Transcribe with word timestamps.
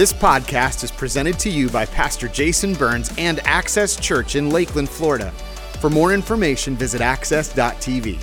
This 0.00 0.14
podcast 0.14 0.82
is 0.82 0.90
presented 0.90 1.38
to 1.40 1.50
you 1.50 1.68
by 1.68 1.84
Pastor 1.84 2.26
Jason 2.26 2.72
Burns 2.72 3.12
and 3.18 3.38
Access 3.40 3.96
Church 3.96 4.34
in 4.34 4.48
Lakeland, 4.48 4.88
Florida. 4.88 5.30
For 5.78 5.90
more 5.90 6.14
information, 6.14 6.74
visit 6.74 7.02
access.tv. 7.02 8.18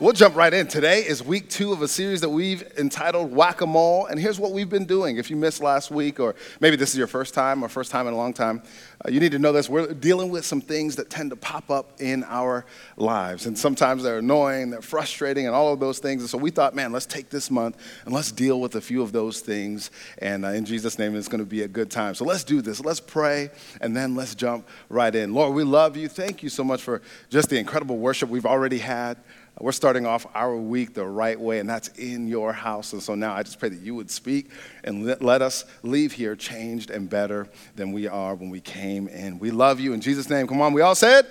We'll 0.00 0.14
jump 0.14 0.34
right 0.34 0.54
in. 0.54 0.66
Today 0.66 1.06
is 1.06 1.22
week 1.22 1.50
two 1.50 1.74
of 1.74 1.82
a 1.82 1.88
series 1.88 2.22
that 2.22 2.30
we've 2.30 2.62
entitled 2.78 3.32
Whack 3.32 3.60
a 3.60 3.66
Mole. 3.66 4.06
And 4.06 4.18
here's 4.18 4.40
what 4.40 4.52
we've 4.52 4.70
been 4.70 4.86
doing. 4.86 5.18
If 5.18 5.28
you 5.28 5.36
missed 5.36 5.62
last 5.62 5.90
week, 5.90 6.18
or 6.18 6.34
maybe 6.58 6.76
this 6.76 6.92
is 6.92 6.96
your 6.96 7.06
first 7.06 7.34
time 7.34 7.62
or 7.62 7.68
first 7.68 7.90
time 7.90 8.06
in 8.06 8.14
a 8.14 8.16
long 8.16 8.32
time, 8.32 8.62
uh, 9.04 9.10
you 9.10 9.20
need 9.20 9.32
to 9.32 9.38
know 9.38 9.52
this. 9.52 9.68
We're 9.68 9.92
dealing 9.92 10.30
with 10.30 10.46
some 10.46 10.62
things 10.62 10.96
that 10.96 11.10
tend 11.10 11.28
to 11.30 11.36
pop 11.36 11.70
up 11.70 12.00
in 12.00 12.24
our 12.24 12.64
lives. 12.96 13.44
And 13.44 13.58
sometimes 13.58 14.02
they're 14.02 14.20
annoying, 14.20 14.70
they're 14.70 14.80
frustrating, 14.80 15.44
and 15.44 15.54
all 15.54 15.70
of 15.70 15.80
those 15.80 15.98
things. 15.98 16.22
And 16.22 16.30
so 16.30 16.38
we 16.38 16.50
thought, 16.50 16.74
man, 16.74 16.92
let's 16.92 17.04
take 17.04 17.28
this 17.28 17.50
month 17.50 17.76
and 18.06 18.14
let's 18.14 18.32
deal 18.32 18.58
with 18.58 18.76
a 18.76 18.80
few 18.80 19.02
of 19.02 19.12
those 19.12 19.40
things. 19.40 19.90
And 20.16 20.46
uh, 20.46 20.48
in 20.48 20.64
Jesus' 20.64 20.98
name, 20.98 21.14
it's 21.14 21.28
going 21.28 21.40
to 21.40 21.44
be 21.44 21.60
a 21.60 21.68
good 21.68 21.90
time. 21.90 22.14
So 22.14 22.24
let's 22.24 22.42
do 22.42 22.62
this. 22.62 22.80
Let's 22.82 23.00
pray, 23.00 23.50
and 23.82 23.94
then 23.94 24.16
let's 24.16 24.34
jump 24.34 24.66
right 24.88 25.14
in. 25.14 25.34
Lord, 25.34 25.52
we 25.52 25.62
love 25.62 25.94
you. 25.98 26.08
Thank 26.08 26.42
you 26.42 26.48
so 26.48 26.64
much 26.64 26.80
for 26.80 27.02
just 27.28 27.50
the 27.50 27.58
incredible 27.58 27.98
worship 27.98 28.30
we've 28.30 28.46
already 28.46 28.78
had. 28.78 29.18
We're 29.60 29.72
starting 29.72 30.06
off 30.06 30.26
our 30.34 30.56
week 30.56 30.94
the 30.94 31.04
right 31.04 31.38
way, 31.38 31.58
and 31.58 31.68
that's 31.68 31.88
in 31.88 32.28
your 32.28 32.50
house. 32.50 32.94
And 32.94 33.02
so 33.02 33.14
now 33.14 33.34
I 33.34 33.42
just 33.42 33.58
pray 33.58 33.68
that 33.68 33.80
you 33.80 33.94
would 33.94 34.10
speak 34.10 34.50
and 34.84 35.04
let, 35.04 35.42
us 35.42 35.66
leave 35.82 36.12
here 36.12 36.34
changed 36.34 36.90
and 36.90 37.10
better 37.10 37.46
than 37.76 37.92
we 37.92 38.08
are 38.08 38.34
when 38.34 38.48
we 38.48 38.60
came 38.60 39.06
in. 39.08 39.38
We 39.38 39.50
love 39.50 39.78
you 39.78 39.92
in 39.92 40.00
Jesus' 40.00 40.30
name. 40.30 40.46
Come 40.46 40.62
on, 40.62 40.72
we 40.72 40.80
all 40.80 40.94
said? 40.94 41.26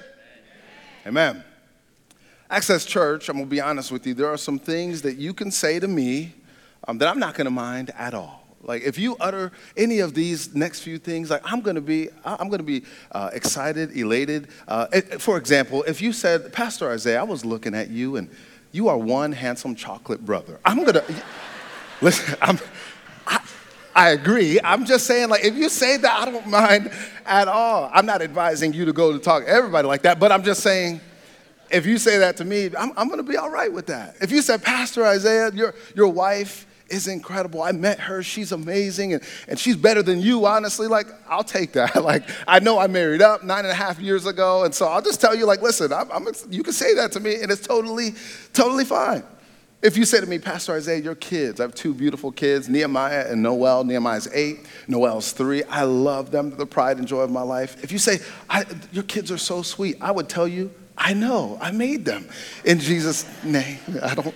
Amen. 1.05 1.35
Amen. 1.35 1.43
Access 2.51 2.85
Church, 2.85 3.29
I'm 3.29 3.37
going 3.37 3.47
to 3.47 3.49
be 3.49 3.61
honest 3.61 3.91
with 3.91 4.05
you, 4.05 4.13
there 4.13 4.27
are 4.27 4.37
some 4.37 4.59
things 4.59 5.01
that 5.01 5.17
you 5.17 5.33
can 5.33 5.49
say 5.49 5.79
to 5.79 5.87
me 5.87 6.35
um, 6.87 6.99
that 6.99 7.07
I'm 7.07 7.19
not 7.19 7.33
going 7.33 7.45
to 7.45 7.51
mind 7.51 7.91
at 7.97 8.13
all. 8.13 8.48
Like 8.61 8.83
if 8.83 8.97
you 8.97 9.15
utter 9.19 9.51
any 9.77 9.99
of 9.99 10.13
these 10.13 10.53
next 10.53 10.81
few 10.81 10.97
things, 10.97 11.29
like 11.29 11.41
I'm 11.45 11.61
gonna 11.61 11.81
be, 11.81 12.09
I'm 12.25 12.49
gonna 12.49 12.63
be 12.63 12.83
uh, 13.11 13.29
excited, 13.33 13.95
elated. 13.95 14.49
Uh, 14.67 14.87
for 15.19 15.37
example, 15.37 15.83
if 15.83 16.01
you 16.01 16.11
said, 16.11 16.51
Pastor 16.51 16.89
Isaiah, 16.89 17.21
I 17.21 17.23
was 17.23 17.45
looking 17.45 17.73
at 17.73 17.89
you 17.89 18.17
and 18.17 18.29
you 18.71 18.87
are 18.89 18.97
one 18.97 19.31
handsome 19.31 19.75
chocolate 19.75 20.25
brother. 20.25 20.59
I'm 20.65 20.83
gonna 20.83 21.03
listen. 22.01 22.35
I'm, 22.41 22.59
I, 23.25 23.39
I 23.95 24.09
agree. 24.11 24.59
I'm 24.63 24.85
just 24.85 25.07
saying, 25.07 25.29
like, 25.29 25.43
if 25.43 25.55
you 25.55 25.69
say 25.69 25.97
that, 25.97 26.27
I 26.27 26.31
don't 26.31 26.47
mind 26.47 26.91
at 27.25 27.47
all. 27.47 27.89
I'm 27.93 28.05
not 28.05 28.21
advising 28.21 28.73
you 28.73 28.85
to 28.85 28.93
go 28.93 29.11
to 29.13 29.19
talk 29.19 29.43
to 29.43 29.49
everybody 29.49 29.87
like 29.87 30.03
that, 30.03 30.19
but 30.19 30.31
I'm 30.31 30.43
just 30.43 30.61
saying, 30.61 31.01
if 31.71 31.85
you 31.85 31.97
say 31.97 32.17
that 32.19 32.37
to 32.37 32.45
me, 32.45 32.69
I'm, 32.77 32.91
I'm 32.97 33.09
gonna 33.09 33.23
be 33.23 33.37
all 33.37 33.49
right 33.49 33.71
with 33.71 33.87
that. 33.87 34.15
If 34.21 34.31
you 34.31 34.41
said, 34.41 34.63
Pastor 34.63 35.05
Isaiah, 35.05 35.51
your, 35.53 35.73
your 35.95 36.09
wife 36.09 36.65
is 36.91 37.07
incredible. 37.07 37.61
I 37.61 37.71
met 37.71 37.99
her. 37.99 38.23
She's 38.23 38.51
amazing. 38.51 39.13
And, 39.13 39.23
and 39.47 39.59
she's 39.59 39.75
better 39.75 40.01
than 40.03 40.19
you, 40.19 40.45
honestly. 40.45 40.87
Like, 40.87 41.07
I'll 41.27 41.43
take 41.43 41.73
that. 41.73 42.03
like, 42.03 42.23
I 42.47 42.59
know 42.59 42.79
I 42.79 42.87
married 42.87 43.21
up 43.21 43.43
nine 43.43 43.65
and 43.65 43.71
a 43.71 43.75
half 43.75 43.99
years 43.99 44.25
ago. 44.25 44.63
And 44.63 44.73
so 44.73 44.87
I'll 44.87 45.01
just 45.01 45.21
tell 45.21 45.35
you, 45.35 45.45
like, 45.45 45.61
listen, 45.61 45.91
I'm, 45.93 46.11
I'm, 46.11 46.27
you 46.49 46.63
can 46.63 46.73
say 46.73 46.95
that 46.95 47.11
to 47.13 47.19
me, 47.19 47.41
and 47.41 47.51
it's 47.51 47.65
totally, 47.65 48.13
totally 48.53 48.85
fine. 48.85 49.23
If 49.81 49.95
you 49.95 50.03
say 50.03 50.19
to 50.19 50.25
me, 50.25 50.39
Pastor 50.39 50.73
Isaiah, 50.73 50.99
your 50.99 51.15
kids, 51.15 51.61
I 51.61 51.63
have 51.63 51.73
two 51.73 51.93
beautiful 51.93 52.33
kids, 52.33 52.67
Nehemiah 52.67 53.27
and 53.29 53.41
Noel. 53.41 53.85
Nehemiah's 53.85 54.27
eight, 54.33 54.65
Noel's 54.89 55.31
three. 55.31 55.63
I 55.63 55.83
love 55.83 56.31
them, 56.31 56.49
the 56.57 56.65
pride 56.65 56.97
and 56.97 57.07
joy 57.07 57.21
of 57.21 57.31
my 57.31 57.43
life. 57.43 57.81
If 57.81 57.93
you 57.93 57.97
say, 57.97 58.19
your 58.91 59.05
kids 59.05 59.31
are 59.31 59.37
so 59.37 59.61
sweet, 59.61 59.95
I 60.01 60.11
would 60.11 60.27
tell 60.27 60.49
you, 60.49 60.69
I 60.97 61.13
know, 61.13 61.57
I 61.61 61.71
made 61.71 62.03
them. 62.03 62.27
In 62.65 62.79
Jesus' 62.79 63.25
name, 63.41 63.79
I 64.03 64.15
don't, 64.15 64.35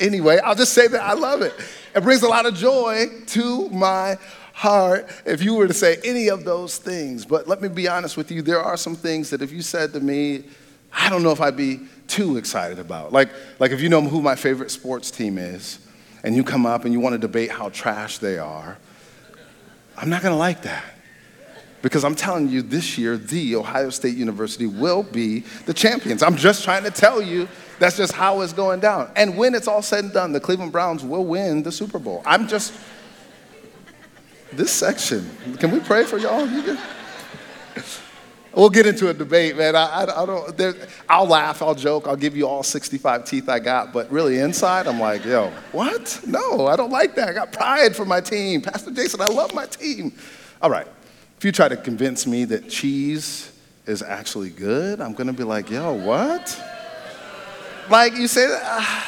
Anyway, 0.00 0.38
I'll 0.38 0.54
just 0.54 0.72
say 0.72 0.86
that 0.88 1.02
I 1.02 1.14
love 1.14 1.42
it. 1.42 1.54
It 1.94 2.02
brings 2.02 2.22
a 2.22 2.28
lot 2.28 2.46
of 2.46 2.54
joy 2.54 3.06
to 3.28 3.68
my 3.70 4.18
heart 4.52 5.08
if 5.24 5.42
you 5.42 5.54
were 5.54 5.66
to 5.66 5.74
say 5.74 5.98
any 6.04 6.28
of 6.28 6.44
those 6.44 6.78
things. 6.78 7.24
But 7.24 7.46
let 7.46 7.60
me 7.60 7.68
be 7.68 7.88
honest 7.88 8.16
with 8.16 8.30
you, 8.30 8.42
there 8.42 8.60
are 8.60 8.76
some 8.76 8.94
things 8.94 9.30
that 9.30 9.42
if 9.42 9.52
you 9.52 9.62
said 9.62 9.92
to 9.92 10.00
me, 10.00 10.44
I 10.92 11.10
don't 11.10 11.22
know 11.22 11.32
if 11.32 11.40
I'd 11.40 11.56
be 11.56 11.80
too 12.08 12.36
excited 12.36 12.78
about. 12.78 13.12
Like, 13.12 13.28
like 13.58 13.70
if 13.70 13.80
you 13.80 13.88
know 13.88 14.00
who 14.00 14.22
my 14.22 14.34
favorite 14.34 14.70
sports 14.70 15.10
team 15.10 15.38
is, 15.38 15.78
and 16.24 16.34
you 16.34 16.42
come 16.42 16.66
up 16.66 16.84
and 16.84 16.92
you 16.92 16.98
want 16.98 17.12
to 17.12 17.18
debate 17.18 17.50
how 17.50 17.68
trash 17.68 18.18
they 18.18 18.38
are, 18.38 18.78
I'm 19.96 20.10
not 20.10 20.22
going 20.22 20.32
to 20.32 20.38
like 20.38 20.62
that. 20.62 20.84
Because 21.82 22.04
I'm 22.04 22.14
telling 22.14 22.48
you, 22.48 22.62
this 22.62 22.98
year, 22.98 23.16
the 23.16 23.56
Ohio 23.56 23.90
State 23.90 24.16
University 24.16 24.66
will 24.66 25.02
be 25.02 25.40
the 25.66 25.74
champions. 25.74 26.22
I'm 26.22 26.36
just 26.36 26.64
trying 26.64 26.84
to 26.84 26.90
tell 26.90 27.22
you 27.22 27.48
that's 27.78 27.96
just 27.96 28.12
how 28.12 28.40
it's 28.40 28.52
going 28.52 28.80
down. 28.80 29.10
And 29.16 29.36
when 29.36 29.54
it's 29.54 29.68
all 29.68 29.82
said 29.82 30.04
and 30.04 30.12
done, 30.12 30.32
the 30.32 30.40
Cleveland 30.40 30.72
Browns 30.72 31.04
will 31.04 31.24
win 31.24 31.62
the 31.62 31.72
Super 31.72 31.98
Bowl. 31.98 32.22
I'm 32.24 32.48
just, 32.48 32.72
this 34.52 34.72
section, 34.72 35.28
can 35.58 35.70
we 35.70 35.80
pray 35.80 36.04
for 36.04 36.18
y'all? 36.18 36.48
We'll 38.56 38.70
get 38.70 38.86
into 38.86 39.10
a 39.10 39.14
debate, 39.14 39.54
man. 39.54 39.76
I, 39.76 39.84
I, 39.84 40.22
I 40.22 40.26
don't, 40.26 40.76
I'll 41.10 41.26
laugh, 41.26 41.60
I'll 41.60 41.74
joke, 41.74 42.08
I'll 42.08 42.16
give 42.16 42.34
you 42.34 42.48
all 42.48 42.62
65 42.62 43.26
teeth 43.26 43.50
I 43.50 43.58
got, 43.58 43.92
but 43.92 44.10
really 44.10 44.38
inside, 44.38 44.86
I'm 44.86 44.98
like, 44.98 45.26
yo, 45.26 45.52
what? 45.72 46.22
No, 46.26 46.66
I 46.66 46.74
don't 46.74 46.90
like 46.90 47.14
that. 47.16 47.28
I 47.28 47.32
got 47.34 47.52
pride 47.52 47.94
for 47.94 48.06
my 48.06 48.22
team. 48.22 48.62
Pastor 48.62 48.90
Jason, 48.92 49.20
I 49.20 49.26
love 49.26 49.52
my 49.52 49.66
team. 49.66 50.14
All 50.62 50.70
right, 50.70 50.88
you 51.46 51.52
try 51.52 51.68
to 51.68 51.76
convince 51.76 52.26
me 52.26 52.44
that 52.44 52.68
cheese 52.68 53.52
is 53.86 54.02
actually 54.02 54.50
good, 54.50 55.00
I'm 55.00 55.14
gonna 55.14 55.32
be 55.32 55.44
like, 55.44 55.70
yo, 55.70 55.92
what? 55.92 56.60
Like 57.88 58.16
you 58.16 58.26
say, 58.26 58.46
uh, 58.60 59.02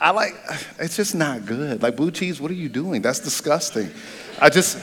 I 0.00 0.10
like, 0.12 0.34
it's 0.78 0.94
just 0.94 1.16
not 1.16 1.44
good. 1.44 1.82
Like 1.82 1.96
blue 1.96 2.12
cheese, 2.12 2.40
what 2.40 2.52
are 2.52 2.54
you 2.54 2.68
doing? 2.68 3.02
That's 3.02 3.18
disgusting. 3.18 3.90
I 4.40 4.48
just, 4.48 4.78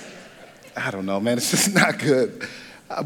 I 0.75 0.91
don't 0.91 1.05
know, 1.05 1.22
man. 1.22 1.38
It's 1.38 1.51
just 1.51 1.73
not 1.73 1.99
good. 1.99 2.47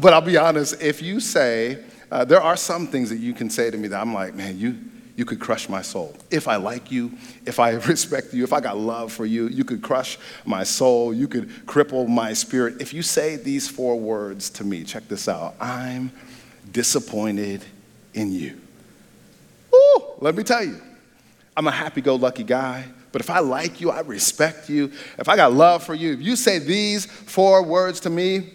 But 0.00 0.12
I'll 0.12 0.20
be 0.22 0.36
honest. 0.36 0.82
If 0.82 1.00
you 1.00 1.20
say, 1.20 1.78
uh, 2.10 2.24
there 2.24 2.40
are 2.42 2.56
some 2.56 2.88
things 2.88 3.10
that 3.10 3.18
you 3.18 3.32
can 3.32 3.48
say 3.48 3.70
to 3.70 3.76
me 3.76 3.86
that 3.88 4.00
I'm 4.00 4.12
like, 4.12 4.34
man, 4.34 4.58
you 4.58 4.76
you 5.18 5.24
could 5.24 5.40
crush 5.40 5.68
my 5.68 5.82
soul. 5.82 6.14
If 6.30 6.46
I 6.46 6.56
like 6.56 6.92
you, 6.92 7.10
if 7.44 7.58
I 7.58 7.70
respect 7.88 8.32
you, 8.32 8.44
if 8.44 8.52
I 8.52 8.60
got 8.60 8.78
love 8.78 9.12
for 9.12 9.26
you, 9.26 9.48
you 9.48 9.64
could 9.64 9.82
crush 9.82 10.16
my 10.46 10.62
soul. 10.62 11.12
You 11.12 11.26
could 11.26 11.48
cripple 11.66 12.06
my 12.06 12.32
spirit. 12.34 12.80
If 12.80 12.94
you 12.94 13.02
say 13.02 13.34
these 13.34 13.68
four 13.68 13.98
words 13.98 14.48
to 14.50 14.64
me, 14.64 14.84
check 14.84 15.08
this 15.08 15.28
out 15.28 15.56
I'm 15.60 16.12
disappointed 16.70 17.64
in 18.14 18.30
you. 18.30 18.60
Ooh, 19.74 20.02
let 20.20 20.36
me 20.36 20.44
tell 20.44 20.64
you, 20.64 20.80
I'm 21.56 21.66
a 21.66 21.72
happy 21.72 22.00
go 22.00 22.14
lucky 22.14 22.44
guy. 22.44 22.84
But 23.10 23.20
if 23.20 23.28
I 23.28 23.40
like 23.40 23.80
you, 23.80 23.90
I 23.90 24.02
respect 24.02 24.70
you, 24.70 24.92
if 25.18 25.28
I 25.28 25.34
got 25.34 25.52
love 25.52 25.82
for 25.82 25.94
you, 25.94 26.12
if 26.12 26.22
you 26.22 26.36
say 26.36 26.60
these 26.60 27.06
four 27.06 27.64
words 27.64 27.98
to 28.00 28.10
me, 28.10 28.50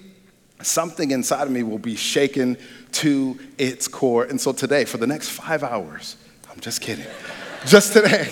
something 0.61 1.11
inside 1.11 1.43
of 1.43 1.51
me 1.51 1.63
will 1.63 1.77
be 1.77 1.97
shaken 1.97 2.57
to 2.93 3.37
its 3.57 3.89
core. 3.89 4.23
And 4.23 4.39
so 4.39 4.53
today, 4.53 4.85
for 4.85 4.97
the 4.97 5.07
next 5.07 5.27
five 5.29 5.61
hours, 5.61 6.15
I'm 6.53 6.59
just 6.59 6.81
kidding, 6.81 7.05
just 7.65 7.93
today, 7.93 8.31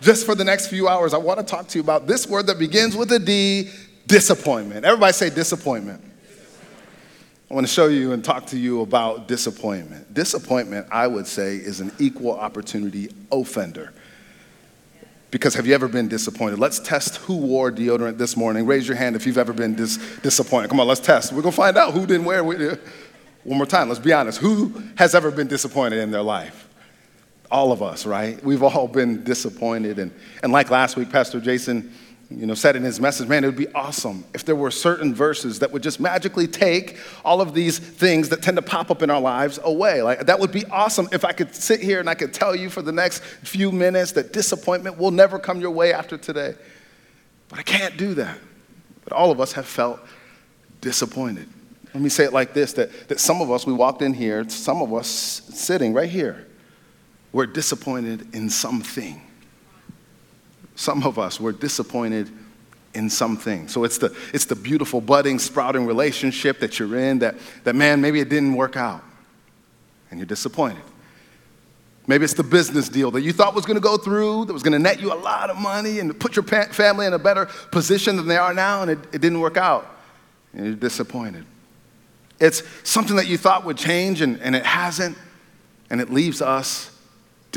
just 0.00 0.26
for 0.26 0.34
the 0.34 0.44
next 0.44 0.66
few 0.68 0.88
hours, 0.88 1.14
I 1.14 1.18
want 1.18 1.38
to 1.38 1.46
talk 1.46 1.68
to 1.68 1.78
you 1.78 1.82
about 1.82 2.06
this 2.06 2.26
word 2.26 2.48
that 2.48 2.58
begins 2.58 2.96
with 2.96 3.12
a 3.12 3.18
D 3.18 3.70
disappointment. 4.06 4.84
Everybody 4.84 5.12
say 5.12 5.30
disappointment. 5.30 6.02
I 7.50 7.54
want 7.54 7.66
to 7.66 7.72
show 7.72 7.86
you 7.86 8.12
and 8.12 8.22
talk 8.22 8.46
to 8.46 8.58
you 8.58 8.82
about 8.82 9.26
disappointment. 9.26 10.12
Disappointment, 10.12 10.86
I 10.90 11.06
would 11.06 11.26
say, 11.26 11.56
is 11.56 11.80
an 11.80 11.92
equal 11.98 12.38
opportunity 12.38 13.10
offender. 13.32 13.92
Because 15.30 15.54
have 15.54 15.66
you 15.66 15.74
ever 15.74 15.88
been 15.88 16.08
disappointed? 16.08 16.58
Let's 16.58 16.78
test 16.78 17.16
who 17.16 17.36
wore 17.36 17.70
deodorant 17.70 18.18
this 18.18 18.36
morning. 18.36 18.66
Raise 18.66 18.86
your 18.86 18.96
hand 18.96 19.16
if 19.16 19.26
you've 19.26 19.38
ever 19.38 19.52
been 19.52 19.74
dis- 19.74 19.98
disappointed. 20.22 20.68
Come 20.68 20.80
on, 20.80 20.86
let's 20.86 21.00
test. 21.00 21.32
We're 21.32 21.42
going 21.42 21.52
to 21.52 21.56
find 21.56 21.76
out 21.78 21.94
who 21.94 22.06
didn't 22.06 22.24
wear 22.26 22.40
it. 22.52 22.80
One 23.44 23.58
more 23.58 23.66
time, 23.66 23.88
let's 23.88 24.00
be 24.00 24.12
honest. 24.12 24.40
Who 24.40 24.82
has 24.96 25.14
ever 25.14 25.30
been 25.30 25.46
disappointed 25.46 26.00
in 26.00 26.10
their 26.10 26.22
life? 26.22 26.67
All 27.50 27.72
of 27.72 27.82
us, 27.82 28.04
right? 28.04 28.42
We've 28.44 28.62
all 28.62 28.88
been 28.88 29.24
disappointed. 29.24 29.98
And, 29.98 30.12
and 30.42 30.52
like 30.52 30.70
last 30.70 30.96
week, 30.96 31.10
Pastor 31.10 31.40
Jason 31.40 31.92
you 32.30 32.44
know, 32.44 32.54
said 32.54 32.76
in 32.76 32.82
his 32.82 33.00
message, 33.00 33.26
man, 33.26 33.42
it 33.42 33.46
would 33.46 33.56
be 33.56 33.72
awesome 33.72 34.22
if 34.34 34.44
there 34.44 34.54
were 34.54 34.70
certain 34.70 35.14
verses 35.14 35.60
that 35.60 35.72
would 35.72 35.82
just 35.82 35.98
magically 35.98 36.46
take 36.46 36.98
all 37.24 37.40
of 37.40 37.54
these 37.54 37.78
things 37.78 38.28
that 38.28 38.42
tend 38.42 38.58
to 38.58 38.62
pop 38.62 38.90
up 38.90 39.02
in 39.02 39.08
our 39.08 39.20
lives 39.20 39.58
away. 39.64 40.02
Like 40.02 40.26
that 40.26 40.38
would 40.38 40.52
be 40.52 40.66
awesome 40.66 41.08
if 41.10 41.24
I 41.24 41.32
could 41.32 41.54
sit 41.54 41.80
here 41.80 42.00
and 42.00 42.10
I 42.10 42.14
could 42.14 42.34
tell 42.34 42.54
you 42.54 42.68
for 42.68 42.82
the 42.82 42.92
next 42.92 43.20
few 43.20 43.72
minutes 43.72 44.12
that 44.12 44.34
disappointment 44.34 44.98
will 44.98 45.10
never 45.10 45.38
come 45.38 45.60
your 45.60 45.70
way 45.70 45.94
after 45.94 46.18
today. 46.18 46.54
But 47.48 47.60
I 47.60 47.62
can't 47.62 47.96
do 47.96 48.12
that. 48.14 48.38
But 49.04 49.14
all 49.14 49.30
of 49.30 49.40
us 49.40 49.52
have 49.54 49.66
felt 49.66 49.98
disappointed. 50.82 51.48
Let 51.94 52.02
me 52.02 52.10
say 52.10 52.24
it 52.24 52.34
like 52.34 52.52
this 52.52 52.74
that, 52.74 53.08
that 53.08 53.20
some 53.20 53.40
of 53.40 53.50
us, 53.50 53.66
we 53.66 53.72
walked 53.72 54.02
in 54.02 54.12
here, 54.12 54.46
some 54.50 54.82
of 54.82 54.92
us 54.92 55.08
sitting 55.08 55.94
right 55.94 56.10
here, 56.10 56.46
we're 57.32 57.46
disappointed 57.46 58.34
in 58.34 58.50
something. 58.50 59.20
Some 60.74 61.02
of 61.02 61.18
us 61.18 61.40
were 61.40 61.52
disappointed 61.52 62.30
in 62.94 63.10
something. 63.10 63.68
So 63.68 63.84
it's 63.84 63.98
the, 63.98 64.16
it's 64.32 64.46
the 64.46 64.54
beautiful, 64.54 65.00
budding, 65.00 65.38
sprouting 65.38 65.86
relationship 65.86 66.60
that 66.60 66.78
you're 66.78 66.96
in 66.96 67.18
that, 67.20 67.36
that, 67.64 67.74
man, 67.74 68.00
maybe 68.00 68.20
it 68.20 68.28
didn't 68.28 68.54
work 68.54 68.76
out 68.76 69.02
and 70.10 70.18
you're 70.18 70.26
disappointed. 70.26 70.82
Maybe 72.06 72.24
it's 72.24 72.34
the 72.34 72.42
business 72.42 72.88
deal 72.88 73.10
that 73.10 73.20
you 73.20 73.34
thought 73.34 73.54
was 73.54 73.66
going 73.66 73.76
to 73.76 73.82
go 73.82 73.98
through, 73.98 74.46
that 74.46 74.54
was 74.54 74.62
going 74.62 74.72
to 74.72 74.78
net 74.78 74.98
you 74.98 75.12
a 75.12 75.14
lot 75.14 75.50
of 75.50 75.58
money 75.58 75.98
and 75.98 76.18
put 76.18 76.36
your 76.36 76.42
family 76.42 77.06
in 77.06 77.12
a 77.12 77.18
better 77.18 77.46
position 77.70 78.16
than 78.16 78.26
they 78.26 78.38
are 78.38 78.54
now, 78.54 78.80
and 78.80 78.90
it, 78.90 78.98
it 79.12 79.20
didn't 79.20 79.40
work 79.40 79.58
out. 79.58 79.86
And 80.54 80.64
you're 80.64 80.74
disappointed. 80.74 81.44
It's 82.40 82.62
something 82.82 83.16
that 83.16 83.26
you 83.26 83.36
thought 83.36 83.66
would 83.66 83.76
change, 83.76 84.22
and, 84.22 84.40
and 84.40 84.56
it 84.56 84.64
hasn't, 84.64 85.18
and 85.90 86.00
it 86.00 86.10
leaves 86.10 86.40
us 86.40 86.97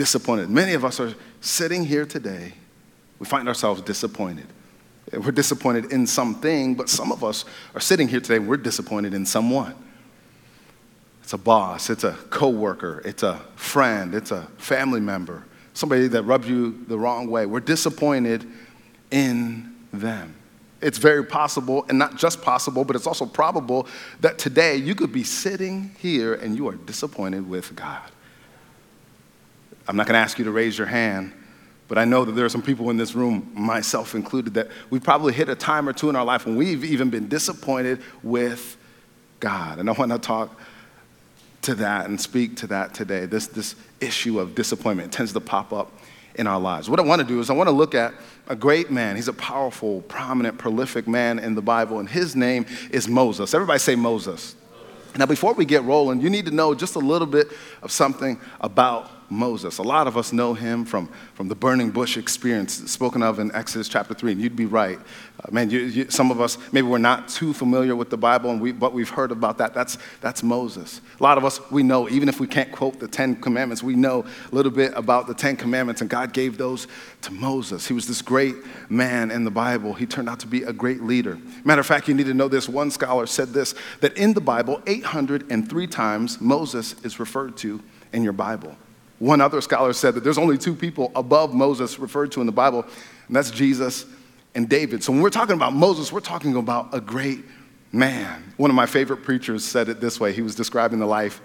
disappointed. 0.01 0.49
Many 0.49 0.73
of 0.73 0.83
us 0.83 0.99
are 0.99 1.13
sitting 1.41 1.85
here 1.85 2.07
today, 2.07 2.53
we 3.19 3.27
find 3.27 3.47
ourselves 3.47 3.83
disappointed. 3.83 4.47
We're 5.13 5.31
disappointed 5.31 5.91
in 5.91 6.07
something, 6.07 6.73
but 6.73 6.89
some 6.89 7.11
of 7.11 7.23
us 7.23 7.45
are 7.75 7.79
sitting 7.79 8.07
here 8.07 8.19
today, 8.19 8.39
we're 8.39 8.57
disappointed 8.57 9.13
in 9.13 9.27
someone. 9.27 9.75
It's 11.21 11.33
a 11.33 11.37
boss, 11.37 11.91
it's 11.91 12.03
a 12.03 12.13
coworker, 12.31 13.03
it's 13.05 13.21
a 13.21 13.39
friend, 13.55 14.15
it's 14.15 14.31
a 14.31 14.47
family 14.57 14.99
member, 14.99 15.43
somebody 15.75 16.07
that 16.07 16.23
rubs 16.23 16.49
you 16.49 16.83
the 16.87 16.97
wrong 16.97 17.29
way. 17.29 17.45
We're 17.45 17.59
disappointed 17.59 18.47
in 19.11 19.75
them. 19.93 20.33
It's 20.81 20.97
very 20.97 21.23
possible, 21.23 21.85
and 21.89 21.99
not 21.99 22.17
just 22.17 22.41
possible, 22.41 22.83
but 22.85 22.95
it's 22.95 23.05
also 23.05 23.27
probable 23.27 23.85
that 24.21 24.39
today 24.39 24.77
you 24.77 24.95
could 24.95 25.11
be 25.11 25.23
sitting 25.23 25.95
here 25.99 26.33
and 26.33 26.57
you 26.57 26.67
are 26.69 26.75
disappointed 26.75 27.47
with 27.47 27.75
God. 27.75 28.09
I'm 29.87 29.95
not 29.95 30.07
going 30.07 30.13
to 30.13 30.19
ask 30.19 30.37
you 30.39 30.45
to 30.45 30.51
raise 30.51 30.77
your 30.77 30.87
hand, 30.87 31.33
but 31.87 31.97
I 31.97 32.05
know 32.05 32.23
that 32.23 32.33
there 32.33 32.45
are 32.45 32.49
some 32.49 32.61
people 32.61 32.89
in 32.89 32.97
this 32.97 33.15
room, 33.15 33.51
myself 33.53 34.15
included, 34.15 34.53
that 34.53 34.69
we've 34.89 35.03
probably 35.03 35.33
hit 35.33 35.49
a 35.49 35.55
time 35.55 35.89
or 35.89 35.93
two 35.93 36.09
in 36.09 36.15
our 36.15 36.25
life 36.25 36.45
when 36.45 36.55
we've 36.55 36.85
even 36.85 37.09
been 37.09 37.27
disappointed 37.27 38.01
with 38.23 38.77
God. 39.39 39.79
And 39.79 39.89
I 39.89 39.93
want 39.93 40.11
to 40.11 40.19
talk 40.19 40.57
to 41.63 41.75
that 41.75 42.07
and 42.07 42.19
speak 42.19 42.57
to 42.57 42.67
that 42.67 42.93
today. 42.93 43.25
This, 43.25 43.47
this 43.47 43.75
issue 43.99 44.39
of 44.39 44.55
disappointment 44.55 45.11
tends 45.11 45.33
to 45.33 45.39
pop 45.39 45.73
up 45.73 45.91
in 46.35 46.47
our 46.47 46.59
lives. 46.59 46.89
What 46.89 46.99
I 46.99 47.03
want 47.03 47.21
to 47.21 47.27
do 47.27 47.39
is 47.39 47.49
I 47.49 47.53
want 47.53 47.67
to 47.67 47.75
look 47.75 47.93
at 47.93 48.13
a 48.47 48.55
great 48.55 48.89
man. 48.89 49.15
He's 49.15 49.27
a 49.27 49.33
powerful, 49.33 50.01
prominent, 50.03 50.57
prolific 50.57 51.07
man 51.07 51.39
in 51.39 51.55
the 51.55 51.61
Bible, 51.61 51.99
and 51.99 52.09
his 52.09 52.35
name 52.35 52.65
is 52.89 53.07
Moses. 53.07 53.53
Everybody 53.53 53.79
say 53.79 53.95
Moses. 53.95 54.55
Now, 55.17 55.25
before 55.25 55.53
we 55.53 55.65
get 55.65 55.83
rolling, 55.83 56.21
you 56.21 56.29
need 56.29 56.45
to 56.45 56.51
know 56.51 56.73
just 56.73 56.95
a 56.95 56.99
little 56.99 57.27
bit 57.27 57.49
of 57.81 57.91
something 57.91 58.39
about 58.61 59.11
Moses. 59.31 59.77
A 59.77 59.83
lot 59.83 60.07
of 60.07 60.17
us 60.17 60.33
know 60.33 60.53
him 60.53 60.85
from, 60.85 61.09
from 61.33 61.47
the 61.47 61.55
burning 61.55 61.89
bush 61.89 62.17
experience 62.17 62.73
spoken 62.91 63.23
of 63.23 63.39
in 63.39 63.53
Exodus 63.55 63.87
chapter 63.87 64.13
3, 64.13 64.33
and 64.33 64.41
you'd 64.41 64.55
be 64.55 64.65
right. 64.65 64.99
Uh, 64.99 65.51
man, 65.51 65.69
you, 65.69 65.79
you, 65.79 66.09
some 66.09 66.29
of 66.29 66.41
us, 66.41 66.57
maybe 66.71 66.87
we're 66.87 66.97
not 66.97 67.29
too 67.29 67.53
familiar 67.53 67.95
with 67.95 68.09
the 68.09 68.17
Bible, 68.17 68.51
and 68.51 68.61
we, 68.61 68.71
but 68.71 68.93
we've 68.93 69.09
heard 69.09 69.31
about 69.31 69.57
that. 69.57 69.73
That's, 69.73 69.97
that's 70.19 70.43
Moses. 70.43 71.01
A 71.19 71.23
lot 71.23 71.37
of 71.37 71.45
us, 71.45 71.59
we 71.71 71.81
know, 71.81 72.09
even 72.09 72.27
if 72.27 72.39
we 72.39 72.47
can't 72.47 72.71
quote 72.71 72.99
the 72.99 73.07
Ten 73.07 73.35
Commandments, 73.35 73.81
we 73.81 73.95
know 73.95 74.25
a 74.51 74.55
little 74.55 74.71
bit 74.71 74.91
about 74.95 75.27
the 75.27 75.33
Ten 75.33 75.55
Commandments, 75.55 76.01
and 76.01 76.09
God 76.09 76.33
gave 76.33 76.57
those 76.57 76.87
to 77.21 77.31
Moses. 77.31 77.87
He 77.87 77.93
was 77.93 78.07
this 78.07 78.21
great 78.21 78.55
man 78.89 79.31
in 79.31 79.45
the 79.45 79.51
Bible. 79.51 79.93
He 79.93 80.05
turned 80.05 80.29
out 80.29 80.41
to 80.41 80.47
be 80.47 80.63
a 80.63 80.73
great 80.73 81.03
leader. 81.03 81.37
Matter 81.63 81.81
of 81.81 81.87
fact, 81.87 82.07
you 82.07 82.13
need 82.13 82.25
to 82.25 82.33
know 82.33 82.49
this. 82.49 82.67
One 82.67 82.91
scholar 82.91 83.25
said 83.25 83.49
this 83.49 83.73
that 84.01 84.17
in 84.17 84.33
the 84.33 84.41
Bible, 84.41 84.81
803 84.87 85.87
times 85.87 86.41
Moses 86.41 86.95
is 87.03 87.19
referred 87.19 87.55
to 87.57 87.81
in 88.11 88.23
your 88.23 88.33
Bible. 88.33 88.75
One 89.21 89.39
other 89.39 89.61
scholar 89.61 89.93
said 89.93 90.15
that 90.15 90.23
there's 90.23 90.39
only 90.39 90.57
two 90.57 90.73
people 90.73 91.11
above 91.15 91.53
Moses 91.53 91.99
referred 91.99 92.31
to 92.31 92.39
in 92.39 92.47
the 92.47 92.51
Bible, 92.51 92.83
and 93.27 93.35
that's 93.35 93.51
Jesus 93.51 94.07
and 94.55 94.67
David. 94.67 95.03
So 95.03 95.11
when 95.11 95.21
we're 95.21 95.29
talking 95.29 95.53
about 95.53 95.73
Moses, 95.73 96.11
we're 96.11 96.21
talking 96.21 96.55
about 96.55 96.89
a 96.91 96.99
great 96.99 97.41
man. 97.91 98.51
One 98.57 98.71
of 98.71 98.75
my 98.75 98.87
favorite 98.87 99.17
preachers 99.17 99.63
said 99.63 99.89
it 99.89 100.01
this 100.01 100.19
way. 100.19 100.33
He 100.33 100.41
was 100.41 100.55
describing 100.55 100.97
the 100.97 101.05
life 101.05 101.39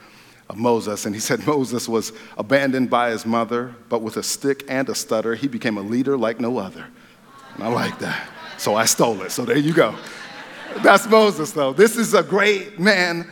of 0.49 0.57
Moses, 0.57 1.05
and 1.05 1.15
he 1.15 1.21
said 1.21 1.47
Moses 1.47 1.87
was 1.87 2.15
abandoned 2.39 2.89
by 2.89 3.11
his 3.11 3.27
mother, 3.27 3.75
but 3.91 4.01
with 4.01 4.17
a 4.17 4.23
stick 4.23 4.65
and 4.71 4.89
a 4.89 4.95
stutter, 4.95 5.35
he 5.35 5.47
became 5.47 5.77
a 5.77 5.83
leader 5.83 6.17
like 6.17 6.41
no 6.41 6.57
other. 6.57 6.87
And 7.57 7.63
I 7.63 7.69
like 7.69 7.99
that. 7.99 8.27
So 8.57 8.75
I 8.75 8.87
stole 8.87 9.21
it. 9.21 9.33
So 9.33 9.45
there 9.45 9.59
you 9.59 9.75
go. 9.75 9.95
That's 10.79 11.07
Moses, 11.07 11.53
though. 11.53 11.75
This 11.75 11.99
is 11.99 12.15
a 12.15 12.23
great 12.23 12.81
man 12.81 13.31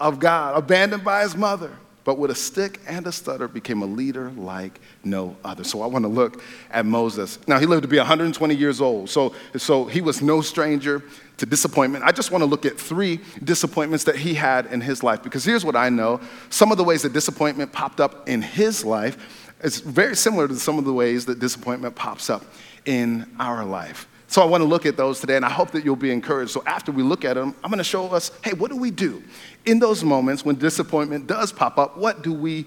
of 0.00 0.18
God, 0.18 0.58
abandoned 0.58 1.04
by 1.04 1.22
his 1.22 1.36
mother 1.36 1.70
but 2.06 2.18
with 2.18 2.30
a 2.30 2.34
stick 2.36 2.80
and 2.86 3.04
a 3.08 3.10
stutter 3.10 3.48
became 3.48 3.82
a 3.82 3.86
leader 3.86 4.30
like 4.36 4.78
no 5.02 5.36
other. 5.44 5.64
So 5.64 5.82
I 5.82 5.86
want 5.86 6.04
to 6.04 6.08
look 6.08 6.40
at 6.70 6.86
Moses. 6.86 7.40
Now, 7.48 7.58
he 7.58 7.66
lived 7.66 7.82
to 7.82 7.88
be 7.88 7.98
120 7.98 8.54
years 8.54 8.80
old, 8.80 9.10
so, 9.10 9.34
so 9.56 9.86
he 9.86 10.00
was 10.00 10.22
no 10.22 10.40
stranger 10.40 11.02
to 11.38 11.46
disappointment. 11.46 12.04
I 12.04 12.12
just 12.12 12.30
want 12.30 12.42
to 12.42 12.46
look 12.46 12.64
at 12.64 12.78
three 12.78 13.18
disappointments 13.42 14.04
that 14.04 14.14
he 14.14 14.34
had 14.34 14.66
in 14.66 14.80
his 14.80 15.02
life 15.02 15.20
because 15.24 15.44
here's 15.44 15.64
what 15.64 15.74
I 15.74 15.88
know 15.88 16.20
some 16.48 16.70
of 16.70 16.78
the 16.78 16.84
ways 16.84 17.02
that 17.02 17.12
disappointment 17.12 17.72
popped 17.72 18.00
up 18.00 18.28
in 18.28 18.40
his 18.40 18.84
life 18.84 19.52
is 19.64 19.80
very 19.80 20.14
similar 20.14 20.46
to 20.46 20.54
some 20.54 20.78
of 20.78 20.84
the 20.84 20.92
ways 20.92 21.26
that 21.26 21.40
disappointment 21.40 21.96
pops 21.96 22.30
up 22.30 22.44
in 22.84 23.28
our 23.40 23.64
life. 23.64 24.06
So 24.28 24.42
I 24.42 24.44
want 24.44 24.60
to 24.62 24.66
look 24.66 24.86
at 24.86 24.96
those 24.96 25.20
today, 25.20 25.36
and 25.36 25.44
I 25.44 25.50
hope 25.50 25.70
that 25.70 25.84
you'll 25.84 25.96
be 25.96 26.10
encouraged. 26.10 26.50
So 26.50 26.62
after 26.66 26.90
we 26.90 27.02
look 27.02 27.24
at 27.24 27.34
them, 27.34 27.54
I'm 27.62 27.70
going 27.70 27.78
to 27.78 27.84
show 27.84 28.08
us, 28.08 28.32
hey, 28.42 28.52
what 28.54 28.70
do 28.70 28.76
we 28.76 28.90
do 28.90 29.22
in 29.64 29.78
those 29.78 30.02
moments 30.02 30.44
when 30.44 30.56
disappointment 30.56 31.26
does 31.26 31.52
pop 31.52 31.78
up? 31.78 31.96
What 31.96 32.22
do 32.22 32.32
we 32.32 32.66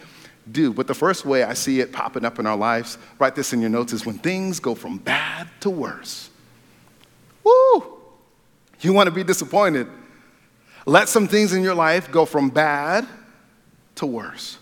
do? 0.51 0.73
But 0.73 0.87
the 0.87 0.93
first 0.93 1.25
way 1.25 1.43
I 1.43 1.53
see 1.53 1.81
it 1.81 1.91
popping 1.91 2.23
up 2.23 2.39
in 2.39 2.45
our 2.45 2.55
lives, 2.55 2.97
write 3.19 3.35
this 3.35 3.51
in 3.51 3.59
your 3.59 3.69
notes, 3.69 3.91
is 3.91 4.05
when 4.05 4.17
things 4.19 4.59
go 4.59 4.73
from 4.73 4.97
bad 4.99 5.49
to 5.59 5.69
worse. 5.69 6.29
Woo! 7.43 7.97
You 8.79 8.93
want 8.93 9.07
to 9.07 9.11
be 9.11 9.23
disappointed. 9.23 9.87
Let 10.85 11.09
some 11.09 11.27
things 11.27 11.51
in 11.51 11.61
your 11.61 11.75
life 11.75 12.09
go 12.09 12.25
from 12.25 12.49
bad 12.49 13.05
to 13.95 14.05
worse. 14.05 14.57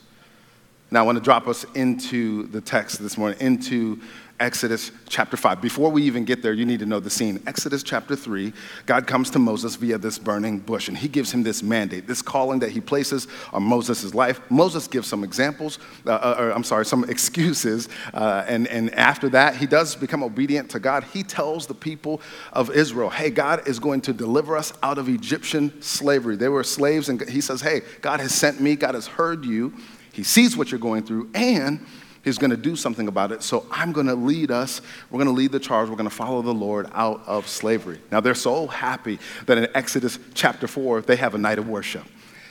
Now, 0.90 1.02
I 1.02 1.04
want 1.04 1.18
to 1.18 1.24
drop 1.24 1.48
us 1.48 1.66
into 1.76 2.48
the 2.48 2.62
text 2.62 3.02
this 3.02 3.18
morning, 3.18 3.38
into 3.40 4.02
Exodus 4.40 4.92
chapter 5.10 5.36
5. 5.36 5.62
Before 5.62 5.90
we 5.90 6.04
even 6.04 6.24
get 6.24 6.44
there, 6.44 6.54
you 6.54 6.66
need 6.66 6.80
to 6.80 6.86
know 6.86 7.00
the 7.00 7.10
scene. 7.10 7.42
Exodus 7.48 7.82
chapter 7.82 8.16
3, 8.16 8.54
God 8.86 9.08
comes 9.08 9.32
to 9.32 9.40
Moses 9.40 9.76
via 9.76 9.98
this 9.98 10.20
burning 10.20 10.60
bush, 10.60 10.88
and 10.88 10.98
he 10.98 11.08
gives 11.08 11.32
him 11.32 11.42
this 11.42 11.64
mandate, 11.64 12.06
this 12.06 12.22
calling 12.22 12.60
that 12.60 12.70
he 12.70 12.80
places 12.80 13.28
on 13.52 13.64
Moses' 13.64 14.14
life. 14.14 14.40
Moses 14.52 14.88
gives 14.88 15.08
some 15.08 15.24
examples, 15.24 15.80
uh, 16.06 16.12
uh, 16.12 16.36
or 16.38 16.52
I'm 16.52 16.64
sorry, 16.64 16.86
some 16.86 17.04
excuses, 17.10 17.90
uh, 18.14 18.46
and, 18.48 18.68
and 18.68 18.94
after 18.94 19.28
that, 19.30 19.56
he 19.56 19.66
does 19.66 19.96
become 19.96 20.22
obedient 20.22 20.70
to 20.72 20.80
God. 20.80 21.04
He 21.06 21.24
tells 21.24 21.66
the 21.66 21.74
people 21.74 22.22
of 22.54 22.70
Israel, 22.70 23.10
hey, 23.10 23.32
God 23.32 23.68
is 23.68 23.80
going 23.80 24.02
to 24.02 24.14
deliver 24.14 24.56
us 24.56 24.72
out 24.84 25.00
of 25.00 25.10
Egyptian 25.10 25.82
slavery. 25.82 26.36
They 26.36 26.50
were 26.50 26.64
slaves, 26.64 27.10
and 27.10 27.28
he 27.28 27.42
says, 27.42 27.62
hey, 27.62 27.82
God 28.02 28.20
has 28.20 28.36
sent 28.36 28.62
me, 28.62 28.76
God 28.76 28.94
has 28.94 29.08
heard 29.08 29.46
you, 29.46 29.74
he 30.14 30.22
sees 30.24 30.56
what 30.56 30.72
you're 30.72 30.80
going 30.80 31.04
through, 31.04 31.32
and 31.34 31.84
He's 32.28 32.38
going 32.38 32.52
to 32.52 32.58
do 32.58 32.76
something 32.76 33.08
about 33.08 33.32
it. 33.32 33.42
So 33.42 33.66
I'm 33.72 33.92
going 33.92 34.08
to 34.08 34.16
lead 34.16 34.52
us. 34.52 34.82
We're 35.10 35.18
going 35.18 35.34
to 35.34 35.34
lead 35.34 35.52
the 35.52 35.60
charge. 35.60 35.90
We're 35.90 35.96
going 35.96 36.10
to 36.10 36.16
follow 36.16 36.42
the 36.42 36.54
Lord 36.54 36.88
out 36.94 37.24
of 37.26 37.48
slavery. 37.48 38.00
Now, 38.12 38.20
they're 38.20 38.36
so 38.36 38.68
happy 38.68 39.20
that 39.46 39.58
in 39.58 39.68
Exodus 39.74 40.20
chapter 40.34 40.68
4, 40.68 41.02
they 41.02 41.16
have 41.16 41.36
a 41.36 41.38
night 41.38 41.58
of 41.58 41.70
worship. 41.70 42.04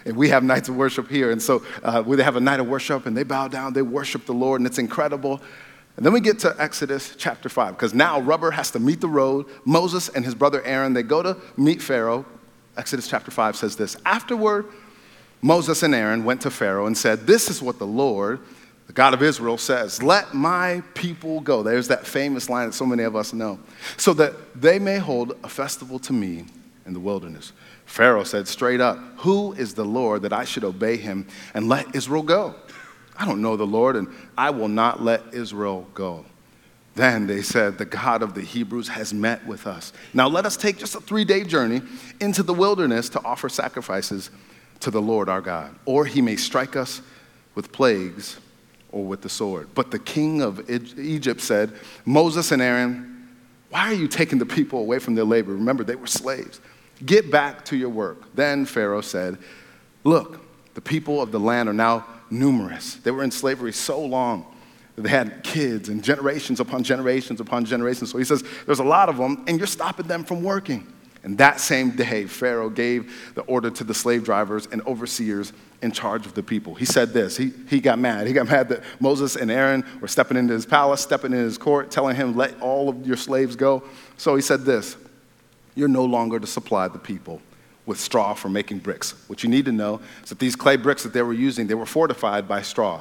And 0.06 0.16
we 0.16 0.30
have 0.30 0.42
nights 0.42 0.68
of 0.68 0.76
worship 0.76 1.10
here. 1.10 1.30
And 1.30 1.42
so 1.42 1.62
uh, 1.82 2.00
they 2.02 2.22
have 2.22 2.36
a 2.36 2.40
night 2.40 2.60
of 2.60 2.66
worship 2.66 3.06
and 3.06 3.16
they 3.16 3.22
bow 3.22 3.48
down, 3.48 3.74
they 3.74 3.82
worship 3.82 4.24
the 4.24 4.32
Lord, 4.32 4.60
and 4.60 4.66
it's 4.66 4.78
incredible. 4.78 5.42
And 5.96 6.06
then 6.06 6.12
we 6.12 6.20
get 6.20 6.38
to 6.40 6.54
Exodus 6.58 7.14
chapter 7.16 7.48
5, 7.48 7.74
because 7.74 7.92
now 7.92 8.20
rubber 8.20 8.52
has 8.52 8.70
to 8.70 8.78
meet 8.78 9.00
the 9.00 9.08
road. 9.08 9.46
Moses 9.64 10.08
and 10.08 10.24
his 10.24 10.34
brother 10.34 10.62
Aaron, 10.62 10.94
they 10.94 11.02
go 11.02 11.22
to 11.22 11.36
meet 11.56 11.82
Pharaoh. 11.82 12.24
Exodus 12.76 13.08
chapter 13.08 13.30
5 13.30 13.56
says 13.56 13.76
this 13.76 13.96
Afterward, 14.06 14.66
Moses 15.42 15.82
and 15.82 15.94
Aaron 15.94 16.24
went 16.24 16.40
to 16.42 16.50
Pharaoh 16.50 16.86
and 16.86 16.96
said, 16.96 17.26
This 17.26 17.50
is 17.50 17.60
what 17.60 17.78
the 17.78 17.86
Lord, 17.86 18.40
the 18.86 18.92
God 18.92 19.14
of 19.14 19.22
Israel 19.22 19.58
says, 19.58 20.02
Let 20.02 20.34
my 20.34 20.82
people 20.94 21.40
go. 21.40 21.62
There's 21.62 21.88
that 21.88 22.06
famous 22.06 22.48
line 22.48 22.68
that 22.68 22.72
so 22.72 22.86
many 22.86 23.02
of 23.02 23.16
us 23.16 23.32
know. 23.32 23.58
So 23.96 24.14
that 24.14 24.60
they 24.60 24.78
may 24.78 24.98
hold 24.98 25.36
a 25.42 25.48
festival 25.48 25.98
to 26.00 26.12
me 26.12 26.44
in 26.86 26.92
the 26.92 27.00
wilderness. 27.00 27.52
Pharaoh 27.84 28.24
said 28.24 28.46
straight 28.46 28.80
up, 28.80 28.98
Who 29.18 29.52
is 29.54 29.74
the 29.74 29.84
Lord 29.84 30.22
that 30.22 30.32
I 30.32 30.44
should 30.44 30.64
obey 30.64 30.96
him 30.96 31.26
and 31.52 31.68
let 31.68 31.94
Israel 31.94 32.22
go? 32.22 32.54
I 33.18 33.24
don't 33.24 33.42
know 33.42 33.56
the 33.56 33.66
Lord, 33.66 33.96
and 33.96 34.08
I 34.36 34.50
will 34.50 34.68
not 34.68 35.02
let 35.02 35.22
Israel 35.32 35.86
go. 35.94 36.24
Then 36.94 37.26
they 37.26 37.42
said, 37.42 37.78
The 37.78 37.84
God 37.84 38.22
of 38.22 38.34
the 38.34 38.42
Hebrews 38.42 38.88
has 38.88 39.12
met 39.12 39.44
with 39.46 39.66
us. 39.66 39.92
Now 40.14 40.28
let 40.28 40.46
us 40.46 40.56
take 40.56 40.78
just 40.78 40.94
a 40.94 41.00
three 41.00 41.24
day 41.24 41.42
journey 41.42 41.82
into 42.20 42.44
the 42.44 42.54
wilderness 42.54 43.08
to 43.10 43.24
offer 43.24 43.48
sacrifices 43.48 44.30
to 44.80 44.90
the 44.92 45.02
Lord 45.02 45.28
our 45.28 45.40
God, 45.40 45.74
or 45.86 46.04
he 46.04 46.22
may 46.22 46.36
strike 46.36 46.76
us 46.76 47.02
with 47.54 47.72
plagues 47.72 48.38
or 48.96 49.04
with 49.04 49.20
the 49.20 49.28
sword. 49.28 49.68
But 49.74 49.90
the 49.90 49.98
king 49.98 50.40
of 50.40 50.70
Egypt 50.70 51.42
said, 51.42 51.74
Moses 52.06 52.50
and 52.50 52.62
Aaron, 52.62 53.28
why 53.68 53.90
are 53.90 53.94
you 53.94 54.08
taking 54.08 54.38
the 54.38 54.46
people 54.46 54.78
away 54.78 54.98
from 54.98 55.14
their 55.14 55.24
labor? 55.24 55.52
Remember, 55.52 55.84
they 55.84 55.96
were 55.96 56.06
slaves. 56.06 56.60
Get 57.04 57.30
back 57.30 57.64
to 57.66 57.76
your 57.76 57.90
work. 57.90 58.34
Then 58.34 58.64
Pharaoh 58.64 59.02
said, 59.02 59.36
Look, 60.02 60.40
the 60.74 60.80
people 60.80 61.20
of 61.20 61.30
the 61.30 61.40
land 61.40 61.68
are 61.68 61.74
now 61.74 62.06
numerous. 62.30 62.94
They 62.94 63.10
were 63.10 63.22
in 63.22 63.30
slavery 63.30 63.72
so 63.72 64.00
long. 64.00 64.46
That 64.94 65.02
they 65.02 65.10
had 65.10 65.42
kids 65.44 65.90
and 65.90 66.02
generations 66.02 66.58
upon 66.58 66.82
generations 66.82 67.38
upon 67.38 67.66
generations. 67.66 68.12
So 68.12 68.16
he 68.16 68.24
says, 68.24 68.42
There's 68.64 68.78
a 68.78 68.84
lot 68.84 69.10
of 69.10 69.18
them, 69.18 69.44
and 69.46 69.58
you're 69.58 69.66
stopping 69.66 70.06
them 70.06 70.24
from 70.24 70.42
working. 70.42 70.90
And 71.26 71.36
that 71.38 71.58
same 71.58 71.90
day, 71.90 72.24
Pharaoh 72.26 72.70
gave 72.70 73.34
the 73.34 73.42
order 73.42 73.68
to 73.68 73.82
the 73.82 73.92
slave 73.92 74.22
drivers 74.22 74.68
and 74.70 74.80
overseers 74.86 75.52
in 75.82 75.90
charge 75.90 76.24
of 76.24 76.34
the 76.34 76.42
people. 76.42 76.76
He 76.76 76.84
said 76.84 77.12
this. 77.12 77.36
He, 77.36 77.52
he 77.68 77.80
got 77.80 77.98
mad. 77.98 78.28
He 78.28 78.32
got 78.32 78.46
mad 78.46 78.68
that 78.68 78.84
Moses 79.00 79.34
and 79.34 79.50
Aaron 79.50 79.84
were 80.00 80.06
stepping 80.06 80.36
into 80.36 80.54
his 80.54 80.64
palace, 80.64 81.00
stepping 81.00 81.32
in 81.32 81.40
his 81.40 81.58
court, 81.58 81.90
telling 81.90 82.14
him, 82.14 82.36
let 82.36 82.58
all 82.60 82.88
of 82.88 83.04
your 83.04 83.16
slaves 83.16 83.56
go. 83.56 83.82
So 84.16 84.36
he 84.36 84.40
said 84.40 84.60
this 84.64 84.96
You're 85.74 85.88
no 85.88 86.04
longer 86.04 86.38
to 86.38 86.46
supply 86.46 86.86
the 86.86 87.00
people 87.00 87.42
with 87.86 87.98
straw 87.98 88.32
for 88.32 88.48
making 88.48 88.78
bricks. 88.78 89.14
What 89.26 89.42
you 89.42 89.48
need 89.48 89.64
to 89.64 89.72
know 89.72 90.00
is 90.22 90.28
that 90.28 90.38
these 90.38 90.54
clay 90.54 90.76
bricks 90.76 91.02
that 91.02 91.12
they 91.12 91.22
were 91.22 91.32
using, 91.32 91.66
they 91.66 91.74
were 91.74 91.86
fortified 91.86 92.46
by 92.46 92.62
straw. 92.62 93.00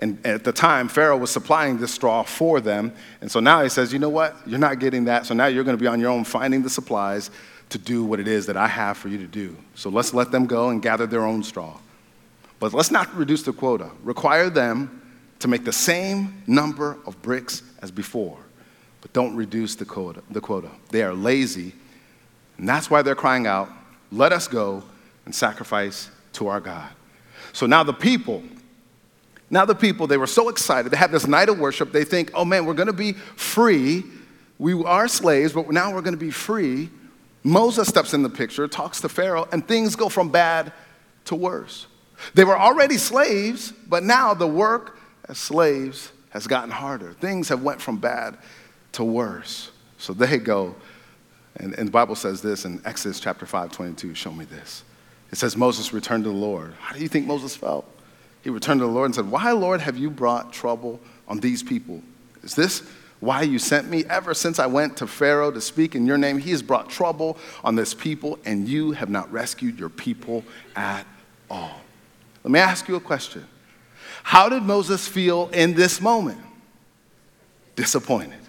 And 0.00 0.24
at 0.26 0.42
the 0.42 0.52
time, 0.52 0.88
Pharaoh 0.88 1.16
was 1.16 1.30
supplying 1.30 1.78
this 1.78 1.94
straw 1.94 2.24
for 2.24 2.60
them. 2.60 2.92
And 3.20 3.30
so 3.30 3.38
now 3.38 3.62
he 3.62 3.68
says, 3.68 3.92
you 3.92 4.00
know 4.00 4.08
what? 4.08 4.36
You're 4.46 4.58
not 4.58 4.80
getting 4.80 5.04
that. 5.04 5.26
So 5.26 5.34
now 5.34 5.46
you're 5.46 5.62
going 5.62 5.76
to 5.76 5.80
be 5.80 5.86
on 5.86 6.00
your 6.00 6.10
own 6.10 6.24
finding 6.24 6.62
the 6.62 6.70
supplies 6.70 7.30
to 7.72 7.78
do 7.78 8.04
what 8.04 8.20
it 8.20 8.28
is 8.28 8.46
that 8.46 8.56
I 8.56 8.68
have 8.68 8.96
for 8.96 9.08
you 9.08 9.18
to 9.18 9.26
do. 9.26 9.56
So 9.74 9.90
let's 9.90 10.14
let 10.14 10.30
them 10.30 10.46
go 10.46 10.68
and 10.68 10.80
gather 10.80 11.06
their 11.06 11.24
own 11.24 11.42
straw. 11.42 11.78
But 12.60 12.72
let's 12.72 12.90
not 12.90 13.12
reduce 13.16 13.42
the 13.42 13.52
quota. 13.52 13.90
Require 14.04 14.48
them 14.48 15.02
to 15.40 15.48
make 15.48 15.64
the 15.64 15.72
same 15.72 16.42
number 16.46 16.98
of 17.06 17.20
bricks 17.22 17.62
as 17.80 17.90
before. 17.90 18.38
But 19.00 19.12
don't 19.12 19.34
reduce 19.34 19.74
the 19.74 19.84
quota. 19.84 20.22
The 20.30 20.40
quota. 20.40 20.70
They 20.90 21.02
are 21.02 21.14
lazy. 21.14 21.72
And 22.58 22.68
that's 22.68 22.88
why 22.90 23.02
they're 23.02 23.16
crying 23.16 23.46
out, 23.46 23.68
let 24.12 24.32
us 24.32 24.46
go 24.46 24.84
and 25.24 25.34
sacrifice 25.34 26.10
to 26.34 26.48
our 26.48 26.60
God. 26.60 26.88
So 27.52 27.66
now 27.66 27.82
the 27.82 27.92
people, 27.92 28.42
now 29.50 29.64
the 29.64 29.74
people, 29.74 30.06
they 30.06 30.18
were 30.18 30.26
so 30.26 30.48
excited. 30.48 30.92
They 30.92 30.96
have 30.98 31.10
this 31.10 31.26
night 31.26 31.48
of 31.48 31.58
worship. 31.58 31.90
They 31.90 32.04
think, 32.04 32.30
oh 32.34 32.44
man, 32.44 32.64
we're 32.66 32.74
going 32.74 32.86
to 32.86 32.92
be 32.92 33.14
free. 33.14 34.04
We 34.58 34.80
are 34.84 35.08
slaves, 35.08 35.52
but 35.52 35.70
now 35.70 35.92
we're 35.92 36.02
going 36.02 36.14
to 36.14 36.24
be 36.24 36.30
free. 36.30 36.90
Moses 37.44 37.88
steps 37.88 38.14
in 38.14 38.22
the 38.22 38.30
picture, 38.30 38.68
talks 38.68 39.00
to 39.00 39.08
Pharaoh, 39.08 39.48
and 39.52 39.66
things 39.66 39.96
go 39.96 40.08
from 40.08 40.28
bad 40.30 40.72
to 41.24 41.34
worse. 41.34 41.86
They 42.34 42.44
were 42.44 42.58
already 42.58 42.98
slaves, 42.98 43.72
but 43.88 44.04
now 44.04 44.32
the 44.34 44.46
work 44.46 44.98
as 45.28 45.38
slaves 45.38 46.12
has 46.30 46.46
gotten 46.46 46.70
harder. 46.70 47.12
Things 47.14 47.48
have 47.48 47.62
went 47.62 47.80
from 47.80 47.98
bad 47.98 48.38
to 48.92 49.04
worse. 49.04 49.70
So 49.98 50.12
they 50.12 50.38
go, 50.38 50.74
and, 51.56 51.74
and 51.74 51.88
the 51.88 51.92
Bible 51.92 52.14
says 52.14 52.42
this 52.42 52.64
in 52.64 52.80
Exodus 52.84 53.20
chapter 53.20 53.46
5, 53.46 53.72
22, 53.72 54.14
show 54.14 54.32
me 54.32 54.44
this. 54.44 54.84
It 55.30 55.38
says 55.38 55.56
Moses 55.56 55.92
returned 55.92 56.24
to 56.24 56.30
the 56.30 56.36
Lord. 56.36 56.74
How 56.78 56.94
do 56.94 57.00
you 57.00 57.08
think 57.08 57.26
Moses 57.26 57.56
felt? 57.56 57.88
He 58.42 58.50
returned 58.50 58.80
to 58.80 58.86
the 58.86 58.92
Lord 58.92 59.06
and 59.06 59.14
said, 59.14 59.30
Why, 59.30 59.52
Lord, 59.52 59.80
have 59.80 59.96
you 59.96 60.10
brought 60.10 60.52
trouble 60.52 61.00
on 61.28 61.40
these 61.40 61.62
people? 61.62 62.02
Is 62.42 62.54
this 62.54 62.82
why 63.22 63.42
you 63.42 63.56
sent 63.56 63.88
me. 63.88 64.04
Ever 64.10 64.34
since 64.34 64.58
I 64.58 64.66
went 64.66 64.96
to 64.96 65.06
Pharaoh 65.06 65.52
to 65.52 65.60
speak 65.60 65.94
in 65.94 66.06
your 66.06 66.18
name, 66.18 66.38
he 66.38 66.50
has 66.50 66.60
brought 66.60 66.90
trouble 66.90 67.38
on 67.62 67.76
this 67.76 67.94
people, 67.94 68.36
and 68.44 68.68
you 68.68 68.90
have 68.90 69.08
not 69.08 69.32
rescued 69.32 69.78
your 69.78 69.90
people 69.90 70.42
at 70.74 71.06
all. 71.48 71.80
Let 72.42 72.50
me 72.50 72.58
ask 72.58 72.88
you 72.88 72.96
a 72.96 73.00
question. 73.00 73.46
How 74.24 74.48
did 74.48 74.64
Moses 74.64 75.06
feel 75.06 75.48
in 75.52 75.74
this 75.74 76.00
moment? 76.00 76.40
Disappointed. 77.76 78.40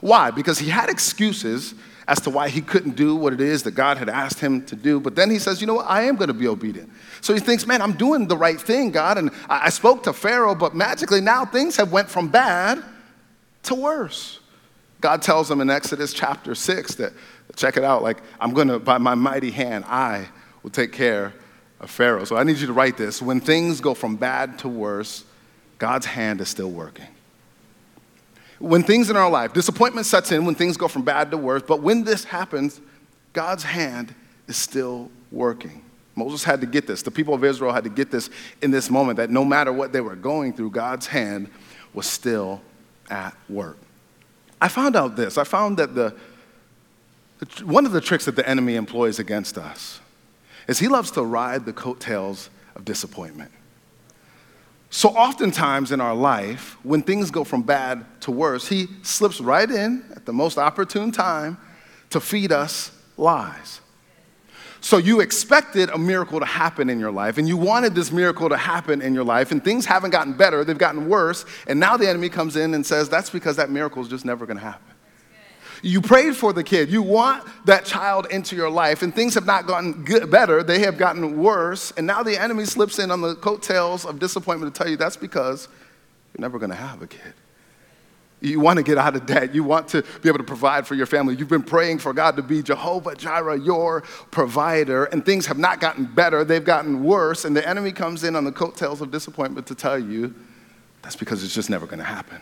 Why? 0.00 0.30
Because 0.30 0.58
he 0.58 0.70
had 0.70 0.88
excuses 0.88 1.74
as 2.08 2.18
to 2.22 2.30
why 2.30 2.48
he 2.48 2.62
couldn't 2.62 2.96
do 2.96 3.14
what 3.14 3.34
it 3.34 3.42
is 3.42 3.62
that 3.64 3.72
God 3.72 3.98
had 3.98 4.08
asked 4.08 4.40
him 4.40 4.64
to 4.66 4.74
do. 4.74 5.00
But 5.00 5.16
then 5.16 5.28
he 5.28 5.38
says, 5.38 5.60
you 5.60 5.66
know 5.66 5.74
what? 5.74 5.86
I 5.86 6.04
am 6.04 6.16
going 6.16 6.28
to 6.28 6.34
be 6.34 6.48
obedient. 6.48 6.90
So 7.20 7.34
he 7.34 7.40
thinks, 7.40 7.66
man, 7.66 7.82
I'm 7.82 7.92
doing 7.92 8.26
the 8.26 8.38
right 8.38 8.60
thing, 8.60 8.90
God. 8.90 9.18
And 9.18 9.30
I 9.50 9.68
spoke 9.68 10.02
to 10.04 10.14
Pharaoh, 10.14 10.54
but 10.54 10.74
magically 10.74 11.20
now 11.20 11.44
things 11.44 11.76
have 11.76 11.92
went 11.92 12.08
from 12.08 12.28
bad 12.28 12.82
to 13.64 13.74
worse. 13.74 14.40
God 15.00 15.20
tells 15.20 15.48
them 15.48 15.60
in 15.60 15.68
Exodus 15.68 16.12
chapter 16.12 16.54
6 16.54 16.94
that, 16.96 17.12
check 17.56 17.76
it 17.76 17.84
out, 17.84 18.02
like, 18.02 18.18
I'm 18.40 18.52
gonna, 18.54 18.78
by 18.78 18.98
my 18.98 19.14
mighty 19.14 19.50
hand, 19.50 19.84
I 19.86 20.28
will 20.62 20.70
take 20.70 20.92
care 20.92 21.34
of 21.80 21.90
Pharaoh. 21.90 22.24
So 22.24 22.36
I 22.36 22.44
need 22.44 22.58
you 22.58 22.68
to 22.68 22.72
write 22.72 22.96
this. 22.96 23.20
When 23.20 23.40
things 23.40 23.80
go 23.80 23.94
from 23.94 24.16
bad 24.16 24.60
to 24.60 24.68
worse, 24.68 25.24
God's 25.78 26.06
hand 26.06 26.40
is 26.40 26.48
still 26.48 26.70
working. 26.70 27.08
When 28.60 28.84
things 28.84 29.10
in 29.10 29.16
our 29.16 29.28
life, 29.28 29.52
disappointment 29.52 30.06
sets 30.06 30.30
in 30.30 30.44
when 30.44 30.54
things 30.54 30.76
go 30.76 30.86
from 30.86 31.02
bad 31.02 31.32
to 31.32 31.36
worse, 31.36 31.62
but 31.66 31.82
when 31.82 32.04
this 32.04 32.22
happens, 32.22 32.80
God's 33.32 33.64
hand 33.64 34.14
is 34.46 34.56
still 34.56 35.10
working. 35.32 35.82
Moses 36.14 36.44
had 36.44 36.60
to 36.60 36.66
get 36.66 36.86
this. 36.86 37.02
The 37.02 37.10
people 37.10 37.34
of 37.34 37.42
Israel 37.42 37.72
had 37.72 37.84
to 37.84 37.90
get 37.90 38.12
this 38.12 38.30
in 38.60 38.70
this 38.70 38.88
moment 38.88 39.16
that 39.16 39.30
no 39.30 39.44
matter 39.44 39.72
what 39.72 39.92
they 39.92 40.00
were 40.00 40.14
going 40.14 40.52
through, 40.52 40.70
God's 40.70 41.06
hand 41.06 41.50
was 41.92 42.06
still 42.06 42.60
at 43.12 43.36
work. 43.48 43.76
I 44.60 44.68
found 44.68 44.96
out 44.96 45.16
this. 45.16 45.36
I 45.36 45.44
found 45.44 45.76
that 45.76 45.94
the, 45.94 46.16
one 47.62 47.84
of 47.84 47.92
the 47.92 48.00
tricks 48.00 48.24
that 48.24 48.36
the 48.36 48.48
enemy 48.48 48.74
employs 48.76 49.18
against 49.18 49.58
us 49.58 50.00
is 50.66 50.78
he 50.78 50.88
loves 50.88 51.10
to 51.12 51.22
ride 51.22 51.66
the 51.66 51.72
coattails 51.72 52.48
of 52.74 52.84
disappointment. 52.84 53.50
So, 54.88 55.08
oftentimes 55.10 55.90
in 55.90 56.00
our 56.00 56.14
life, 56.14 56.76
when 56.82 57.02
things 57.02 57.30
go 57.30 57.44
from 57.44 57.62
bad 57.62 58.04
to 58.22 58.30
worse, 58.30 58.68
he 58.68 58.88
slips 59.02 59.40
right 59.40 59.70
in 59.70 60.04
at 60.14 60.26
the 60.26 60.32
most 60.32 60.58
opportune 60.58 61.12
time 61.12 61.58
to 62.10 62.20
feed 62.20 62.52
us 62.52 62.90
lies. 63.16 63.81
So 64.82 64.98
you 64.98 65.20
expected 65.20 65.90
a 65.90 65.96
miracle 65.96 66.40
to 66.40 66.44
happen 66.44 66.90
in 66.90 66.98
your 66.98 67.12
life, 67.12 67.38
and 67.38 67.46
you 67.46 67.56
wanted 67.56 67.94
this 67.94 68.10
miracle 68.10 68.48
to 68.48 68.56
happen 68.56 69.00
in 69.00 69.14
your 69.14 69.22
life, 69.22 69.52
and 69.52 69.64
things 69.64 69.86
haven't 69.86 70.10
gotten 70.10 70.32
better, 70.32 70.64
they've 70.64 70.76
gotten 70.76 71.08
worse, 71.08 71.44
and 71.68 71.78
now 71.78 71.96
the 71.96 72.08
enemy 72.08 72.28
comes 72.28 72.56
in 72.56 72.74
and 72.74 72.84
says, 72.84 73.08
That's 73.08 73.30
because 73.30 73.56
that 73.56 73.70
miracle 73.70 74.02
is 74.02 74.08
just 74.08 74.24
never 74.24 74.44
gonna 74.44 74.60
happen. 74.60 74.92
You 75.82 76.00
prayed 76.00 76.36
for 76.36 76.52
the 76.52 76.62
kid. 76.62 76.90
You 76.90 77.02
want 77.02 77.44
that 77.64 77.84
child 77.84 78.26
into 78.30 78.54
your 78.56 78.70
life, 78.70 79.02
and 79.02 79.14
things 79.14 79.34
have 79.34 79.46
not 79.46 79.66
gotten 79.66 80.04
good, 80.04 80.30
better. 80.30 80.62
They 80.62 80.80
have 80.80 80.96
gotten 80.96 81.38
worse. 81.38 81.92
And 81.96 82.06
now 82.06 82.22
the 82.22 82.40
enemy 82.40 82.64
slips 82.66 83.00
in 83.00 83.10
on 83.10 83.20
the 83.20 83.34
coattails 83.34 84.04
of 84.04 84.20
disappointment 84.20 84.72
to 84.72 84.78
tell 84.78 84.88
you 84.88 84.96
that's 84.96 85.16
because 85.16 85.66
you're 86.32 86.42
never 86.42 86.60
going 86.60 86.70
to 86.70 86.76
have 86.76 87.02
a 87.02 87.08
kid. 87.08 87.34
You 88.42 88.58
want 88.58 88.78
to 88.78 88.82
get 88.82 88.98
out 88.98 89.14
of 89.14 89.24
debt. 89.24 89.54
You 89.54 89.62
want 89.62 89.86
to 89.88 90.02
be 90.20 90.28
able 90.28 90.38
to 90.38 90.44
provide 90.44 90.86
for 90.86 90.96
your 90.96 91.06
family. 91.06 91.36
You've 91.36 91.48
been 91.48 91.62
praying 91.62 91.98
for 92.00 92.12
God 92.12 92.36
to 92.36 92.42
be 92.42 92.60
Jehovah 92.60 93.14
Jireh, 93.14 93.60
your 93.60 94.02
provider, 94.32 95.04
and 95.06 95.24
things 95.24 95.46
have 95.46 95.58
not 95.58 95.80
gotten 95.80 96.06
better. 96.06 96.44
They've 96.44 96.64
gotten 96.64 97.04
worse. 97.04 97.44
And 97.44 97.56
the 97.56 97.66
enemy 97.66 97.92
comes 97.92 98.24
in 98.24 98.34
on 98.34 98.44
the 98.44 98.50
coattails 98.50 99.00
of 99.00 99.12
disappointment 99.12 99.68
to 99.68 99.76
tell 99.76 99.98
you 99.98 100.34
that's 101.02 101.16
because 101.16 101.44
it's 101.44 101.54
just 101.54 101.70
never 101.70 101.86
going 101.86 101.98
to 101.98 102.04
happen. 102.04 102.40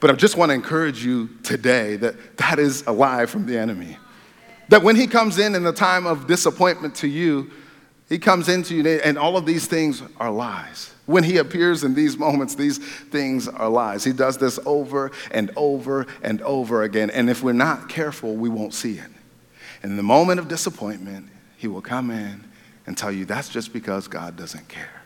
But 0.00 0.10
I 0.10 0.14
just 0.14 0.36
want 0.36 0.50
to 0.50 0.54
encourage 0.54 1.04
you 1.04 1.28
today 1.42 1.96
that 1.96 2.36
that 2.38 2.58
is 2.58 2.84
a 2.86 2.92
lie 2.92 3.26
from 3.26 3.46
the 3.46 3.58
enemy. 3.58 3.98
That 4.68 4.82
when 4.82 4.96
he 4.96 5.06
comes 5.06 5.38
in 5.38 5.54
in 5.54 5.64
the 5.64 5.72
time 5.72 6.06
of 6.06 6.26
disappointment 6.26 6.94
to 6.96 7.08
you, 7.08 7.50
he 8.08 8.18
comes 8.18 8.48
into 8.48 8.74
you 8.74 8.86
and 9.00 9.18
all 9.18 9.36
of 9.36 9.46
these 9.46 9.66
things 9.66 10.02
are 10.18 10.30
lies. 10.30 10.94
When 11.10 11.24
he 11.24 11.38
appears 11.38 11.82
in 11.82 11.94
these 11.94 12.16
moments, 12.16 12.54
these 12.54 12.78
things 12.78 13.48
are 13.48 13.68
lies. 13.68 14.04
He 14.04 14.12
does 14.12 14.38
this 14.38 14.60
over 14.64 15.10
and 15.32 15.50
over 15.56 16.06
and 16.22 16.40
over 16.42 16.84
again. 16.84 17.10
And 17.10 17.28
if 17.28 17.42
we're 17.42 17.52
not 17.52 17.88
careful, 17.88 18.36
we 18.36 18.48
won't 18.48 18.72
see 18.74 18.98
it. 18.98 19.10
In 19.82 19.96
the 19.96 20.04
moment 20.04 20.38
of 20.38 20.46
disappointment, 20.46 21.28
he 21.56 21.66
will 21.66 21.80
come 21.80 22.12
in 22.12 22.44
and 22.86 22.96
tell 22.96 23.10
you 23.10 23.24
that's 23.24 23.48
just 23.48 23.72
because 23.72 24.06
God 24.06 24.36
doesn't 24.36 24.68
care. 24.68 25.02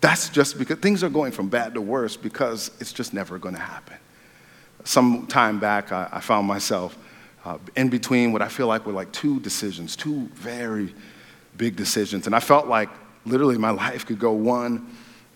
That's 0.00 0.30
just 0.30 0.56
because 0.56 0.78
things 0.78 1.04
are 1.04 1.10
going 1.10 1.32
from 1.32 1.50
bad 1.50 1.74
to 1.74 1.82
worse 1.82 2.16
because 2.16 2.70
it's 2.80 2.94
just 2.94 3.12
never 3.12 3.38
going 3.38 3.54
to 3.54 3.60
happen. 3.60 3.98
Some 4.84 5.26
time 5.26 5.60
back, 5.60 5.92
I, 5.92 6.08
I 6.10 6.20
found 6.20 6.46
myself 6.46 6.96
uh, 7.44 7.58
in 7.76 7.90
between 7.90 8.32
what 8.32 8.40
I 8.40 8.48
feel 8.48 8.66
like 8.66 8.86
were 8.86 8.94
like 8.94 9.12
two 9.12 9.40
decisions, 9.40 9.94
two 9.94 10.30
very 10.32 10.94
big 11.58 11.76
decisions. 11.76 12.24
And 12.24 12.34
I 12.34 12.40
felt 12.40 12.66
like 12.66 12.88
literally 13.26 13.58
my 13.58 13.70
life 13.84 14.06
could 14.06 14.18
go 14.18 14.32
one 14.32 14.88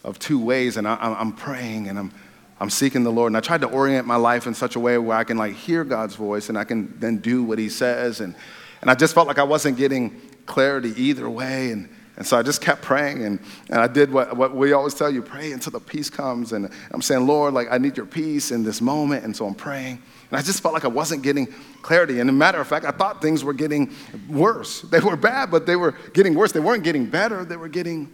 of 0.06 0.20
two 0.20 0.38
ways, 0.38 0.76
and 0.76 0.86
I, 0.86 1.20
am 1.20 1.32
praying 1.32 1.88
and 1.88 1.98
I'm, 1.98 2.12
I'm 2.60 2.70
seeking 2.70 3.02
the 3.02 3.10
Lord. 3.10 3.30
And 3.30 3.36
I 3.36 3.40
tried 3.40 3.60
to 3.62 3.66
orient 3.66 4.06
my 4.06 4.16
life 4.16 4.46
in 4.46 4.54
such 4.54 4.76
a 4.76 4.80
way 4.80 4.96
where 4.98 5.16
I 5.16 5.24
can 5.24 5.36
like 5.36 5.54
hear 5.54 5.84
God's 5.84 6.14
voice 6.14 6.48
and 6.48 6.56
I 6.56 6.64
can 6.64 6.98
then 7.00 7.18
do 7.18 7.42
what 7.42 7.58
He 7.58 7.68
says. 7.68 8.20
And, 8.20 8.34
and 8.80 8.90
I 8.90 8.94
just 8.94 9.14
felt 9.14 9.26
like 9.26 9.38
I 9.38 9.42
wasn't 9.42 9.76
getting 9.76 10.18
clarity 10.46 10.94
either 10.96 11.28
way. 11.28 11.72
And, 11.72 11.88
and 12.16 12.26
so 12.26 12.38
I 12.38 12.42
just 12.42 12.62
kept 12.62 12.80
praying, 12.80 13.24
and, 13.24 13.38
and 13.68 13.78
I 13.78 13.88
did 13.88 14.10
what, 14.10 14.34
what 14.38 14.54
we 14.54 14.72
always 14.72 14.94
tell 14.94 15.10
you 15.10 15.20
pray 15.20 15.52
until 15.52 15.72
the 15.72 15.80
peace 15.80 16.08
comes. 16.08 16.52
And 16.52 16.70
I'm 16.92 17.02
saying, 17.02 17.26
Lord, 17.26 17.52
like, 17.52 17.68
I 17.70 17.76
need 17.76 17.98
your 17.98 18.06
peace 18.06 18.52
in 18.52 18.62
this 18.62 18.80
moment. 18.80 19.24
And 19.24 19.36
so 19.36 19.44
I'm 19.44 19.54
praying. 19.54 20.00
And 20.30 20.38
I 20.38 20.40
just 20.40 20.62
felt 20.62 20.72
like 20.72 20.86
I 20.86 20.88
wasn't 20.88 21.22
getting 21.22 21.46
clarity. 21.82 22.20
And 22.20 22.30
a 22.30 22.32
matter 22.32 22.58
of 22.58 22.68
fact, 22.68 22.86
I 22.86 22.90
thought 22.90 23.20
things 23.20 23.44
were 23.44 23.52
getting 23.52 23.92
worse. 24.28 24.80
They 24.82 25.00
were 25.00 25.16
bad, 25.16 25.50
but 25.50 25.66
they 25.66 25.76
were 25.76 25.94
getting 26.14 26.34
worse. 26.34 26.52
They 26.52 26.60
weren't 26.60 26.84
getting 26.84 27.04
better, 27.04 27.44
they 27.44 27.56
were 27.56 27.68
getting 27.68 28.10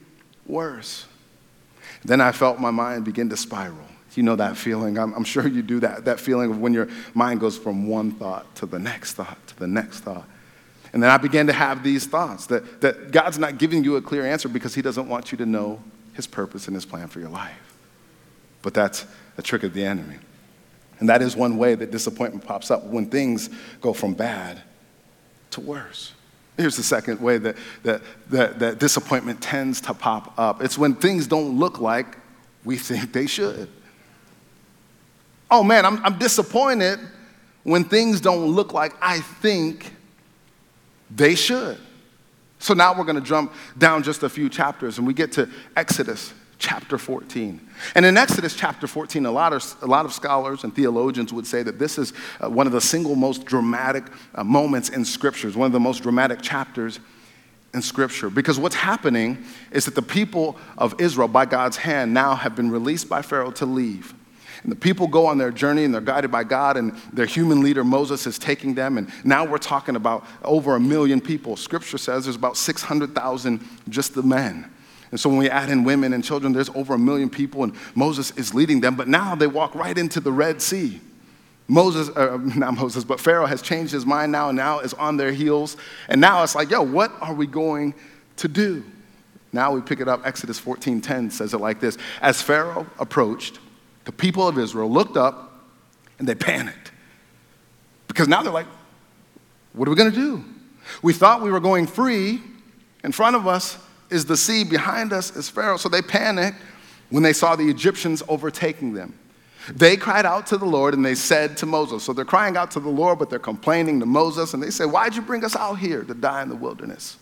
worse. 0.47 1.07
Then 2.05 2.21
I 2.21 2.33
felt 2.33 2.59
my 2.59 2.71
mind 2.71 3.05
begin 3.05 3.29
to 3.31 3.37
spiral. 3.37 3.87
You 4.15 4.23
know 4.23 4.37
that 4.37 4.57
feeling. 4.57 4.99
I'm, 4.99 5.15
I'm, 5.15 5.25
sure 5.25 5.47
you 5.47 5.63
do 5.63 5.81
that, 5.81 6.05
that 6.05 6.21
feeling 6.21 6.51
of 6.51 6.61
when 6.61 6.75
your 6.75 6.89
mind 7.15 7.41
goes 7.41 7.57
from 7.57 7.87
one 7.87 8.13
thought 8.13 8.55
to 8.57 8.67
the 8.67 8.79
next 8.79 9.15
thought 9.15 9.39
to 9.47 9.59
the 9.59 9.67
next 9.67 10.01
thought. 10.01 10.29
And 10.93 11.03
then 11.03 11.11
I 11.11 11.17
began 11.17 11.47
to 11.47 11.53
have 11.55 11.83
these 11.83 12.07
thoughts 12.07 12.47
that, 12.47 12.83
that 12.83 13.11
God's 13.11 13.39
not 13.39 13.57
giving 13.57 13.83
you 13.83 13.97
a 13.97 14.03
clear 14.03 14.27
answer 14.27 14.49
because 14.49 14.75
He 14.75 14.83
doesn't 14.83 15.09
want 15.09 15.33
you 15.33 15.39
to 15.39 15.47
know 15.47 15.83
His 16.13 16.27
purpose 16.27 16.67
and 16.67 16.75
His 16.75 16.85
plan 16.85 17.09
for 17.09 17.21
your 17.21 17.31
life. 17.31 17.77
But 18.61 18.75
that's 18.75 19.07
a 19.39 19.43
trick 19.43 19.63
of 19.63 19.73
the 19.73 19.85
enemy. 19.85 20.17
And 21.01 21.09
that 21.09 21.23
is 21.23 21.35
one 21.35 21.57
way 21.57 21.75
that 21.75 21.91
disappointment 21.91 22.45
pops 22.45 22.71
up 22.71 22.85
when 22.85 23.07
things 23.07 23.49
go 23.81 23.95
from 23.95 24.13
bad 24.13 24.61
to 25.53 25.61
worse. 25.61 26.13
Here's 26.57 26.77
the 26.77 26.83
second 26.83 27.21
way 27.21 27.39
that, 27.39 27.57
that, 27.83 28.03
that, 28.31 28.59
that 28.59 28.79
disappointment 28.79 29.41
tends 29.41 29.81
to 29.83 29.95
pop 29.95 30.39
up 30.39 30.63
it's 30.63 30.77
when 30.77 30.95
things 30.95 31.27
don't 31.27 31.59
look 31.59 31.81
like 31.81 32.19
we 32.65 32.77
think 32.77 33.13
they 33.13 33.27
should. 33.27 33.69
Oh 35.51 35.63
man, 35.63 35.85
I'm, 35.85 36.05
I'm 36.05 36.19
disappointed 36.19 36.99
when 37.63 37.85
things 37.85 38.21
don't 38.21 38.47
look 38.47 38.73
like 38.73 38.95
I 39.01 39.21
think 39.21 39.95
they 41.11 41.35
should. 41.35 41.79
So 42.59 42.75
now 42.75 42.97
we're 42.97 43.05
going 43.05 43.17
to 43.17 43.21
jump 43.21 43.53
down 43.77 44.03
just 44.03 44.23
a 44.23 44.29
few 44.29 44.49
chapters 44.49 44.99
and 44.99 45.07
we 45.07 45.15
get 45.15 45.33
to 45.33 45.49
Exodus 45.77 46.33
chapter 46.63 46.97
14. 46.97 47.61
And 47.97 48.07
in 48.07 48.17
Exodus 48.17 48.55
chapter 48.55 48.87
14, 48.87 49.27
a 49.27 49.31
lot 49.33 49.53
of, 49.53 49.77
a 49.83 49.87
lot 49.87 50.05
of 50.05 50.13
scholars 50.13 50.63
and 50.63 50.75
theologians 50.75 51.33
would 51.33 51.47
say 51.47 51.65
that 51.65 51.81
this 51.81 51.99
is 51.99 52.13
uh, 52.41 52.49
one 52.49 52.69
of 52.69 52.73
the 52.73 52.81
single 52.81 53.17
most 53.17 53.45
dramatic 53.45 54.05
uh, 54.37 54.45
moments 54.45 54.89
in 54.89 55.05
scriptures, 55.05 55.57
one 55.57 55.67
of 55.67 55.73
the 55.73 55.81
most 55.81 56.05
dramatic 56.05 56.41
chapters 56.41 57.01
in 57.75 57.83
scripture. 57.83 58.31
Because 58.31 58.61
what's 58.61 58.77
happening 58.77 59.45
is 59.73 59.87
that 59.87 59.97
the 59.97 60.03
people 60.03 60.57
of 60.79 61.01
Israel, 61.01 61.27
by 61.27 61.47
God's 61.47 61.77
hand, 61.77 62.15
now 62.15 62.37
have 62.37 62.55
been 62.55 62.71
released 62.71 63.09
by 63.09 63.23
Pharaoh 63.23 63.51
to 63.53 63.67
leave. 63.67 64.15
And 64.63 64.71
the 64.71 64.77
people 64.77 65.09
go 65.09 65.27
on 65.27 65.39
their 65.39 65.51
journey 65.51 65.83
and 65.83 65.93
they're 65.93 66.01
guided 66.01 66.31
by 66.31 66.45
God, 66.45 66.77
and 66.77 66.95
their 67.13 67.27
human 67.27 67.63
leader 67.63 67.83
Moses 67.83 68.25
is 68.29 68.39
taking 68.39 68.75
them. 68.75 68.99
And 68.99 69.11
now 69.25 69.45
we're 69.45 69.59
talking 69.59 69.97
about 69.97 70.25
over 70.45 70.77
a 70.77 70.81
million 70.81 71.21
people. 71.21 71.57
Scripture 71.57 71.99
says 71.99 72.23
there's 72.25 72.37
about 72.37 72.57
600,000 72.57 73.61
just 73.89 74.15
the 74.15 74.23
men. 74.23 74.72
And 75.13 75.21
so 75.21 75.29
when 75.29 75.39
we 75.39 75.49
add 75.49 75.71
in 75.71 75.85
women 75.85 76.15
and 76.15 76.25
children, 76.25 76.53
there's 76.53 76.71
over 76.71 76.95
a 76.95 76.99
million 76.99 77.31
people, 77.31 77.63
and 77.63 77.75
Moses 77.95 78.33
is 78.33 78.55
leading 78.55 78.81
them. 78.81 78.97
But 78.97 79.09
now 79.09 79.35
they 79.35 79.47
walk 79.47 79.75
right 79.75 79.97
into 79.97 80.19
the 80.19 80.33
Red 80.33 80.61
Sea. 80.61 81.01
Moses, 81.69 82.09
uh, 82.17 82.39
not 82.57 82.75
Moses, 82.75 83.05
but 83.05 83.21
Pharaoh 83.21 83.47
has 83.47 83.63
changed 83.63 83.93
his 83.93 84.05
mind 84.05 84.33
now 84.33 84.49
and 84.49 84.57
now 84.57 84.81
is 84.81 84.95
on 84.95 85.19
their 85.19 85.31
heels. 85.31 85.77
And 86.09 86.21
now 86.21 86.43
it's 86.43 86.55
like, 86.55 86.71
yo, 86.71 86.83
what 86.83 87.13
are 87.21 87.35
we 87.35 87.47
going 87.47 87.95
to 88.39 88.49
do? 88.49 88.83
Now 89.53 89.73
we 89.73 89.83
pick 89.83 90.01
it 90.01 90.09
up. 90.09 90.27
Exodus 90.27 90.59
14:10 90.59 91.31
says 91.31 91.53
it 91.53 91.59
like 91.59 91.79
this: 91.79 91.99
As 92.23 92.41
Pharaoh 92.41 92.87
approached, 92.99 93.59
the 94.07 94.13
people 94.13 94.49
of 94.49 94.59
Israel 94.59 94.91
looked 94.91 95.19
up 95.19 95.53
and 96.19 96.27
they 96.27 96.35
panicked. 96.35 96.91
Because 98.09 98.29
now 98.29 98.43
they're 98.43 98.53
like, 98.53 98.67
what 99.73 99.89
are 99.89 99.91
we 99.91 99.97
going 99.97 100.11
to 100.11 100.17
do? 100.17 100.45
We 101.03 101.13
thought 101.13 101.43
we 101.43 101.51
were 101.51 101.61
going 101.61 101.87
free. 101.87 102.41
In 103.05 103.11
front 103.11 103.35
of 103.35 103.49
us 103.49 103.79
is 104.13 104.27
the 104.27 104.37
sea, 104.37 104.65
behind 104.65 105.13
us 105.13 105.35
is 105.35 105.49
Pharaoh. 105.49 105.77
So 105.77 105.89
they 105.89 106.03
panicked 106.03 106.59
when 107.11 107.23
they 107.23 107.33
saw 107.33 107.57
the 107.57 107.69
Egyptians 107.69 108.23
overtaking 108.29 108.95
them. 108.95 109.19
They 109.69 109.97
cried 109.97 110.27
out 110.27 110.47
to 110.49 110.57
the 110.57 110.65
Lord 110.65 110.95
and 110.95 111.05
they 111.05 111.15
said 111.15 111.57
to 111.59 111.67
Moses. 111.67 112.03
So 112.03 112.13
they're 112.13 112.25
crying 112.25 112.57
out 112.57 112.71
to 112.73 112.81
the 112.81 112.89
Lord, 112.89 113.19
but 113.19 113.31
they're 113.31 113.39
complaining 113.39 114.01
to 114.01 114.07
Moses. 114.07 114.55
And 114.55 114.63
they 114.63 114.71
say, 114.71 114.85
Why'd 114.85 115.15
you 115.15 115.23
bring 115.23 115.45
us 115.45 115.55
out 115.55 115.79
here 115.79 116.03
to 116.03 116.15
die 116.15 116.43
in 116.43 116.49
the 116.49 116.57
wilderness? 116.57 117.17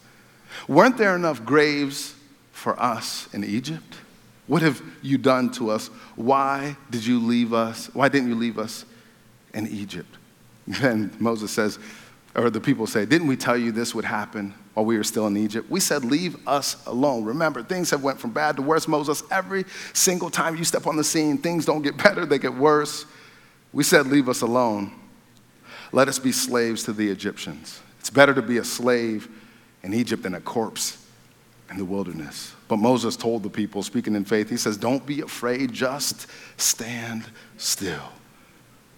Weren't 0.66 0.97
there 0.97 1.14
enough 1.14 1.44
graves 1.44 2.14
for 2.52 2.80
us 2.80 3.32
in 3.35 3.44
Egypt? 3.44 3.99
What 4.47 4.62
have 4.62 4.82
you 5.02 5.18
done 5.18 5.50
to 5.52 5.70
us? 5.70 5.88
Why 6.16 6.76
did 6.90 7.06
you 7.06 7.20
leave 7.20 7.52
us? 7.52 7.88
Why 7.92 8.09
didn't 8.09 8.28
you 8.28 8.35
leave 8.35 8.59
us 8.59 8.85
in 9.54 9.66
Egypt? 9.68 10.16
Then 10.66 11.14
Moses 11.18 11.50
says, 11.50 11.78
or 12.35 12.49
the 12.49 12.61
people 12.61 12.87
say, 12.87 13.04
Didn't 13.04 13.26
we 13.26 13.37
tell 13.37 13.56
you 13.56 13.73
this 13.73 13.94
would 13.94 14.04
happen 14.04 14.54
while 14.74 14.86
we 14.86 14.96
were 14.96 15.04
still 15.04 15.26
in 15.26 15.36
Egypt? 15.36 15.70
We 15.70 15.80
said, 15.80 16.04
Leave 16.04 16.46
us 16.46 16.84
alone. 16.86 17.24
Remember, 17.24 17.62
things 17.62 17.90
have 17.90 18.02
went 18.02 18.20
from 18.20 18.30
bad 18.30 18.56
to 18.56 18.62
worse, 18.62 18.88
Moses. 18.88 19.22
Every 19.30 19.64
single 19.92 20.30
time 20.30 20.56
you 20.56 20.64
step 20.64 20.86
on 20.86 20.96
the 20.96 21.04
scene, 21.04 21.38
things 21.38 21.64
don't 21.64 21.82
get 21.82 21.96
better, 22.02 22.26
they 22.26 22.38
get 22.38 22.54
worse. 22.54 23.06
We 23.72 23.84
said, 23.84 24.06
Leave 24.06 24.28
us 24.28 24.42
alone. 24.42 24.92
Let 25.92 26.08
us 26.08 26.18
be 26.18 26.32
slaves 26.32 26.84
to 26.84 26.92
the 26.92 27.08
Egyptians. 27.08 27.80
It's 27.98 28.10
better 28.10 28.34
to 28.34 28.42
be 28.42 28.58
a 28.58 28.64
slave 28.64 29.28
in 29.82 29.92
Egypt 29.92 30.22
than 30.22 30.34
a 30.34 30.40
corpse 30.40 31.04
in 31.70 31.76
the 31.76 31.84
wilderness. 31.84 32.54
But 32.68 32.76
Moses 32.78 33.16
told 33.16 33.42
the 33.42 33.50
people, 33.50 33.82
speaking 33.82 34.14
in 34.14 34.24
faith, 34.24 34.48
he 34.48 34.56
says, 34.56 34.76
Don't 34.76 35.04
be 35.04 35.20
afraid, 35.20 35.72
just 35.72 36.26
stand 36.56 37.24
still. 37.56 38.12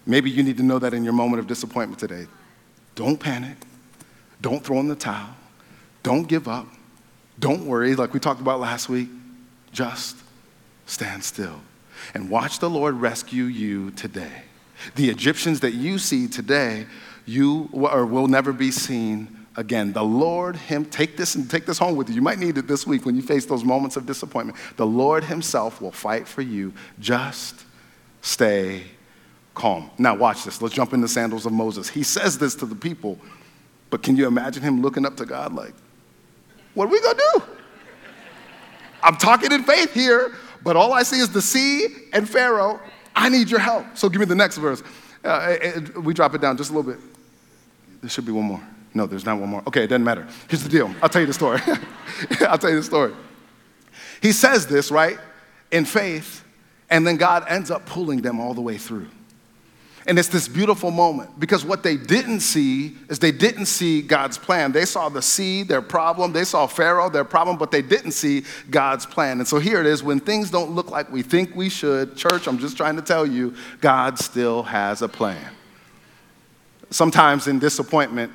Maybe 0.05 0.29
you 0.29 0.43
need 0.43 0.57
to 0.57 0.63
know 0.63 0.79
that 0.79 0.93
in 0.93 1.03
your 1.03 1.13
moment 1.13 1.39
of 1.39 1.47
disappointment 1.47 1.99
today. 1.99 2.27
Don't 2.95 3.19
panic. 3.19 3.57
Don't 4.41 4.63
throw 4.63 4.79
in 4.79 4.87
the 4.87 4.95
towel. 4.95 5.29
Don't 6.03 6.27
give 6.27 6.47
up. 6.47 6.67
Don't 7.39 7.65
worry, 7.65 7.95
like 7.95 8.13
we 8.13 8.19
talked 8.19 8.41
about 8.41 8.59
last 8.59 8.89
week. 8.89 9.09
Just 9.71 10.17
stand 10.85 11.23
still 11.23 11.61
and 12.13 12.29
watch 12.29 12.59
the 12.59 12.69
Lord 12.69 12.95
rescue 12.95 13.45
you 13.45 13.91
today. 13.91 14.43
The 14.95 15.09
Egyptians 15.09 15.61
that 15.61 15.73
you 15.73 15.97
see 15.97 16.27
today, 16.27 16.85
you 17.25 17.69
or 17.71 18.05
will 18.05 18.27
never 18.27 18.51
be 18.51 18.69
seen 18.69 19.45
again. 19.55 19.93
The 19.93 20.03
Lord 20.03 20.55
him 20.55 20.85
take 20.85 21.15
this 21.15 21.35
and 21.35 21.49
take 21.49 21.65
this 21.65 21.77
home 21.77 21.95
with 21.95 22.09
you. 22.09 22.15
You 22.15 22.21
might 22.21 22.39
need 22.39 22.57
it 22.57 22.67
this 22.67 22.85
week 22.85 23.05
when 23.05 23.15
you 23.15 23.21
face 23.21 23.45
those 23.45 23.63
moments 23.63 23.95
of 23.95 24.05
disappointment. 24.05 24.57
The 24.77 24.85
Lord 24.85 25.23
himself 25.23 25.81
will 25.81 25.91
fight 25.91 26.27
for 26.27 26.41
you. 26.41 26.73
Just 26.99 27.65
stay 28.21 28.83
calm. 29.53 29.89
Now 29.97 30.15
watch 30.15 30.43
this. 30.43 30.61
Let's 30.61 30.75
jump 30.75 30.93
in 30.93 31.01
the 31.01 31.07
sandals 31.07 31.45
of 31.45 31.53
Moses. 31.53 31.87
He 31.87 32.03
says 32.03 32.37
this 32.37 32.55
to 32.55 32.65
the 32.65 32.75
people, 32.75 33.19
but 33.89 34.03
can 34.03 34.17
you 34.17 34.27
imagine 34.27 34.63
him 34.63 34.81
looking 34.81 35.05
up 35.05 35.15
to 35.17 35.25
God 35.25 35.53
like, 35.53 35.73
what 36.73 36.85
are 36.85 36.91
we 36.91 36.99
to 36.99 37.15
do? 37.33 37.43
I'm 39.01 39.17
talking 39.17 39.51
in 39.51 39.63
faith 39.63 39.93
here, 39.93 40.33
but 40.63 40.75
all 40.75 40.93
I 40.93 41.03
see 41.03 41.19
is 41.19 41.29
the 41.29 41.41
sea 41.41 41.87
and 42.13 42.27
Pharaoh. 42.27 42.79
I 43.15 43.29
need 43.29 43.49
your 43.49 43.59
help. 43.59 43.85
So 43.95 44.09
give 44.09 44.19
me 44.19 44.25
the 44.25 44.35
next 44.35 44.57
verse. 44.57 44.81
Uh, 45.23 45.55
we 46.01 46.13
drop 46.13 46.33
it 46.33 46.41
down 46.41 46.57
just 46.57 46.71
a 46.71 46.73
little 46.73 46.91
bit. 46.91 47.01
There 48.01 48.09
should 48.09 48.25
be 48.25 48.31
one 48.31 48.45
more. 48.45 48.61
No, 48.93 49.05
there's 49.05 49.25
not 49.25 49.39
one 49.39 49.49
more. 49.49 49.63
Okay, 49.67 49.83
it 49.83 49.87
doesn't 49.87 50.03
matter. 50.03 50.27
Here's 50.49 50.63
the 50.63 50.69
deal. 50.69 50.93
I'll 51.01 51.09
tell 51.09 51.21
you 51.21 51.27
the 51.27 51.33
story. 51.33 51.59
I'll 52.47 52.57
tell 52.57 52.69
you 52.69 52.77
the 52.77 52.83
story. 52.83 53.13
He 54.21 54.31
says 54.31 54.67
this, 54.67 54.91
right, 54.91 55.17
in 55.71 55.85
faith, 55.85 56.43
and 56.89 57.05
then 57.05 57.17
God 57.17 57.45
ends 57.47 57.71
up 57.71 57.85
pulling 57.85 58.21
them 58.21 58.39
all 58.39 58.53
the 58.53 58.61
way 58.61 58.77
through. 58.77 59.07
And 60.05 60.19
it's 60.19 60.27
this 60.27 60.49
beautiful 60.49 60.91
moment 60.91 61.39
because 61.39 61.63
what 61.63 61.81
they 61.81 61.95
didn't 61.95 62.41
see 62.41 62.97
is 63.09 63.19
they 63.19 63.31
didn't 63.31 63.67
see 63.67 64.01
God's 64.01 64.37
plan. 64.37 64.73
They 64.73 64.83
saw 64.83 65.07
the 65.07 65.21
sea, 65.21 65.63
their 65.63 65.81
problem. 65.81 66.33
They 66.33 66.43
saw 66.43 66.67
Pharaoh, 66.67 67.09
their 67.09 67.23
problem, 67.23 67.57
but 67.57 67.71
they 67.71 67.81
didn't 67.81 68.11
see 68.11 68.43
God's 68.69 69.05
plan. 69.05 69.39
And 69.39 69.47
so 69.47 69.59
here 69.59 69.79
it 69.79 69.85
is 69.85 70.03
when 70.03 70.19
things 70.19 70.51
don't 70.51 70.71
look 70.71 70.91
like 70.91 71.09
we 71.09 71.21
think 71.21 71.55
we 71.55 71.69
should, 71.69 72.17
church, 72.17 72.47
I'm 72.47 72.57
just 72.57 72.75
trying 72.75 72.97
to 72.97 73.01
tell 73.01 73.25
you, 73.25 73.55
God 73.79 74.19
still 74.19 74.63
has 74.63 75.01
a 75.01 75.07
plan. 75.07 75.53
Sometimes 76.89 77.47
in 77.47 77.59
disappointment, 77.59 78.33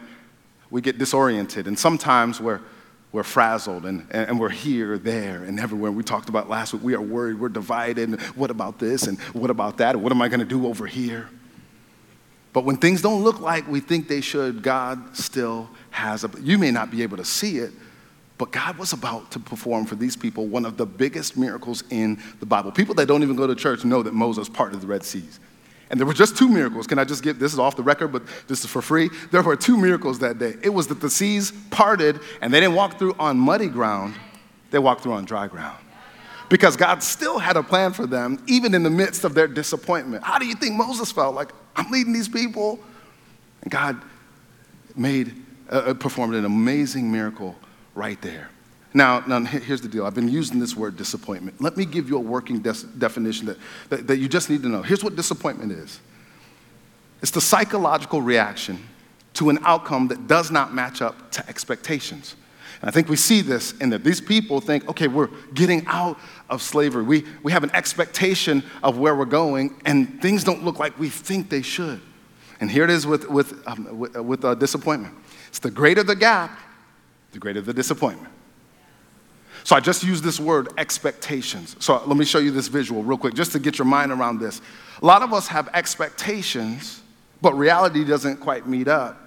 we 0.71 0.81
get 0.81 0.97
disoriented, 0.99 1.67
and 1.67 1.79
sometimes 1.79 2.41
we're, 2.41 2.61
we're 3.13 3.23
frazzled 3.23 3.87
and, 3.87 4.07
and 4.11 4.41
we're 4.41 4.49
here, 4.49 4.99
there, 4.99 5.45
and 5.45 5.61
everywhere. 5.61 5.93
We 5.93 6.03
talked 6.03 6.29
about 6.29 6.49
last 6.49 6.73
week, 6.73 6.83
we 6.83 6.95
are 6.95 7.01
worried, 7.01 7.39
we're 7.39 7.49
divided. 7.51 8.21
What 8.37 8.51
about 8.51 8.79
this? 8.79 9.07
And 9.07 9.19
what 9.35 9.51
about 9.51 9.79
that? 9.79 9.95
And 9.95 10.03
what 10.03 10.13
am 10.13 10.21
I 10.21 10.29
going 10.29 10.41
to 10.41 10.47
do 10.47 10.67
over 10.67 10.87
here? 10.87 11.29
But 12.53 12.65
when 12.65 12.77
things 12.77 13.03
don't 13.03 13.23
look 13.23 13.41
like 13.41 13.69
we 13.69 13.81
think 13.81 14.09
they 14.09 14.21
should, 14.21 14.63
God 14.63 15.17
still 15.17 15.69
has 15.91 16.25
a. 16.25 16.31
You 16.41 16.59
may 16.59 16.71
not 16.71 16.91
be 16.91 17.03
able 17.03 17.17
to 17.19 17.25
see 17.25 17.59
it, 17.59 17.73
but 18.39 18.53
God 18.53 18.79
was 18.79 18.93
about 18.93 19.31
to 19.33 19.41
perform 19.41 19.85
for 19.85 19.97
these 19.97 20.17
people 20.17 20.47
one 20.47 20.65
of 20.65 20.77
the 20.77 20.87
biggest 20.87 21.37
miracles 21.37 21.85
in 21.91 22.23
the 22.41 22.47
Bible. 22.47 22.71
People 22.71 22.95
that 22.97 23.07
don't 23.07 23.23
even 23.23 23.37
go 23.37 23.47
to 23.47 23.55
church 23.55 23.85
know 23.85 24.03
that 24.03 24.15
Moses 24.15 24.49
parted 24.49 24.81
the 24.81 24.87
Red 24.87 25.05
Seas. 25.05 25.41
And 25.91 25.99
there 25.99 26.07
were 26.07 26.15
just 26.15 26.37
two 26.37 26.49
miracles. 26.49 26.87
Can 26.87 26.99
I 26.99 27.05
just 27.05 27.23
get 27.23 27.39
this 27.39 27.53
is 27.53 27.59
off 27.59 27.77
the 27.77 27.83
record, 27.83 28.09
but 28.09 28.23
this 28.47 28.61
is 28.61 28.67
for 28.67 28.83
free? 28.83 29.09
There 29.31 29.43
were 29.43 29.57
two 29.57 29.77
miracles 29.77 30.19
that 30.19 30.39
day. 30.39 30.55
It 30.63 30.69
was 30.69 30.87
that 30.89 31.01
the 31.01 31.09
seas 31.09 31.53
parted 31.71 32.21
and 32.43 32.53
they 32.53 32.61
didn't 32.61 32.75
walk 32.75 32.99
through 32.99 33.15
on 33.19 33.39
muddy 33.39 33.69
ground, 33.69 34.15
they 34.71 34.79
walked 34.79 35.03
through 35.03 35.15
on 35.15 35.25
dry 35.25 35.49
ground. 35.49 35.79
Because 36.51 36.77
God 36.77 37.03
still 37.03 37.39
had 37.39 37.57
a 37.57 37.63
plan 37.63 37.93
for 37.93 38.07
them, 38.07 38.43
even 38.47 38.75
in 38.75 38.83
the 38.83 38.91
midst 38.91 39.25
of 39.25 39.35
their 39.35 39.49
disappointment. 39.49 40.25
How 40.25 40.39
do 40.39 40.47
you 40.47 40.55
think 40.55 40.75
Moses 40.77 41.13
felt? 41.13 41.35
Like, 41.35 41.51
I'm 41.79 41.91
leading 41.91 42.13
these 42.13 42.29
people. 42.29 42.79
And 43.63 43.71
God 43.71 44.01
made, 44.95 45.35
uh, 45.71 45.77
uh 45.77 45.95
performed 45.95 46.35
an 46.35 46.45
amazing 46.45 47.11
miracle 47.11 47.57
right 47.95 48.21
there. 48.21 48.51
Now, 48.95 49.21
now, 49.27 49.41
here's 49.41 49.81
the 49.81 49.89
deal. 49.89 50.07
I've 50.07 50.15
been 50.15 50.29
using 50.29 50.59
this 50.59 50.75
word 50.75 50.97
disappointment. 50.97 51.61
Let 51.61 51.77
me 51.77 51.85
give 51.85 52.09
you 52.09 52.17
a 52.17 52.21
working 52.21 52.61
definition 52.61 53.47
that, 53.47 53.59
that, 53.91 54.07
that 54.07 54.17
you 54.17 54.29
just 54.29 54.49
need 54.49 54.63
to 54.63 54.69
know. 54.69 54.83
Here's 54.83 55.05
what 55.05 55.15
disappointment 55.15 55.73
is 55.73 56.01
it's 57.21 57.31
the 57.31 57.41
psychological 57.41 58.23
reaction 58.23 58.79
to 59.35 59.51
an 59.51 59.59
outcome 59.63 60.09
that 60.09 60.27
does 60.27 60.51
not 60.51 60.75
match 60.75 61.03
up 61.03 61.31
to 61.33 61.49
expectations. 61.49 62.35
And 62.81 62.89
I 62.89 62.93
think 62.93 63.09
we 63.09 63.17
see 63.17 63.41
this 63.41 63.73
in 63.79 63.91
that 63.91 64.05
these 64.05 64.21
people 64.21 64.61
think, 64.61 64.89
okay, 64.89 65.09
we're 65.09 65.31
getting 65.55 65.85
out 65.87 66.19
of 66.49 66.63
slavery. 66.63 67.03
We, 67.03 67.25
we 67.43 67.51
have 67.53 67.65
an 67.65 67.75
expectation 67.75 68.63
of 68.83 68.99
where 68.99 69.17
we're 69.17 69.25
going, 69.25 69.81
and 69.85 70.21
things 70.23 70.45
don't 70.45 70.65
look 70.65 70.79
like 70.79 70.99
we 70.99 71.09
think 71.09 71.51
they 71.51 71.63
should. 71.63 72.01
And 72.61 72.71
here 72.71 72.85
it 72.85 72.91
is 72.91 73.07
with, 73.07 73.29
with, 73.29 73.67
um, 73.67 73.99
with, 73.99 74.17
uh, 74.17 74.23
with 74.23 74.45
uh, 74.45 74.55
disappointment. 74.55 75.15
It's 75.49 75.59
the 75.59 75.71
greater 75.71 76.03
the 76.03 76.17
gap, 76.17 76.59
the 77.33 77.39
greater 77.39 77.61
the 77.61 77.75
disappointment. 77.75 78.33
So 79.65 79.77
I 79.77 79.81
just 79.81 80.03
used 80.05 80.23
this 80.25 80.39
word 80.39 80.69
expectations. 80.79 81.77
So 81.81 82.03
let 82.07 82.17
me 82.17 82.25
show 82.25 82.39
you 82.39 82.51
this 82.51 82.69
visual 82.69 83.03
real 83.03 83.19
quick, 83.19 83.35
just 83.35 83.53
to 83.53 83.59
get 83.59 83.77
your 83.77 83.87
mind 83.87 84.13
around 84.13 84.39
this. 84.39 84.61
A 85.03 85.07
lot 85.07 85.23
of 85.23 85.33
us 85.33 85.49
have 85.49 85.69
expectations, 85.75 87.03
but 87.43 87.55
reality 87.55 88.05
doesn't 88.05 88.39
quite 88.39 88.67
meet 88.67 88.89
up 88.89 89.21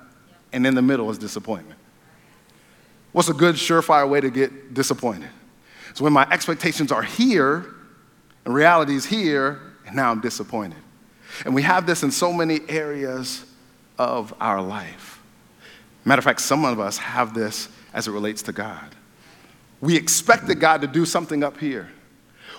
and 0.54 0.66
in 0.66 0.74
the 0.74 0.82
middle 0.82 1.10
is 1.12 1.18
disappointment. 1.18 1.80
What's 3.12 3.30
a 3.30 3.34
good, 3.34 3.56
surefire 3.56 4.08
way 4.10 4.22
to 4.22 4.30
get 4.30 4.74
disappointed? 4.74 5.30
It's 5.90 6.00
when 6.00 6.14
my 6.14 6.28
expectations 6.32 6.92
are 6.92 7.04
here 7.04 7.66
and 8.46 8.54
reality 8.54 8.96
is 8.96 9.06
here, 9.06 9.60
and 9.86 9.96
now 9.96 10.12
I'm 10.12 10.22
disappointed. 10.22 10.80
And 11.46 11.54
we 11.54 11.62
have 11.62 11.86
this 11.86 12.04
in 12.04 12.12
so 12.12 12.34
many 12.34 12.60
areas 12.68 13.46
of 13.98 14.34
our 14.40 14.62
life. 14.62 15.22
Matter 16.06 16.20
of 16.20 16.26
fact, 16.26 16.42
some 16.42 16.66
of 16.66 16.80
us 16.80 16.98
have 16.98 17.34
this 17.34 17.70
as 17.94 18.08
it 18.08 18.12
relates 18.12 18.42
to 18.44 18.52
God. 18.52 18.96
We 19.80 19.96
expected 19.96 20.60
God 20.60 20.82
to 20.82 20.88
do 20.88 21.06
something 21.06 21.44
up 21.44 21.58
here. 21.58 21.90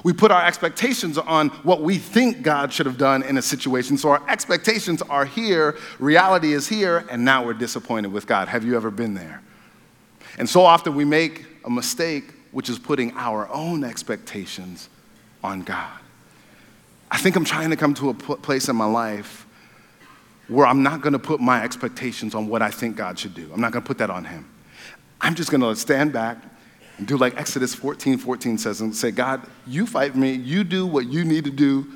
We 0.05 0.13
put 0.13 0.31
our 0.31 0.45
expectations 0.45 1.19
on 1.19 1.49
what 1.65 1.83
we 1.83 1.97
think 1.97 2.43
God 2.43 2.73
should 2.73 2.87
have 2.87 2.99
done 2.99 3.23
in 3.23 3.39
a 3.39 3.43
situation. 3.43 3.97
So 3.97 4.11
our 4.11 4.29
expectations 4.29 5.01
are 5.03 5.25
here, 5.25 5.77
reality 5.99 6.53
is 6.53 6.69
here, 6.69 7.05
and 7.11 7.25
now 7.25 7.45
we're 7.45 7.55
disappointed 7.55 8.13
with 8.13 8.27
God. 8.27 8.49
Have 8.49 8.65
you 8.65 8.77
ever 8.77 8.91
been 8.91 9.15
there? 9.15 9.43
And 10.39 10.49
so 10.49 10.63
often 10.63 10.95
we 10.95 11.05
make 11.05 11.45
a 11.65 11.71
mistake, 11.71 12.33
which 12.53 12.69
is 12.69 12.79
putting 12.79 13.13
our 13.17 13.49
own 13.49 13.85
expectations 13.85 14.89
on 15.43 15.63
God. 15.63 15.99
I 17.11 17.19
think 17.19 17.37
I'm 17.37 17.45
trying 17.45 17.71
to 17.71 17.77
come 17.77 17.95
to 17.95 18.11
a 18.11 18.15
place 18.15 18.69
in 18.69 18.77
my 18.77 18.87
life 18.87 19.47
where 20.49 20.67
I'm 20.67 20.83
not 20.83 21.01
going 21.01 21.13
to 21.13 21.19
put 21.19 21.41
my 21.41 21.63
expectations 21.63 22.35
on 22.35 22.49
what 22.49 22.63
I 22.63 22.71
think 22.71 22.97
God 22.97 23.19
should 23.19 23.35
do. 23.35 23.51
I'm 23.53 23.61
not 23.61 23.73
going 23.73 23.83
to 23.83 23.87
put 23.87 23.99
that 23.99 24.11
on 24.11 24.25
Him. 24.25 24.49
I'm 25.21 25.35
just 25.35 25.51
going 25.51 25.61
to 25.61 25.77
stand 25.77 26.13
back 26.13 26.39
and 26.99 27.07
do 27.07 27.17
like 27.17 27.37
Exodus 27.37 27.75
14 27.75 28.19
14 28.19 28.59
says 28.59 28.81
and 28.81 28.95
say, 28.95 29.11
God, 29.11 29.43
you 29.67 29.87
fight 29.87 30.17
me, 30.17 30.33
you 30.33 30.65
do 30.65 30.87
what 30.87 31.07
you 31.07 31.25
need 31.25 31.45
to 31.45 31.51
do 31.51 31.87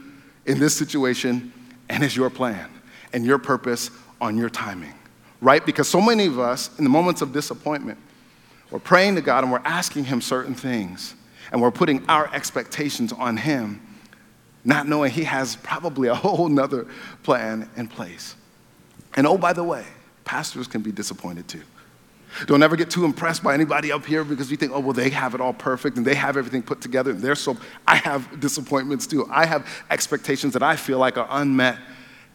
in 0.47 0.59
this 0.59 0.77
situation, 0.77 1.53
and 1.89 2.05
it's 2.05 2.17
your 2.17 2.31
plan 2.31 2.71
and 3.13 3.25
your 3.25 3.39
purpose 3.39 3.91
on 4.21 4.37
your 4.37 4.49
timing, 4.49 4.95
right? 5.41 5.65
Because 5.65 5.89
so 5.89 6.01
many 6.01 6.27
of 6.27 6.39
us, 6.39 6.77
in 6.79 6.85
the 6.85 6.91
moments 6.91 7.21
of 7.21 7.33
disappointment, 7.33 7.99
we're 8.71 8.79
praying 8.79 9.15
to 9.15 9.21
God 9.21 9.45
and 9.45 9.53
we're 9.53 9.61
asking 9.65 10.05
Him 10.05 10.21
certain 10.21 10.55
things, 10.55 11.15
and 11.53 11.63
we're 11.63 11.71
putting 11.71 12.05
our 12.09 12.33
expectations 12.35 13.13
on 13.13 13.37
Him, 13.37 13.81
not 14.65 14.89
knowing 14.89 15.13
He 15.13 15.25
has 15.25 15.57
probably 15.57 16.09
a 16.09 16.15
whole 16.15 16.49
nother 16.49 16.87
plan 17.23 17.69
in 17.77 17.89
place. 17.89 18.35
And 19.17 19.27
oh, 19.27 19.39
by 19.39 19.53
the 19.53 19.65
way, 19.65 19.85
pastors 20.25 20.67
can 20.67 20.83
be 20.83 20.93
disappointed 20.93 21.49
too. 21.49 21.63
Don't 22.47 22.63
ever 22.63 22.77
get 22.77 22.91
too 22.91 23.05
impressed 23.07 23.43
by 23.43 23.55
anybody 23.55 23.91
up 23.91 24.05
here 24.05 24.23
because 24.23 24.51
you 24.51 24.59
think, 24.59 24.73
oh, 24.73 24.81
well, 24.81 24.93
they 24.93 25.09
have 25.09 25.35
it 25.35 25.41
all 25.41 25.55
perfect 25.55 25.97
and 25.97 26.05
they 26.05 26.15
have 26.15 26.37
everything 26.37 26.63
put 26.63 26.83
together 26.83 27.13
and 27.13 27.21
they're 27.21 27.35
so. 27.35 27.57
I 27.87 27.97
have 27.97 28.41
disappointments 28.41 29.07
too. 29.07 29.27
I 29.31 29.47
have 29.47 29.67
expectations 29.91 30.53
that 30.53 30.63
I 30.63 30.77
feel 30.77 30.99
like 30.99 31.17
are 31.17 31.29
unmet 31.31 31.79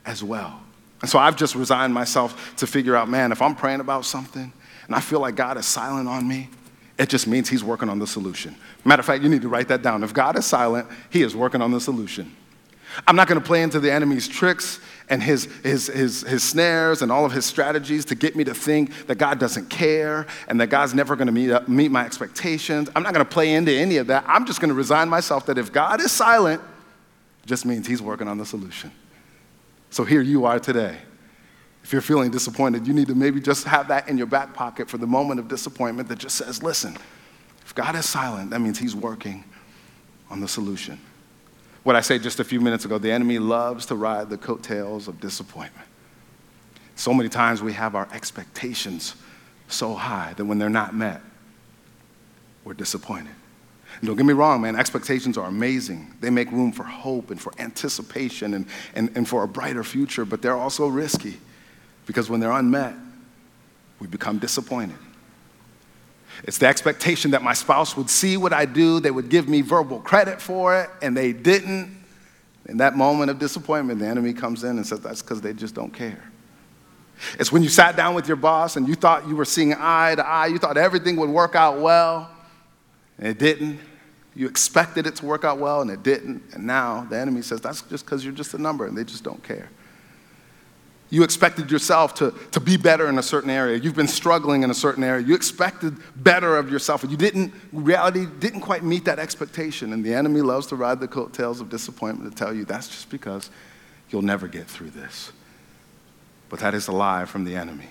as 0.05 0.23
well. 0.23 0.59
And 1.01 1.09
so 1.09 1.19
I've 1.19 1.35
just 1.35 1.53
resigned 1.55 1.93
myself 1.93 2.55
to 2.57 2.67
figure 2.67 2.95
out, 2.95 3.09
man, 3.09 3.31
if 3.31 3.41
I'm 3.41 3.55
praying 3.55 3.79
about 3.79 4.05
something 4.05 4.51
and 4.91 4.95
I 4.97 4.99
feel 4.99 5.21
like 5.21 5.35
God 5.35 5.55
is 5.55 5.65
silent 5.65 6.09
on 6.09 6.27
me, 6.27 6.49
it 6.97 7.07
just 7.07 7.25
means 7.25 7.47
He's 7.47 7.63
working 7.63 7.87
on 7.87 7.97
the 7.97 8.05
solution. 8.05 8.53
Matter 8.83 8.99
of 8.99 9.05
fact, 9.05 9.23
you 9.23 9.29
need 9.29 9.41
to 9.43 9.47
write 9.47 9.69
that 9.69 9.81
down. 9.81 10.03
If 10.03 10.13
God 10.13 10.37
is 10.37 10.45
silent, 10.45 10.85
He 11.09 11.21
is 11.21 11.33
working 11.33 11.61
on 11.61 11.71
the 11.71 11.79
solution. 11.79 12.35
I'm 13.07 13.15
not 13.15 13.29
going 13.29 13.39
to 13.39 13.45
play 13.47 13.63
into 13.63 13.79
the 13.79 13.89
enemy's 13.89 14.27
tricks 14.27 14.81
and 15.07 15.23
his, 15.23 15.45
his, 15.63 15.87
his, 15.87 16.23
his 16.23 16.43
snares 16.43 17.01
and 17.01 17.09
all 17.09 17.25
of 17.25 17.31
his 17.31 17.45
strategies 17.45 18.03
to 18.03 18.15
get 18.15 18.35
me 18.35 18.43
to 18.43 18.53
think 18.53 19.07
that 19.07 19.15
God 19.15 19.39
doesn't 19.39 19.69
care 19.69 20.27
and 20.49 20.59
that 20.59 20.67
God's 20.67 20.93
never 20.93 21.15
going 21.15 21.27
to 21.27 21.31
meet, 21.31 21.69
meet 21.69 21.89
my 21.89 22.03
expectations. 22.05 22.89
I'm 22.93 23.01
not 23.01 23.13
going 23.13 23.25
to 23.25 23.31
play 23.31 23.53
into 23.53 23.71
any 23.71 23.95
of 23.95 24.07
that. 24.07 24.25
I'm 24.27 24.45
just 24.45 24.59
going 24.59 24.67
to 24.67 24.75
resign 24.75 25.07
myself 25.07 25.45
that 25.45 25.57
if 25.57 25.71
God 25.71 26.01
is 26.01 26.11
silent, 26.11 26.61
just 27.45 27.65
means 27.65 27.87
he's 27.87 28.01
working 28.01 28.27
on 28.27 28.37
the 28.37 28.45
solution. 28.45 28.91
So 29.89 30.03
here 30.03 30.21
you 30.21 30.43
are 30.43 30.59
today. 30.59 30.97
If 31.83 31.91
you're 31.91 32.01
feeling 32.01 32.31
disappointed, 32.31 32.87
you 32.87 32.93
need 32.93 33.07
to 33.07 33.15
maybe 33.15 33.41
just 33.41 33.65
have 33.65 33.87
that 33.87 34.07
in 34.07 34.17
your 34.17 34.27
back 34.27 34.53
pocket 34.53 34.89
for 34.89 34.97
the 34.97 35.07
moment 35.07 35.39
of 35.39 35.47
disappointment 35.47 36.09
that 36.09 36.19
just 36.19 36.35
says, 36.35 36.61
listen, 36.61 36.95
if 37.65 37.73
God 37.73 37.95
is 37.95 38.07
silent, 38.07 38.51
that 38.51 38.59
means 38.59 38.77
he's 38.77 38.95
working 38.95 39.43
on 40.29 40.39
the 40.39 40.47
solution 40.47 40.99
what 41.83 41.95
I 41.95 42.01
said 42.01 42.21
just 42.21 42.39
a 42.39 42.43
few 42.43 42.61
minutes 42.61 42.85
ago 42.85 42.97
the 42.97 43.11
enemy 43.11 43.39
loves 43.39 43.85
to 43.87 43.95
ride 43.95 44.29
the 44.29 44.37
coattails 44.37 45.07
of 45.07 45.19
disappointment. 45.19 45.87
So 46.95 47.13
many 47.13 47.29
times 47.29 47.63
we 47.63 47.73
have 47.73 47.95
our 47.95 48.07
expectations 48.13 49.15
so 49.67 49.95
high 49.95 50.33
that 50.35 50.45
when 50.45 50.59
they're 50.59 50.69
not 50.69 50.93
met, 50.93 51.21
we're 52.63 52.73
disappointed. 52.73 53.33
And 53.99 54.07
don't 54.07 54.15
get 54.15 54.25
me 54.25 54.33
wrong, 54.33 54.61
man, 54.61 54.75
expectations 54.75 55.37
are 55.37 55.47
amazing. 55.47 56.13
They 56.21 56.29
make 56.29 56.51
room 56.51 56.71
for 56.71 56.83
hope 56.83 57.31
and 57.31 57.41
for 57.41 57.51
anticipation 57.57 58.53
and, 58.53 58.65
and, 58.93 59.11
and 59.15 59.27
for 59.27 59.43
a 59.43 59.47
brighter 59.47 59.83
future, 59.83 60.25
but 60.25 60.41
they're 60.41 60.55
also 60.55 60.87
risky 60.87 61.39
because 62.05 62.29
when 62.29 62.39
they're 62.39 62.51
unmet, 62.51 62.93
we 63.99 64.07
become 64.07 64.39
disappointed. 64.39 64.97
It's 66.43 66.57
the 66.57 66.67
expectation 66.67 67.31
that 67.31 67.43
my 67.43 67.53
spouse 67.53 67.95
would 67.95 68.09
see 68.09 68.37
what 68.37 68.53
I 68.53 68.65
do, 68.65 68.99
they 68.99 69.11
would 69.11 69.29
give 69.29 69.47
me 69.47 69.61
verbal 69.61 69.99
credit 69.99 70.41
for 70.41 70.79
it, 70.79 70.89
and 71.01 71.15
they 71.15 71.33
didn't. 71.33 71.99
In 72.67 72.77
that 72.77 72.95
moment 72.95 73.29
of 73.29 73.39
disappointment, 73.39 73.99
the 73.99 74.07
enemy 74.07 74.33
comes 74.33 74.63
in 74.63 74.77
and 74.77 74.85
says, 74.85 75.01
That's 75.01 75.21
because 75.21 75.41
they 75.41 75.53
just 75.53 75.75
don't 75.75 75.93
care. 75.93 76.31
It's 77.37 77.51
when 77.51 77.61
you 77.61 77.69
sat 77.69 77.95
down 77.95 78.15
with 78.15 78.27
your 78.27 78.37
boss 78.37 78.75
and 78.75 78.87
you 78.87 78.95
thought 78.95 79.27
you 79.27 79.35
were 79.35 79.45
seeing 79.45 79.73
eye 79.77 80.15
to 80.15 80.25
eye, 80.25 80.47
you 80.47 80.57
thought 80.57 80.77
everything 80.77 81.15
would 81.17 81.29
work 81.29 81.55
out 81.55 81.79
well, 81.79 82.29
and 83.17 83.27
it 83.27 83.37
didn't. 83.39 83.79
You 84.33 84.47
expected 84.47 85.05
it 85.05 85.17
to 85.17 85.25
work 85.25 85.43
out 85.43 85.59
well, 85.59 85.81
and 85.81 85.91
it 85.91 86.03
didn't. 86.03 86.41
And 86.53 86.65
now 86.65 87.05
the 87.09 87.17
enemy 87.17 87.41
says, 87.41 87.61
That's 87.61 87.81
just 87.83 88.05
because 88.05 88.23
you're 88.23 88.33
just 88.33 88.53
a 88.53 88.57
number, 88.57 88.85
and 88.85 88.97
they 88.97 89.03
just 89.03 89.23
don't 89.23 89.43
care. 89.43 89.69
You 91.11 91.23
expected 91.23 91.69
yourself 91.69 92.15
to, 92.15 92.33
to 92.51 92.61
be 92.61 92.77
better 92.77 93.09
in 93.09 93.19
a 93.19 93.23
certain 93.23 93.49
area. 93.49 93.77
You've 93.77 93.97
been 93.97 94.07
struggling 94.07 94.63
in 94.63 94.71
a 94.71 94.73
certain 94.73 95.03
area. 95.03 95.25
You 95.27 95.35
expected 95.35 95.97
better 96.15 96.55
of 96.55 96.71
yourself, 96.71 97.03
and 97.03 97.11
you 97.11 97.17
didn't, 97.17 97.53
reality 97.73 98.25
didn't 98.39 98.61
quite 98.61 98.81
meet 98.81 99.03
that 99.05 99.19
expectation. 99.19 99.91
And 99.91 100.05
the 100.05 100.13
enemy 100.13 100.41
loves 100.41 100.67
to 100.67 100.77
ride 100.77 101.01
the 101.01 101.09
coattails 101.09 101.59
of 101.59 101.69
disappointment 101.69 102.31
to 102.31 102.35
tell 102.35 102.53
you 102.53 102.63
that's 102.63 102.87
just 102.87 103.09
because 103.09 103.49
you'll 104.09 104.21
never 104.21 104.47
get 104.47 104.67
through 104.67 104.91
this. 104.91 105.33
But 106.47 106.59
that 106.59 106.73
is 106.73 106.87
a 106.87 106.93
lie 106.93 107.25
from 107.25 107.43
the 107.43 107.57
enemy. 107.57 107.89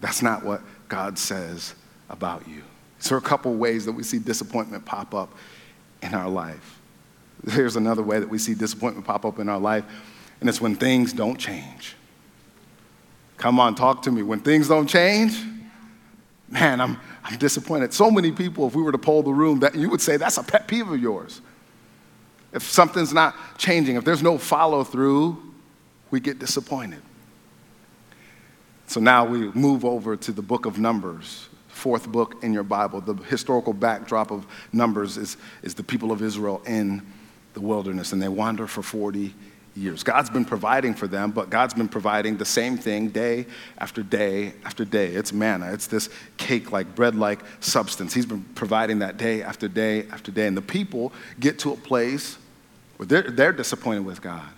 That's 0.00 0.22
not 0.22 0.44
what 0.44 0.62
God 0.88 1.18
says 1.18 1.74
about 2.08 2.46
you. 2.46 2.62
So, 3.00 3.16
are 3.16 3.18
a 3.18 3.22
couple 3.22 3.52
ways 3.54 3.86
that 3.86 3.92
we 3.92 4.04
see 4.04 4.18
disappointment 4.20 4.84
pop 4.84 5.14
up 5.14 5.34
in 6.00 6.14
our 6.14 6.28
life. 6.28 6.78
Here's 7.50 7.74
another 7.74 8.02
way 8.02 8.20
that 8.20 8.28
we 8.28 8.38
see 8.38 8.54
disappointment 8.54 9.04
pop 9.04 9.24
up 9.24 9.40
in 9.40 9.48
our 9.48 9.58
life, 9.58 9.84
and 10.38 10.48
it's 10.48 10.60
when 10.60 10.76
things 10.76 11.12
don't 11.12 11.38
change. 11.38 11.96
Come 13.40 13.58
on, 13.58 13.74
talk 13.74 14.02
to 14.02 14.12
me. 14.12 14.22
When 14.22 14.40
things 14.40 14.68
don't 14.68 14.86
change, 14.86 15.42
man, 16.50 16.78
I'm, 16.78 16.98
I'm 17.24 17.38
disappointed. 17.38 17.94
So 17.94 18.10
many 18.10 18.32
people, 18.32 18.66
if 18.66 18.74
we 18.74 18.82
were 18.82 18.92
to 18.92 18.98
poll 18.98 19.22
the 19.22 19.32
room, 19.32 19.60
that 19.60 19.74
you 19.74 19.88
would 19.88 20.02
say 20.02 20.18
that's 20.18 20.36
a 20.36 20.42
pet 20.42 20.68
peeve 20.68 20.90
of 20.90 21.00
yours. 21.00 21.40
If 22.52 22.64
something's 22.64 23.14
not 23.14 23.34
changing, 23.56 23.96
if 23.96 24.04
there's 24.04 24.22
no 24.22 24.36
follow 24.36 24.84
through, 24.84 25.42
we 26.10 26.20
get 26.20 26.38
disappointed. 26.38 27.00
So 28.86 29.00
now 29.00 29.24
we 29.24 29.50
move 29.52 29.86
over 29.86 30.16
to 30.16 30.32
the 30.32 30.42
book 30.42 30.66
of 30.66 30.78
Numbers, 30.78 31.48
fourth 31.68 32.08
book 32.08 32.44
in 32.44 32.52
your 32.52 32.62
Bible. 32.64 33.00
The 33.00 33.14
historical 33.14 33.72
backdrop 33.72 34.30
of 34.30 34.46
Numbers 34.70 35.16
is, 35.16 35.38
is 35.62 35.72
the 35.72 35.82
people 35.82 36.12
of 36.12 36.20
Israel 36.20 36.60
in 36.66 37.06
the 37.54 37.62
wilderness, 37.62 38.12
and 38.12 38.20
they 38.20 38.28
wander 38.28 38.66
for 38.66 38.82
40 38.82 39.34
years. 39.76 40.02
God's 40.02 40.30
been 40.30 40.44
providing 40.44 40.94
for 40.94 41.06
them, 41.06 41.30
but 41.30 41.50
God's 41.50 41.74
been 41.74 41.88
providing 41.88 42.36
the 42.36 42.44
same 42.44 42.76
thing 42.76 43.08
day 43.08 43.46
after 43.78 44.02
day 44.02 44.52
after 44.64 44.84
day. 44.84 45.08
It's 45.08 45.32
manna, 45.32 45.72
it's 45.72 45.86
this 45.86 46.08
cake 46.36 46.72
like, 46.72 46.94
bread 46.94 47.14
like 47.14 47.40
substance. 47.60 48.12
He's 48.14 48.26
been 48.26 48.44
providing 48.54 49.00
that 49.00 49.16
day 49.16 49.42
after 49.42 49.68
day 49.68 50.06
after 50.08 50.32
day. 50.32 50.46
And 50.46 50.56
the 50.56 50.62
people 50.62 51.12
get 51.38 51.58
to 51.60 51.72
a 51.72 51.76
place 51.76 52.38
where 52.96 53.06
they're, 53.06 53.30
they're 53.30 53.52
disappointed 53.52 54.04
with 54.04 54.20
God 54.20 54.48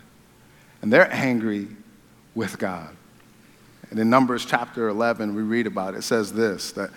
and 0.80 0.92
they're 0.92 1.12
angry 1.12 1.68
with 2.34 2.58
God. 2.58 2.94
And 3.90 3.98
in 3.98 4.08
Numbers 4.08 4.46
chapter 4.46 4.88
11, 4.88 5.34
we 5.34 5.42
read 5.42 5.66
about 5.66 5.94
it. 5.94 5.98
It 5.98 6.02
says 6.02 6.32
this 6.32 6.72
that, 6.72 6.90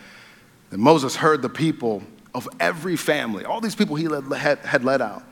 that 0.69 0.77
Moses 0.77 1.17
heard 1.17 1.41
the 1.41 1.49
people 1.49 2.03
of 2.33 2.47
every 2.59 2.95
family, 2.95 3.45
all 3.45 3.61
these 3.61 3.75
people 3.75 3.95
he 3.95 4.07
led, 4.07 4.23
had, 4.37 4.59
had 4.59 4.83
led 4.83 5.01
out 5.01 5.23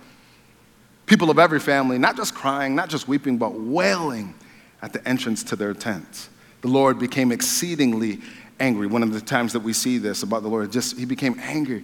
People 1.13 1.29
of 1.29 1.37
every 1.37 1.59
family, 1.59 1.99
not 1.99 2.17
just 2.17 2.33
crying, 2.33 2.73
not 2.73 2.89
just 2.89 3.07
weeping, 3.07 3.37
but 3.37 3.53
wailing 3.53 4.33
at 4.81 4.93
the 4.93 5.07
entrance 5.07 5.43
to 5.43 5.55
their 5.55 5.75
tents. 5.75 6.27
The 6.61 6.69
Lord 6.69 6.97
became 6.97 7.31
exceedingly 7.31 8.19
angry. 8.59 8.87
One 8.87 9.03
of 9.03 9.13
the 9.13 9.21
times 9.21 9.53
that 9.53 9.59
we 9.59 9.73
see 9.73 9.99
this 9.99 10.23
about 10.23 10.41
the 10.41 10.47
Lord, 10.47 10.71
just 10.71 10.97
he 10.97 11.05
became 11.05 11.37
angry. 11.39 11.83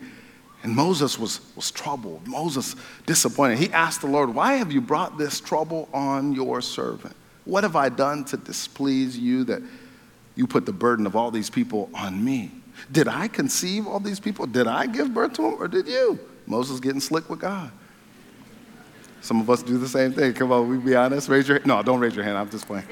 And 0.64 0.76
Moses 0.76 1.20
was, 1.20 1.42
was 1.56 1.70
troubled. 1.70 2.28
Moses 2.28 2.76
disappointed. 3.06 3.60
He 3.60 3.72
asked 3.72 4.02
the 4.02 4.08
Lord, 4.08 4.34
Why 4.34 4.54
have 4.54 4.72
you 4.72 4.82
brought 4.82 5.20
this 5.20 5.40
trouble 5.40 5.90
on 5.94 6.34
your 6.34 6.60
servant? 6.60 7.16
What 7.46 7.64
have 7.64 7.76
I 7.76 7.90
done 7.90 8.26
to 8.26 8.38
displease 8.38 9.16
you 9.16 9.44
that 9.44 9.62
you 10.36 10.48
put 10.48 10.66
the 10.66 10.74
burden 10.74 11.06
of 11.06 11.16
all 11.16 11.30
these 11.30 11.52
people 11.52 11.92
on 11.94 12.26
me? 12.26 12.50
Did 12.92 13.08
I 13.08 13.28
conceive 13.28 13.86
all 13.86 14.00
these 14.00 14.20
people? 14.20 14.48
Did 14.48 14.66
I 14.66 14.88
give 14.88 15.14
birth 15.14 15.34
to 15.34 15.44
them 15.44 15.54
or 15.60 15.68
did 15.68 15.88
you? 15.88 16.18
Moses 16.48 16.80
getting 16.80 17.00
slick 17.00 17.30
with 17.30 17.42
God. 17.42 17.72
Some 19.22 19.42
of 19.42 19.50
us 19.50 19.64
do 19.64 19.78
the 19.78 19.88
same 19.88 20.14
thing. 20.14 20.34
Come 20.34 20.52
on, 20.52 20.70
we 20.70 20.78
be 20.78 20.96
honest. 20.96 21.30
Raise 21.30 21.48
your 21.48 21.60
no, 21.66 21.82
don't 21.84 22.00
raise 22.00 22.16
your 22.16 22.24
hand. 22.24 22.38
I'm 22.38 22.50
just 22.50 22.66
playing. 22.66 22.86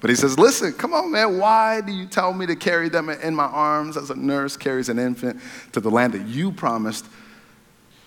But 0.00 0.10
he 0.10 0.16
says, 0.16 0.38
Listen, 0.38 0.72
come 0.72 0.92
on, 0.94 1.12
man. 1.12 1.38
Why 1.38 1.80
do 1.80 1.92
you 1.92 2.06
tell 2.06 2.32
me 2.32 2.46
to 2.46 2.56
carry 2.56 2.88
them 2.88 3.10
in 3.10 3.34
my 3.34 3.44
arms 3.44 3.96
as 3.96 4.10
a 4.10 4.14
nurse 4.14 4.56
carries 4.56 4.88
an 4.88 4.98
infant 4.98 5.40
to 5.72 5.80
the 5.80 5.90
land 5.90 6.14
that 6.14 6.26
you 6.26 6.50
promised 6.52 7.06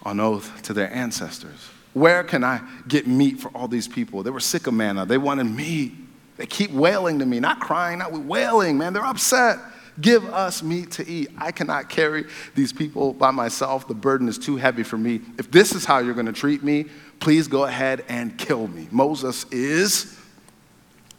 on 0.03 0.19
oath 0.19 0.61
to 0.63 0.73
their 0.73 0.91
ancestors? 0.93 1.69
Where 1.93 2.23
can 2.23 2.43
I 2.43 2.61
get 2.87 3.05
meat 3.05 3.39
for 3.39 3.49
all 3.49 3.67
these 3.67 3.87
people? 3.87 4.23
They 4.23 4.31
were 4.31 4.39
sick 4.39 4.65
of 4.65 4.73
manna. 4.73 5.05
They 5.05 5.19
wanted 5.19 5.45
meat. 5.45 5.93
They 6.37 6.47
keep 6.47 6.71
wailing 6.71 7.19
to 7.19 7.25
me, 7.27 7.39
not 7.39 7.59
crying, 7.59 7.99
not 7.99 8.11
wailing, 8.11 8.79
man. 8.79 8.93
They're 8.93 9.05
upset. 9.05 9.59
Give 10.01 10.25
us 10.25 10.63
meat 10.63 10.91
to 10.91 11.07
eat. 11.07 11.29
I 11.37 11.51
cannot 11.51 11.89
carry 11.89 12.25
these 12.55 12.73
people 12.73 13.13
by 13.13 13.31
myself. 13.31 13.87
The 13.87 13.93
burden 13.93 14.27
is 14.27 14.37
too 14.37 14.55
heavy 14.55 14.83
for 14.83 14.97
me. 14.97 15.21
If 15.37 15.51
this 15.51 15.73
is 15.73 15.85
how 15.85 15.99
you're 15.99 16.15
going 16.15 16.25
to 16.25 16.33
treat 16.33 16.63
me, 16.63 16.85
please 17.19 17.47
go 17.47 17.65
ahead 17.65 18.03
and 18.09 18.37
kill 18.37 18.67
me. 18.67 18.87
Moses 18.91 19.45
is 19.51 20.17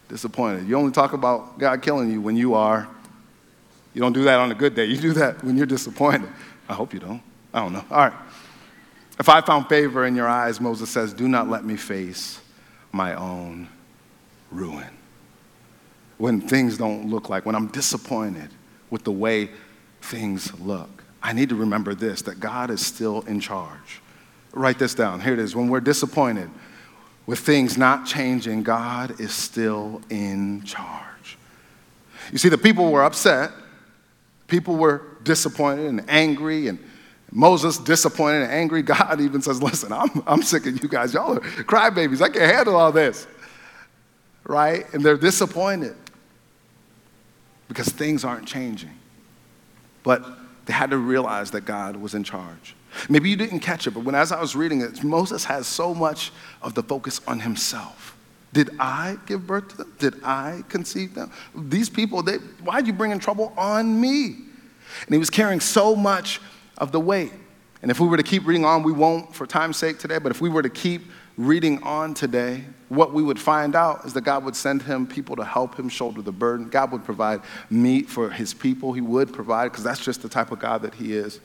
disappointed. 0.08 0.68
You 0.68 0.76
only 0.76 0.92
talk 0.92 1.12
about 1.12 1.58
God 1.58 1.82
killing 1.82 2.10
you 2.10 2.20
when 2.20 2.36
you 2.36 2.54
are, 2.54 2.88
you 3.94 4.00
don't 4.00 4.12
do 4.12 4.24
that 4.24 4.40
on 4.40 4.50
a 4.50 4.54
good 4.54 4.74
day. 4.74 4.86
You 4.86 4.96
do 4.96 5.12
that 5.14 5.42
when 5.44 5.56
you're 5.56 5.66
disappointed. 5.66 6.28
I 6.68 6.74
hope 6.74 6.92
you 6.92 7.00
don't. 7.00 7.22
I 7.52 7.60
don't 7.60 7.72
know. 7.72 7.84
All 7.90 7.98
right. 7.98 8.12
If 9.18 9.28
I 9.28 9.40
found 9.40 9.68
favor 9.68 10.04
in 10.04 10.16
your 10.16 10.28
eyes, 10.28 10.60
Moses 10.60 10.90
says, 10.90 11.14
do 11.14 11.28
not 11.28 11.48
let 11.48 11.64
me 11.64 11.76
face 11.76 12.40
my 12.90 13.14
own 13.14 13.68
ruin. 14.50 14.90
When 16.18 16.40
things 16.40 16.76
don't 16.76 17.08
look 17.08 17.28
like, 17.28 17.46
when 17.46 17.54
I'm 17.54 17.68
disappointed 17.68 18.50
with 18.94 19.02
the 19.02 19.10
way 19.10 19.50
things 20.02 20.56
look, 20.60 21.02
I 21.20 21.32
need 21.32 21.48
to 21.48 21.56
remember 21.56 21.96
this 21.96 22.22
that 22.22 22.38
God 22.38 22.70
is 22.70 22.86
still 22.86 23.22
in 23.22 23.40
charge. 23.40 24.00
Write 24.52 24.78
this 24.78 24.94
down. 24.94 25.20
Here 25.20 25.32
it 25.32 25.40
is. 25.40 25.56
When 25.56 25.68
we're 25.68 25.80
disappointed 25.80 26.48
with 27.26 27.40
things 27.40 27.76
not 27.76 28.06
changing, 28.06 28.62
God 28.62 29.20
is 29.20 29.32
still 29.32 30.00
in 30.10 30.62
charge. 30.62 31.36
You 32.30 32.38
see, 32.38 32.48
the 32.48 32.56
people 32.56 32.92
were 32.92 33.02
upset, 33.02 33.50
people 34.46 34.76
were 34.76 35.02
disappointed 35.24 35.86
and 35.86 36.08
angry 36.08 36.68
and 36.68 36.78
Moses, 37.32 37.78
disappointed 37.78 38.42
and 38.42 38.52
angry, 38.52 38.82
God 38.96 39.20
even 39.20 39.42
says, 39.42 39.60
Listen, 39.60 39.92
I'm, 39.92 40.22
I'm 40.24 40.42
sick 40.44 40.66
of 40.66 40.80
you 40.80 40.88
guys. 40.88 41.12
Y'all 41.12 41.38
are 41.38 41.40
crybabies. 41.40 42.22
I 42.22 42.28
can't 42.28 42.54
handle 42.54 42.76
all 42.76 42.92
this. 42.92 43.26
Right? 44.44 44.86
And 44.94 45.04
they're 45.04 45.16
disappointed 45.16 45.96
because 47.68 47.88
things 47.88 48.24
aren't 48.24 48.46
changing. 48.46 48.98
But 50.02 50.24
they 50.66 50.72
had 50.72 50.90
to 50.90 50.98
realize 50.98 51.50
that 51.52 51.62
God 51.62 51.96
was 51.96 52.14
in 52.14 52.24
charge. 52.24 52.74
Maybe 53.08 53.28
you 53.28 53.36
didn't 53.36 53.60
catch 53.60 53.86
it, 53.86 53.90
but 53.90 54.04
when 54.04 54.14
as 54.14 54.32
I 54.32 54.40
was 54.40 54.54
reading 54.54 54.80
it, 54.80 55.02
Moses 55.02 55.44
has 55.44 55.66
so 55.66 55.94
much 55.94 56.32
of 56.62 56.74
the 56.74 56.82
focus 56.82 57.20
on 57.26 57.40
himself. 57.40 58.16
Did 58.52 58.70
I 58.78 59.18
give 59.26 59.46
birth 59.46 59.68
to 59.70 59.76
them? 59.78 59.92
Did 59.98 60.14
I 60.22 60.62
conceive 60.68 61.14
them? 61.14 61.32
These 61.56 61.90
people, 61.90 62.22
they, 62.22 62.36
why'd 62.36 62.86
you 62.86 62.92
bring 62.92 63.10
in 63.10 63.18
trouble 63.18 63.52
on 63.56 64.00
me? 64.00 64.26
And 64.26 65.10
he 65.10 65.18
was 65.18 65.30
carrying 65.30 65.58
so 65.58 65.96
much 65.96 66.40
of 66.78 66.92
the 66.92 67.00
weight. 67.00 67.32
And 67.82 67.90
if 67.90 67.98
we 67.98 68.06
were 68.06 68.16
to 68.16 68.22
keep 68.22 68.46
reading 68.46 68.64
on, 68.64 68.84
we 68.84 68.92
won't 68.92 69.34
for 69.34 69.46
time's 69.46 69.76
sake 69.76 69.98
today, 69.98 70.18
but 70.18 70.30
if 70.30 70.40
we 70.40 70.48
were 70.48 70.62
to 70.62 70.70
keep 70.70 71.02
reading 71.36 71.82
on 71.82 72.14
today, 72.14 72.64
what 72.88 73.12
we 73.12 73.22
would 73.22 73.40
find 73.40 73.74
out 73.74 74.04
is 74.04 74.12
that 74.12 74.22
God 74.22 74.44
would 74.44 74.54
send 74.54 74.82
him 74.82 75.06
people 75.06 75.36
to 75.36 75.44
help 75.44 75.78
him 75.78 75.88
shoulder 75.88 76.22
the 76.22 76.32
burden. 76.32 76.68
God 76.68 76.92
would 76.92 77.04
provide 77.04 77.40
meat 77.70 78.08
for 78.08 78.30
his 78.30 78.54
people. 78.54 78.92
He 78.92 79.00
would 79.00 79.32
provide, 79.32 79.70
because 79.72 79.84
that's 79.84 80.04
just 80.04 80.22
the 80.22 80.28
type 80.28 80.52
of 80.52 80.58
God 80.58 80.82
that 80.82 80.94
he 80.94 81.14
is. 81.14 81.40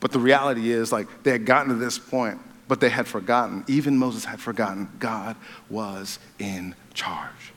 But 0.00 0.12
the 0.12 0.18
reality 0.18 0.70
is, 0.70 0.92
like, 0.92 1.22
they 1.22 1.32
had 1.32 1.44
gotten 1.44 1.68
to 1.68 1.74
this 1.74 1.98
point, 1.98 2.38
but 2.68 2.80
they 2.80 2.88
had 2.88 3.06
forgotten. 3.06 3.64
Even 3.68 3.98
Moses 3.98 4.24
had 4.24 4.40
forgotten 4.40 4.88
God 4.98 5.36
was 5.68 6.18
in 6.38 6.74
charge. 6.94 7.52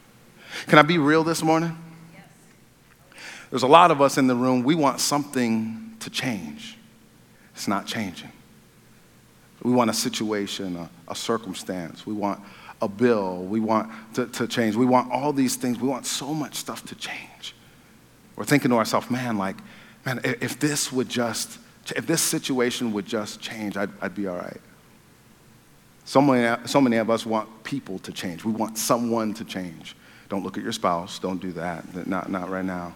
Can 0.68 0.78
I 0.78 0.82
be 0.82 0.98
real 0.98 1.24
this 1.24 1.42
morning? 1.42 1.78
There's 3.50 3.64
a 3.64 3.68
lot 3.68 3.92
of 3.92 4.02
us 4.02 4.18
in 4.18 4.28
the 4.28 4.36
room, 4.36 4.64
we 4.64 4.76
want 4.76 5.00
something 5.00 5.96
to 6.00 6.10
change. 6.10 6.78
It's 7.54 7.68
not 7.68 7.86
changing. 7.86 8.32
We 9.64 9.72
want 9.72 9.90
a 9.90 9.94
situation, 9.94 10.76
a, 10.76 10.90
a 11.08 11.16
circumstance. 11.16 12.06
We 12.06 12.14
want 12.14 12.42
a 12.82 12.88
bill. 12.88 13.44
We 13.44 13.62
want 13.62 13.90
to, 14.16 14.28
to 14.28 14.48
change. 14.48 14.76
We 14.76 14.86
want 14.86 15.12
all 15.12 15.32
these 15.32 15.56
things. 15.56 15.80
We 15.80 15.88
want 15.88 16.06
so 16.06 16.34
much 16.34 16.56
stuff 16.56 16.86
to 16.86 16.96
change. 16.96 17.56
We're 18.36 18.44
thinking 18.44 18.72
to 18.72 18.78
ourselves, 18.78 19.10
man, 19.10 19.38
like, 19.38 19.56
man, 20.06 20.20
if 20.24 20.60
this 20.60 20.92
would 20.92 21.08
just, 21.08 21.60
if 21.96 22.06
this 22.06 22.22
situation 22.22 22.92
would 22.92 23.06
just 23.06 23.40
change, 23.40 23.78
I'd, 23.78 23.90
I'd 24.02 24.14
be 24.14 24.28
all 24.28 24.36
right. 24.36 24.60
So 26.06 26.20
many, 26.22 26.68
so 26.68 26.82
many 26.82 26.98
of 26.98 27.10
us 27.10 27.26
want 27.26 27.64
people 27.64 28.00
to 28.00 28.12
change. 28.12 28.44
We 28.44 28.52
want 28.52 28.78
someone 28.78 29.34
to 29.36 29.46
change. 29.46 29.96
Don't 30.28 30.44
look 30.44 30.58
at 30.58 30.64
your 30.64 30.74
spouse. 30.74 31.20
Don't 31.20 31.40
do 31.40 31.54
that. 31.54 32.08
Not, 32.08 32.30
not 32.30 32.50
right 32.50 32.66
now. 32.66 32.94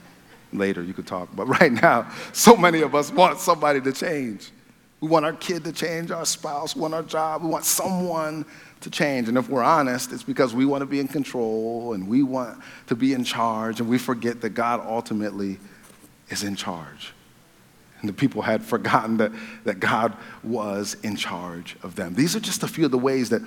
Later, 0.52 0.84
you 0.84 0.94
could 0.94 1.08
talk. 1.08 1.30
But 1.34 1.46
right 1.62 1.72
now, 1.72 2.12
so 2.34 2.58
many 2.58 2.82
of 2.82 2.94
us 2.94 3.12
want 3.12 3.40
somebody 3.40 3.80
to 3.82 3.94
change. 3.94 4.52
We 5.00 5.08
want 5.08 5.26
our 5.26 5.34
kid 5.34 5.64
to 5.66 5.72
change, 5.72 6.10
our 6.10 6.26
spouse, 6.26 6.76
we 6.76 6.82
want 6.82 6.96
our 6.96 7.04
job, 7.04 7.44
we 7.44 7.50
want 7.50 7.66
someone 7.66 8.46
to 8.82 8.90
change. 8.90 9.28
And 9.28 9.38
if 9.38 9.48
we're 9.48 9.64
honest, 9.64 10.12
it's 10.12 10.24
because 10.24 10.56
we 10.56 10.66
want 10.66 10.82
to 10.82 10.86
be 10.88 11.00
in 11.00 11.08
control 11.08 11.94
and 11.94 12.08
we 12.08 12.24
want 12.24 12.60
to 12.88 12.96
be 12.96 13.14
in 13.14 13.24
charge, 13.24 13.80
and 13.80 13.90
we 13.90 13.98
forget 13.98 14.42
that 14.42 14.50
God 14.50 14.82
ultimately 14.86 15.60
is 16.30 16.44
in 16.44 16.56
charge. 16.56 17.14
And 18.02 18.10
the 18.10 18.14
people 18.14 18.42
had 18.42 18.64
forgotten 18.64 19.18
that, 19.18 19.32
that 19.66 19.80
God 19.80 20.16
was 20.44 20.96
in 21.04 21.16
charge 21.16 21.76
of 21.84 21.96
them. 21.96 22.16
These 22.16 22.36
are 22.36 22.40
just 22.40 22.64
a 22.64 22.68
few 22.68 22.86
of 22.86 22.92
the 22.92 22.98
ways 22.98 23.30
that 23.30 23.44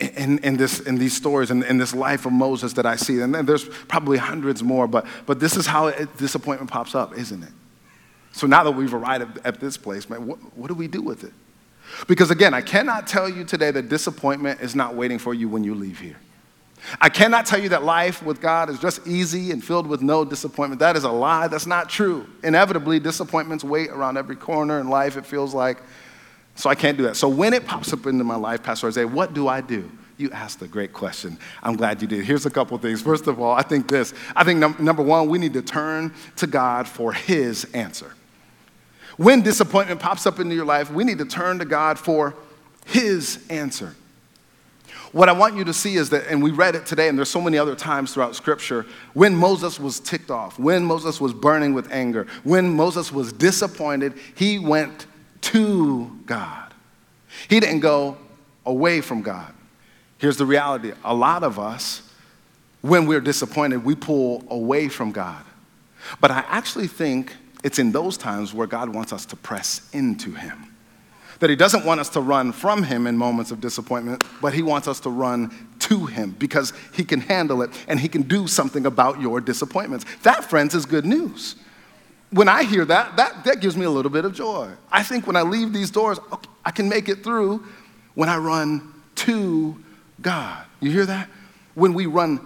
in, 0.00 0.38
in, 0.38 0.56
this, 0.56 0.80
in 0.80 0.96
these 0.96 1.14
stories, 1.16 1.50
in, 1.50 1.62
in 1.64 1.78
this 1.78 1.94
life 1.94 2.24
of 2.24 2.32
Moses 2.32 2.72
that 2.74 2.86
I 2.86 2.96
see. 2.96 3.20
And 3.20 3.34
there's 3.34 3.64
probably 3.64 4.16
hundreds 4.16 4.62
more, 4.62 4.86
but, 4.86 5.06
but 5.26 5.40
this 5.40 5.56
is 5.56 5.66
how 5.66 5.88
it, 5.88 6.16
disappointment 6.16 6.70
pops 6.70 6.94
up, 6.94 7.18
isn't 7.18 7.42
it? 7.42 7.50
So 8.38 8.46
now 8.46 8.62
that 8.62 8.70
we've 8.70 8.94
arrived 8.94 9.40
at, 9.44 9.58
this 9.58 9.76
place, 9.76 10.08
man, 10.08 10.24
what, 10.24 10.38
what 10.56 10.68
do 10.68 10.74
we 10.74 10.86
do 10.86 11.02
with 11.02 11.24
it? 11.24 11.32
Because 12.06 12.30
again, 12.30 12.54
I 12.54 12.60
cannot 12.60 13.08
tell 13.08 13.28
you 13.28 13.42
today 13.42 13.72
that 13.72 13.88
disappointment 13.88 14.60
is 14.60 14.76
not 14.76 14.94
waiting 14.94 15.18
for 15.18 15.34
you 15.34 15.48
when 15.48 15.64
you 15.64 15.74
leave 15.74 15.98
here. 15.98 16.14
I 17.00 17.08
cannot 17.08 17.46
tell 17.46 17.58
you 17.60 17.70
that 17.70 17.82
life 17.82 18.22
with 18.22 18.40
God 18.40 18.70
is 18.70 18.78
just 18.78 19.04
easy 19.08 19.50
and 19.50 19.62
filled 19.62 19.88
with 19.88 20.02
no 20.02 20.24
disappointment. 20.24 20.78
That 20.78 20.94
is 20.94 21.02
a 21.02 21.10
lie. 21.10 21.48
That's 21.48 21.66
not 21.66 21.88
true. 21.88 22.28
Inevitably, 22.44 23.00
disappointments 23.00 23.64
wait 23.64 23.90
around 23.90 24.16
every 24.16 24.36
corner 24.36 24.78
in 24.78 24.88
life, 24.88 25.16
it 25.16 25.26
feels 25.26 25.52
like. 25.52 25.78
So 26.54 26.70
I 26.70 26.76
can't 26.76 26.96
do 26.96 27.02
that. 27.04 27.16
So 27.16 27.28
when 27.28 27.52
it 27.52 27.66
pops 27.66 27.92
up 27.92 28.06
into 28.06 28.22
my 28.22 28.36
life, 28.36 28.62
Pastor 28.62 28.86
Isaiah, 28.86 29.08
what 29.08 29.34
do 29.34 29.48
I 29.48 29.60
do? 29.62 29.90
You 30.16 30.30
asked 30.30 30.62
a 30.62 30.68
great 30.68 30.92
question. 30.92 31.38
I'm 31.60 31.74
glad 31.74 32.00
you 32.00 32.06
did. 32.06 32.24
Here's 32.24 32.46
a 32.46 32.50
couple 32.50 32.78
things. 32.78 33.02
First 33.02 33.26
of 33.26 33.40
all, 33.40 33.52
I 33.52 33.62
think 33.62 33.88
this. 33.88 34.14
I 34.36 34.44
think 34.44 34.60
num- 34.60 34.76
number 34.78 35.02
one, 35.02 35.28
we 35.28 35.38
need 35.38 35.54
to 35.54 35.62
turn 35.62 36.14
to 36.36 36.46
God 36.46 36.86
for 36.86 37.12
His 37.12 37.64
answer. 37.74 38.12
When 39.18 39.42
disappointment 39.42 40.00
pops 40.00 40.26
up 40.26 40.40
into 40.40 40.54
your 40.54 40.64
life, 40.64 40.90
we 40.90 41.04
need 41.04 41.18
to 41.18 41.26
turn 41.26 41.58
to 41.58 41.64
God 41.66 41.98
for 41.98 42.34
His 42.86 43.44
answer. 43.50 43.94
What 45.12 45.28
I 45.28 45.32
want 45.32 45.56
you 45.56 45.64
to 45.64 45.72
see 45.72 45.96
is 45.96 46.10
that, 46.10 46.26
and 46.28 46.42
we 46.42 46.50
read 46.50 46.74
it 46.74 46.86
today, 46.86 47.08
and 47.08 47.18
there's 47.18 47.30
so 47.30 47.40
many 47.40 47.58
other 47.58 47.74
times 47.74 48.14
throughout 48.14 48.36
Scripture, 48.36 48.86
when 49.14 49.34
Moses 49.34 49.80
was 49.80 50.00
ticked 50.00 50.30
off, 50.30 50.58
when 50.58 50.84
Moses 50.84 51.20
was 51.20 51.32
burning 51.32 51.74
with 51.74 51.90
anger, 51.90 52.26
when 52.44 52.70
Moses 52.70 53.10
was 53.12 53.32
disappointed, 53.32 54.14
he 54.34 54.58
went 54.58 55.06
to 55.40 56.10
God. 56.26 56.72
He 57.48 57.58
didn't 57.58 57.80
go 57.80 58.18
away 58.66 59.00
from 59.00 59.22
God. 59.22 59.52
Here's 60.18 60.36
the 60.36 60.46
reality 60.46 60.92
a 61.04 61.14
lot 61.14 61.42
of 61.42 61.58
us, 61.58 62.02
when 62.82 63.06
we're 63.06 63.20
disappointed, 63.20 63.84
we 63.84 63.94
pull 63.94 64.44
away 64.48 64.88
from 64.88 65.10
God. 65.10 65.42
But 66.20 66.30
I 66.30 66.44
actually 66.48 66.86
think 66.86 67.34
it's 67.68 67.78
in 67.78 67.92
those 67.92 68.16
times 68.16 68.54
where 68.54 68.66
God 68.66 68.88
wants 68.88 69.12
us 69.12 69.26
to 69.26 69.36
press 69.36 69.90
into 69.92 70.32
Him. 70.32 70.72
That 71.40 71.50
He 71.50 71.56
doesn't 71.56 71.84
want 71.84 72.00
us 72.00 72.08
to 72.10 72.20
run 72.22 72.50
from 72.50 72.82
Him 72.82 73.06
in 73.06 73.14
moments 73.14 73.50
of 73.50 73.60
disappointment, 73.60 74.24
but 74.40 74.54
He 74.54 74.62
wants 74.62 74.88
us 74.88 75.00
to 75.00 75.10
run 75.10 75.68
to 75.80 76.06
Him 76.06 76.34
because 76.38 76.72
He 76.94 77.04
can 77.04 77.20
handle 77.20 77.60
it 77.60 77.70
and 77.86 78.00
He 78.00 78.08
can 78.08 78.22
do 78.22 78.46
something 78.46 78.86
about 78.86 79.20
your 79.20 79.42
disappointments. 79.42 80.06
That, 80.22 80.46
friends, 80.46 80.74
is 80.74 80.86
good 80.86 81.04
news 81.04 81.56
when 82.30 82.48
I 82.48 82.62
hear 82.62 82.86
that, 82.86 83.18
that, 83.18 83.44
that 83.44 83.60
gives 83.60 83.76
me 83.76 83.84
a 83.84 83.90
little 83.90 84.10
bit 84.10 84.24
of 84.24 84.32
joy. 84.32 84.70
I 84.90 85.02
think 85.02 85.26
when 85.26 85.36
I 85.36 85.42
leave 85.42 85.74
these 85.74 85.90
doors, 85.90 86.18
okay, 86.32 86.48
I 86.64 86.70
can 86.70 86.88
make 86.88 87.10
it 87.10 87.22
through 87.22 87.66
when 88.14 88.30
I 88.30 88.38
run 88.38 88.94
to 89.16 89.76
God. 90.22 90.64
You 90.80 90.90
hear 90.90 91.04
that? 91.04 91.28
When 91.74 91.92
we 91.92 92.06
run 92.06 92.40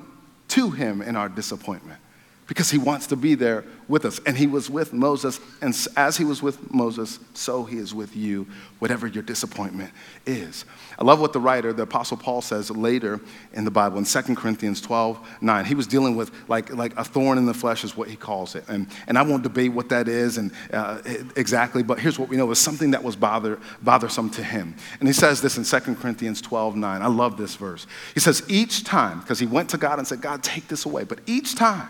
to 0.49 0.71
Him 0.71 1.01
in 1.01 1.15
our 1.15 1.29
disappointment. 1.29 2.01
Because 2.49 2.71
he 2.71 2.79
wants 2.79 3.07
to 3.07 3.17
be 3.17 3.35
there 3.35 3.65
with 3.89 4.05
us. 4.05 4.19
And 4.27 4.37
he 4.37 4.47
was 4.47 4.69
with 4.69 4.93
Moses, 4.93 5.41
and 5.61 5.75
as 5.97 6.17
he 6.17 6.25
was 6.25 6.43
with 6.43 6.73
Moses, 6.73 7.19
so 7.35 7.65
he 7.65 7.77
is 7.77 7.95
with 7.95 8.17
you, 8.17 8.47
whatever 8.79 9.07
your 9.07 9.23
disappointment 9.23 9.93
is. 10.27 10.65
I 10.99 11.05
love 11.05 11.21
what 11.21 11.33
the 11.33 11.41
writer, 11.41 11.73
the 11.73 11.85
Apostle 11.85 12.17
Paul, 12.17 12.43
says 12.43 12.71
later 12.71 13.21
in 13.53 13.65
the 13.65 13.71
Bible 13.71 13.99
in 13.99 14.05
2 14.05 14.35
Corinthians 14.35 14.81
12 14.81 15.19
9. 15.41 15.65
He 15.65 15.75
was 15.75 15.87
dealing 15.87 16.17
with 16.17 16.33
like, 16.49 16.73
like 16.75 16.97
a 16.97 17.05
thorn 17.05 17.39
in 17.39 17.47
the 17.47 17.55
flesh, 17.55 17.85
is 17.85 17.97
what 17.97 18.09
he 18.09 18.17
calls 18.17 18.55
it. 18.55 18.65
And, 18.69 18.89
and 19.07 19.17
I 19.17 19.23
won't 19.23 19.43
debate 19.43 19.73
what 19.73 19.89
that 19.91 20.09
is 20.09 20.39
and, 20.39 20.53
uh, 20.73 21.01
exactly, 21.37 21.83
but 21.83 22.01
here's 22.01 22.19
what 22.19 22.29
we 22.29 22.37
know 22.37 22.51
it's 22.51 22.61
something 22.61 22.91
that 22.91 23.05
was 23.05 23.15
bother, 23.15 23.61
bothersome 23.83 24.31
to 24.31 24.43
him. 24.43 24.75
And 24.99 25.09
he 25.09 25.13
says 25.13 25.41
this 25.41 25.57
in 25.57 25.65
2 25.65 25.95
Corinthians 25.95 26.41
12 26.41 26.77
9. 26.77 27.03
I 27.03 27.07
love 27.07 27.37
this 27.37 27.55
verse. 27.55 27.87
He 28.15 28.21
says, 28.21 28.43
Each 28.49 28.85
time, 28.85 29.21
because 29.21 29.39
he 29.39 29.47
went 29.47 29.71
to 29.71 29.79
God 29.79 29.99
and 29.99 30.09
said, 30.09 30.21
God, 30.21 30.43
take 30.43 30.69
this 30.69 30.85
away, 30.85 31.05
but 31.05 31.21
each 31.27 31.55
time, 31.55 31.89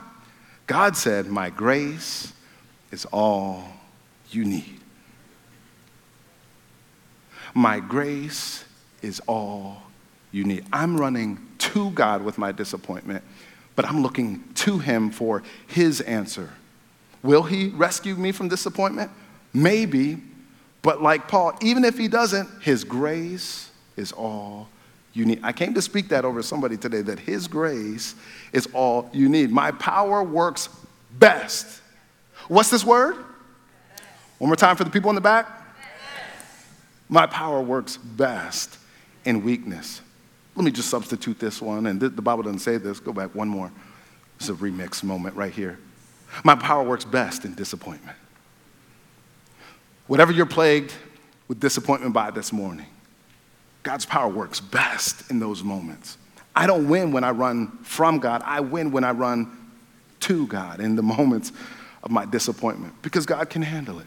God 0.73 0.97
said, 0.97 1.27
My 1.27 1.51
grace 1.51 2.33
is 2.91 3.05
all 3.13 3.63
you 4.31 4.43
need. 4.43 4.81
My 7.53 7.79
grace 7.79 8.65
is 9.03 9.21
all 9.27 9.83
you 10.31 10.45
need. 10.45 10.65
I'm 10.73 10.97
running 10.97 11.47
to 11.59 11.91
God 11.91 12.25
with 12.25 12.39
my 12.39 12.53
disappointment, 12.53 13.23
but 13.77 13.85
I'm 13.85 14.03
looking 14.03 14.45
to 14.55 14.79
Him 14.79 15.11
for 15.11 15.43
His 15.67 16.01
answer. 16.01 16.49
Will 17.23 17.43
He 17.43 17.69
rescue 17.69 18.15
me 18.15 18.33
from 18.33 18.49
disappointment? 18.49 19.11
Maybe, 19.53 20.23
but 20.81 21.03
like 21.03 21.29
Paul, 21.29 21.53
even 21.61 21.85
if 21.85 21.99
He 21.99 22.09
doesn't, 22.09 22.49
His 22.63 22.83
grace 22.83 23.71
is 23.99 24.11
all 24.11 24.69
you 25.12 25.25
need. 25.25 25.40
I 25.42 25.53
came 25.53 25.75
to 25.75 25.83
speak 25.83 26.09
that 26.09 26.25
over 26.25 26.42
somebody 26.42 26.77
today 26.77 27.03
that 27.03 27.18
His 27.18 27.46
grace 27.46 28.14
is 28.53 28.68
all 28.72 29.11
you 29.12 29.29
need. 29.29 29.51
My 29.51 29.70
power 29.72 30.22
works 30.22 30.68
best. 31.18 31.81
What's 32.48 32.70
this 32.70 32.85
word? 32.85 33.16
One 34.38 34.48
more 34.48 34.57
time 34.57 34.77
for 34.77 34.85
the 34.85 34.90
people 34.90 35.11
in 35.11 35.14
the 35.14 35.20
back. 35.20 35.46
My 37.09 37.27
power 37.27 37.61
works 37.61 37.96
best 37.96 38.79
in 39.25 39.44
weakness. 39.44 40.01
Let 40.57 40.64
me 40.64 40.70
just 40.70 40.88
substitute 40.88 41.38
this 41.38 41.62
one, 41.62 41.87
and 41.87 42.01
the 42.01 42.11
Bible 42.11 42.42
doesn't 42.42 42.61
say 42.61 42.77
this. 42.79 43.01
Go 43.01 43.12
back 43.12 43.35
one 43.35 43.48
more. 43.48 43.70
It's 44.37 44.48
a 44.48 44.55
remix 44.55 45.03
moment 45.03 45.37
right 45.37 45.53
here. 45.53 45.79
My 46.44 46.55
power 46.55 46.83
works 46.83 47.05
best 47.05 47.44
in 47.44 47.55
disappointment. 47.55 48.16
Whatever 50.07 50.33
you're 50.33 50.46
plagued 50.46 50.92
with 51.48 51.61
disappointment 51.61 52.12
by 52.12 52.31
this 52.31 52.53
morning, 52.53 52.87
God's 53.83 54.07
power 54.07 54.29
works 54.29 54.61
best 54.61 55.31
in 55.31 55.38
those 55.38 55.62
moments. 55.62 56.18
I 56.55 56.66
don't 56.66 56.88
win 56.88 57.12
when 57.12 57.25
I 57.25 57.31
run 57.31 57.68
from 57.83 58.18
God, 58.18 58.42
I 58.45 58.61
win 58.61 58.92
when 58.92 59.05
I 59.05 59.12
run 59.12 59.59
to 60.21 60.47
God 60.47 60.81
in 60.81 60.97
the 60.97 61.03
moments 61.18 61.53
of 62.03 62.11
my 62.11 62.25
disappointment 62.25 62.95
because 63.03 63.27
God 63.27 63.49
can 63.49 63.62
handle 63.62 63.99
it. 63.99 64.07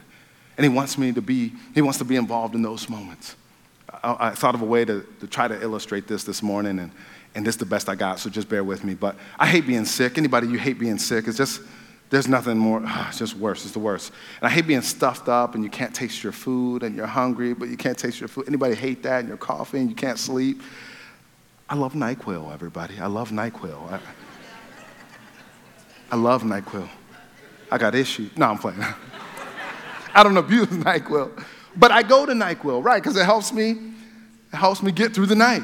And 0.56 0.64
He 0.64 0.68
wants 0.68 0.96
me 0.96 1.12
to 1.12 1.20
be, 1.20 1.52
He 1.74 1.82
wants 1.82 1.98
to 1.98 2.04
be 2.04 2.16
involved 2.16 2.54
in 2.54 2.62
those 2.62 2.88
moments. 2.88 3.36
I, 4.02 4.28
I 4.28 4.30
thought 4.30 4.54
of 4.54 4.62
a 4.62 4.66
way 4.66 4.84
to, 4.84 5.06
to 5.20 5.26
try 5.26 5.48
to 5.48 5.60
illustrate 5.60 6.06
this 6.06 6.24
this 6.24 6.42
morning, 6.42 6.78
and, 6.78 6.90
and 7.34 7.46
this 7.46 7.56
is 7.56 7.58
the 7.58 7.66
best 7.66 7.88
I 7.88 7.94
got, 7.94 8.18
so 8.18 8.30
just 8.30 8.48
bear 8.48 8.64
with 8.64 8.84
me. 8.84 8.94
But 8.94 9.16
I 9.38 9.46
hate 9.46 9.66
being 9.66 9.84
sick. 9.84 10.16
Anybody, 10.16 10.48
you 10.48 10.58
hate 10.58 10.78
being 10.78 10.98
sick? 10.98 11.28
It's 11.28 11.36
just, 11.36 11.60
there's 12.08 12.28
nothing 12.28 12.56
more, 12.56 12.82
ah, 12.84 13.08
it's 13.08 13.18
just 13.18 13.36
worse. 13.36 13.64
It's 13.64 13.72
the 13.72 13.80
worst. 13.80 14.12
And 14.40 14.46
I 14.46 14.50
hate 14.50 14.66
being 14.66 14.82
stuffed 14.82 15.28
up 15.28 15.54
and 15.54 15.64
you 15.64 15.70
can't 15.70 15.94
taste 15.94 16.22
your 16.22 16.32
food 16.32 16.82
and 16.82 16.94
you're 16.94 17.06
hungry, 17.06 17.52
but 17.52 17.68
you 17.68 17.76
can't 17.76 17.98
taste 17.98 18.20
your 18.20 18.28
food. 18.28 18.44
Anybody 18.46 18.74
hate 18.74 19.02
that 19.02 19.20
and 19.20 19.28
you're 19.28 19.36
coughing 19.36 19.88
you 19.88 19.94
can't 19.94 20.18
sleep? 20.18 20.62
I 21.68 21.74
love 21.74 21.94
NyQuil, 21.94 22.52
everybody. 22.52 23.00
I 23.00 23.06
love 23.06 23.30
NyQuil. 23.30 23.92
I, 23.92 24.00
I 26.12 26.16
love 26.16 26.44
NyQuil. 26.44 26.88
I 27.72 27.78
got 27.78 27.96
issues. 27.96 28.36
No, 28.36 28.50
I'm 28.50 28.58
playing. 28.58 28.80
I 30.14 30.22
don't 30.22 30.36
abuse 30.36 30.66
NyQuil. 30.68 31.42
But 31.76 31.90
I 31.90 32.04
go 32.04 32.24
to 32.24 32.32
NyQuil, 32.32 32.84
right? 32.84 33.02
Because 33.02 33.16
it 33.16 33.24
helps 33.24 33.52
me, 33.52 33.70
it 33.70 34.56
helps 34.56 34.80
me 34.82 34.92
get 34.92 35.12
through 35.12 35.26
the 35.26 35.34
night. 35.34 35.62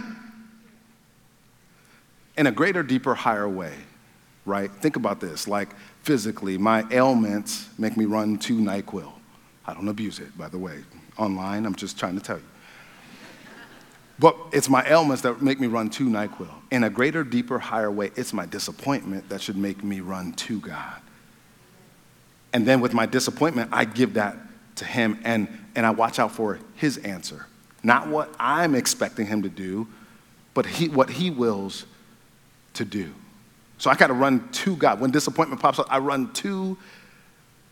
In 2.37 2.49
a 2.49 2.51
greater, 2.53 2.83
deeper, 2.83 3.15
higher 3.15 3.49
way, 3.49 3.75
right? 4.45 4.71
Think 4.71 4.97
about 4.97 5.21
this. 5.21 5.47
Like 5.47 5.75
physically, 6.03 6.59
my 6.59 6.85
ailments 6.91 7.69
make 7.79 7.97
me 7.97 8.05
run 8.05 8.39
to 8.39 8.59
NyQuil. 8.59 9.13
I 9.67 9.75
don't 9.75 9.89
abuse 9.89 10.19
it, 10.19 10.37
by 10.37 10.49
the 10.49 10.59
way. 10.59 10.83
Online, 11.17 11.67
I'm 11.67 11.75
just 11.75 11.99
trying 11.99 12.19
to 12.19 12.25
tell 12.25 12.39
you. 12.39 12.45
But 14.19 14.37
it's 14.53 14.69
my 14.69 14.85
ailments 14.87 15.23
that 15.23 15.43
make 15.43 15.61
me 15.61 15.67
run 15.67 15.91
to 15.91 16.09
NyQuil. 16.09 16.53
In 16.71 16.85
a 16.85 16.91
greater, 16.91 17.25
deeper, 17.25 17.59
higher 17.59 17.91
way, 17.91 18.11
it's 18.17 18.33
my 18.33 18.47
disappointment 18.47 19.29
that 19.29 19.41
should 19.41 19.57
make 19.57 19.83
me 19.83 20.01
run 20.01 20.33
to 20.35 20.61
God. 20.61 21.01
And 22.53 22.67
then 22.67 22.81
with 22.81 22.93
my 22.93 23.07
disappointment, 23.07 23.71
I 23.73 23.85
give 23.85 24.15
that 24.15 24.37
to 24.77 24.85
Him 24.85 25.19
and, 25.25 25.49
and 25.75 25.87
I 25.87 25.91
watch 25.91 26.19
out 26.19 26.33
for 26.33 26.59
His 26.77 26.99
answer. 26.99 27.47
Not 27.83 28.09
what 28.09 28.33
I'm 28.39 28.75
expecting 28.75 29.27
Him 29.27 29.43
to 29.43 29.49
do, 29.49 29.89
but 30.55 30.67
he, 30.67 30.89
what 30.89 31.11
He 31.11 31.31
wills 31.31 31.87
to 32.75 32.85
do. 32.85 33.15
So 33.83 33.91
I 33.91 33.97
got 33.97 34.07
to 34.07 34.15
run 34.15 34.49
to 34.49 34.77
God. 34.77 35.01
When 35.01 35.11
disappointment 35.11 35.61
pops 35.61 35.81
up, 35.81 35.89
I 35.91 35.99
run 35.99 36.33
to 36.35 36.79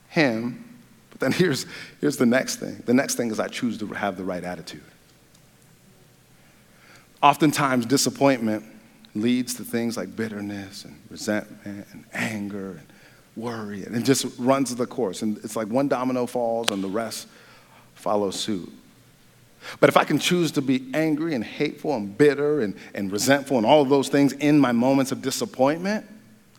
Him. 0.08 0.80
But 1.10 1.20
then 1.20 1.30
here's, 1.40 1.66
here's 2.00 2.16
the 2.16 2.26
next 2.26 2.56
thing 2.56 2.82
the 2.84 2.92
next 2.92 3.14
thing 3.14 3.30
is 3.30 3.38
I 3.38 3.46
choose 3.46 3.78
to 3.78 3.86
have 3.86 4.16
the 4.16 4.24
right 4.24 4.42
attitude. 4.42 4.82
Oftentimes, 7.22 7.86
disappointment 7.86 8.64
leads 9.14 9.54
to 9.54 9.62
things 9.62 9.96
like 9.96 10.16
bitterness 10.16 10.84
and 10.84 11.00
resentment 11.10 11.86
and 11.92 12.04
anger 12.12 12.70
and 12.70 12.86
worry, 13.36 13.84
and 13.84 13.94
it 13.94 14.02
just 14.02 14.36
runs 14.36 14.74
the 14.74 14.88
course. 14.88 15.22
And 15.22 15.38
it's 15.44 15.54
like 15.54 15.68
one 15.68 15.86
domino 15.86 16.26
falls 16.26 16.72
and 16.72 16.82
the 16.82 16.88
rest 16.88 17.28
follow 17.94 18.32
suit. 18.32 18.72
But 19.78 19.88
if 19.88 19.96
I 19.96 20.04
can 20.04 20.18
choose 20.18 20.52
to 20.52 20.62
be 20.62 20.90
angry 20.94 21.34
and 21.34 21.44
hateful 21.44 21.94
and 21.94 22.16
bitter 22.16 22.60
and, 22.60 22.74
and 22.94 23.12
resentful 23.12 23.56
and 23.56 23.66
all 23.66 23.82
of 23.82 23.88
those 23.88 24.08
things 24.08 24.32
in 24.32 24.58
my 24.58 24.72
moments 24.72 25.12
of 25.12 25.22
disappointment, 25.22 26.06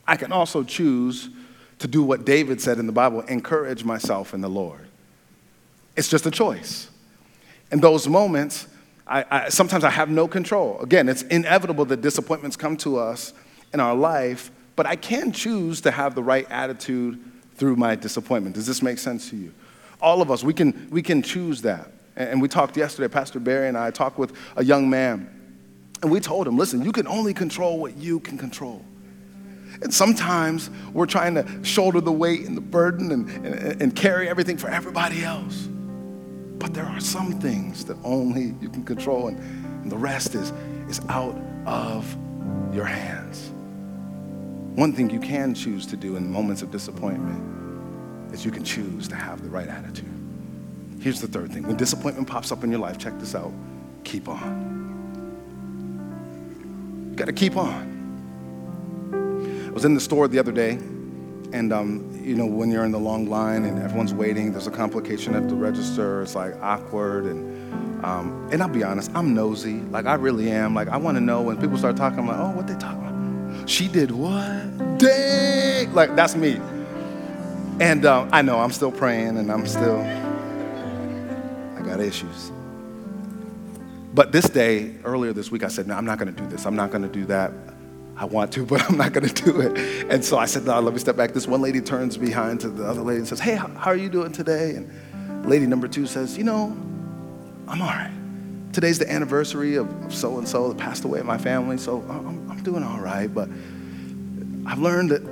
I 0.08 0.16
can 0.16 0.32
also 0.32 0.64
choose 0.64 1.30
to 1.80 1.88
do 1.88 2.04
what 2.04 2.26
David 2.26 2.62
said 2.62 2.78
in 2.78 2.86
the 2.86 2.94
Bible 2.94 3.22
encourage 3.22 3.84
myself 3.84 4.34
in 4.34 4.42
the 4.42 4.50
Lord. 4.50 4.88
It's 5.96 6.10
just 6.10 6.26
a 6.26 6.32
choice. 6.32 6.90
In 7.72 7.80
those 7.80 8.08
moments, 8.08 8.68
I, 9.08 9.26
I, 9.30 9.50
sometimes 9.50 9.84
I 9.84 9.90
have 9.90 10.10
no 10.10 10.28
control. 10.28 10.80
Again, 10.80 11.10
it's 11.10 11.24
inevitable 11.24 11.86
that 11.86 12.02
disappointments 12.02 12.56
come 12.56 12.78
to 12.78 12.98
us 12.98 13.34
in 13.74 13.80
our 13.80 13.96
life, 13.96 14.52
but 14.76 14.86
I 14.86 14.96
can 14.96 15.32
choose 15.32 15.82
to 15.82 15.92
have 15.92 16.16
the 16.16 16.24
right 16.24 16.50
attitude 16.50 17.20
through 17.56 17.76
my 17.76 17.96
disappointment. 17.96 18.56
Does 18.56 18.68
this 18.68 18.82
make 18.82 19.00
sense 19.00 19.30
to 19.32 19.36
you? 19.36 19.54
All 20.02 20.22
of 20.22 20.32
us, 20.32 20.44
we 20.44 20.54
can, 20.54 20.88
we 20.92 21.02
can 21.02 21.22
choose 21.22 21.62
that. 21.64 21.92
And 22.16 22.42
we 22.42 22.48
talked 22.48 22.76
yesterday, 22.76 23.08
Pastor 23.08 23.40
Barry 23.40 23.68
and 23.68 23.78
I 23.78 23.92
talked 23.92 24.18
with 24.18 24.36
a 24.56 24.64
young 24.64 24.90
man, 24.90 25.30
and 26.02 26.12
we 26.12 26.20
told 26.20 26.48
him, 26.48 26.58
listen, 26.58 26.84
you 26.84 26.92
can 26.92 27.08
only 27.08 27.34
control 27.34 27.80
what 27.80 27.96
you 27.98 28.20
can 28.20 28.38
control. 28.38 28.84
And 29.82 29.94
sometimes 29.94 30.70
we're 30.94 31.06
trying 31.06 31.36
to 31.36 31.64
shoulder 31.64 32.02
the 32.02 32.12
weight 32.12 32.46
and 32.46 32.58
the 32.58 32.62
burden 32.62 33.12
and, 33.12 33.30
and, 33.46 33.82
and 33.82 33.96
carry 33.96 34.28
everything 34.28 34.58
for 34.58 34.70
everybody 34.70 35.24
else. 35.24 35.68
But 36.58 36.74
there 36.74 36.86
are 36.86 37.00
some 37.00 37.40
things 37.40 37.86
that 37.86 37.98
only 38.04 38.54
you 38.62 38.70
can 38.70 38.84
control, 38.84 39.28
and, 39.28 39.40
and 39.84 39.92
the 39.92 39.98
rest 39.98 40.36
is, 40.36 40.52
is 40.90 41.02
out 41.10 41.36
of 41.66 42.16
your 42.74 42.86
hands. 42.86 43.50
One 44.76 44.94
thing 44.94 45.10
you 45.10 45.20
can 45.20 45.54
choose 45.54 45.86
to 45.88 45.98
do 45.98 46.18
in 46.18 46.32
moments 46.32 46.62
of 46.62 46.72
disappointment 46.72 48.34
is 48.34 48.46
you 48.46 48.52
can 48.52 48.64
choose 48.64 49.08
to 49.08 49.16
have 49.16 49.42
the 49.42 49.50
right 49.50 49.68
attitude. 49.68 50.21
Here's 51.02 51.20
the 51.20 51.28
third 51.28 51.52
thing 51.52 51.68
when 51.68 51.78
disappointment 51.78 52.28
pops 52.28 52.52
up 52.52 52.64
in 52.64 52.72
your 52.72 52.80
life, 52.80 52.98
check 52.98 53.18
this 53.20 53.36
out 53.36 53.52
keep 54.04 54.28
on. 54.28 54.70
You 57.12 57.16
got 57.16 57.26
to 57.26 57.34
keep 57.34 57.56
on. 57.56 57.90
I 59.68 59.72
was 59.72 59.86
in 59.86 59.94
the 59.94 60.02
store 60.02 60.28
the 60.28 60.40
other 60.40 60.52
day, 60.52 60.72
and 61.54 61.72
um, 61.72 62.20
you 62.22 62.36
know, 62.36 62.46
when 62.46 62.70
you're 62.72 62.84
in 62.84 62.92
the 62.92 63.00
long 63.00 63.30
line 63.30 63.64
and 63.64 63.82
everyone's 63.82 64.14
waiting, 64.14 64.52
there's 64.52 64.68
a 64.68 64.72
complication 64.72 65.34
at 65.36 65.48
the 65.50 65.56
register. 65.56 66.22
It's 66.22 66.36
like 66.36 66.56
awkward. 66.62 67.26
And, 67.26 68.06
um, 68.06 68.50
and 68.52 68.62
I'll 68.62 68.70
be 68.70 68.84
honest, 68.84 69.12
I'm 69.16 69.34
nosy. 69.34 69.80
Like, 69.82 70.06
I 70.06 70.16
really 70.16 70.52
am. 70.52 70.76
Like, 70.76 70.90
I 70.90 70.98
want 70.98 71.16
to 71.16 71.22
know 71.22 71.42
when 71.42 71.58
people 71.60 71.78
start 71.78 71.96
talking, 71.96 72.20
I'm 72.20 72.28
like, 72.28 72.38
oh, 72.38 72.52
what 72.52 72.68
they 72.68 72.76
talking 72.76 73.08
about? 73.08 73.70
She 73.70 73.88
did 73.88 74.12
what? 74.12 74.98
Dang! 74.98 75.94
Like, 75.94 76.16
that's 76.16 76.36
me. 76.36 76.60
And 77.80 78.06
uh, 78.06 78.28
I 78.32 78.42
know 78.42 78.60
I'm 78.60 78.72
still 78.72 78.92
praying 78.92 79.38
and 79.38 79.52
I'm 79.52 79.66
still, 79.66 80.02
got 81.92 82.00
issues. 82.00 82.52
But 84.14 84.32
this 84.32 84.50
day, 84.50 84.96
earlier 85.04 85.34
this 85.34 85.52
week, 85.52 85.64
I 85.64 85.68
said, 85.68 85.88
no, 85.88 85.96
I'm 85.96 86.06
not 86.06 86.20
going 86.20 86.34
to 86.34 86.42
do 86.42 86.48
this. 86.48 86.66
I'm 86.66 86.76
not 86.76 86.90
going 86.90 87.04
to 87.04 87.10
do 87.10 87.26
that. 87.26 87.52
I 88.18 88.26
want 88.26 88.52
to, 88.54 88.66
but 88.72 88.82
I'm 88.90 88.98
not 88.98 89.14
going 89.14 89.28
to 89.28 89.44
do 89.44 89.62
it. 89.62 89.78
And 90.10 90.24
so 90.24 90.38
I 90.38 90.46
said, 90.46 90.66
no, 90.66 90.80
let 90.80 90.94
me 90.94 91.00
step 91.00 91.16
back. 91.16 91.34
This 91.34 91.48
one 91.48 91.62
lady 91.62 91.82
turns 91.82 92.18
behind 92.18 92.62
to 92.62 92.70
the 92.70 92.86
other 92.86 93.02
lady 93.02 93.20
and 93.20 93.28
says, 93.28 93.40
hey, 93.40 93.56
how 93.56 93.90
are 93.90 93.96
you 93.96 94.10
doing 94.10 94.32
today? 94.32 94.76
And 94.76 95.46
lady 95.46 95.66
number 95.66 95.88
two 95.88 96.06
says, 96.08 96.38
you 96.38 96.44
know, 96.44 96.76
I'm 97.68 97.82
all 97.82 97.88
right. 97.88 98.12
Today's 98.74 99.00
the 99.00 99.12
anniversary 99.12 99.76
of 99.76 100.14
so 100.14 100.38
and 100.38 100.48
so 100.48 100.70
that 100.70 100.78
passed 100.78 101.04
away 101.04 101.20
in 101.20 101.26
my 101.26 101.38
family, 101.38 101.78
so 101.78 102.02
I'm, 102.10 102.50
I'm 102.50 102.64
doing 102.64 102.84
all 102.84 103.02
right. 103.02 103.28
But 103.28 103.50
I've 104.66 104.80
learned 104.80 105.10
that 105.10 105.24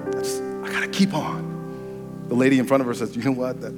I 0.65 0.71
got 0.71 0.81
to 0.81 0.89
keep 0.89 1.13
on. 1.13 2.25
The 2.27 2.35
lady 2.35 2.59
in 2.59 2.65
front 2.65 2.81
of 2.81 2.87
her 2.87 2.93
says, 2.93 3.15
You 3.15 3.23
know 3.23 3.31
what? 3.31 3.61
That, 3.61 3.71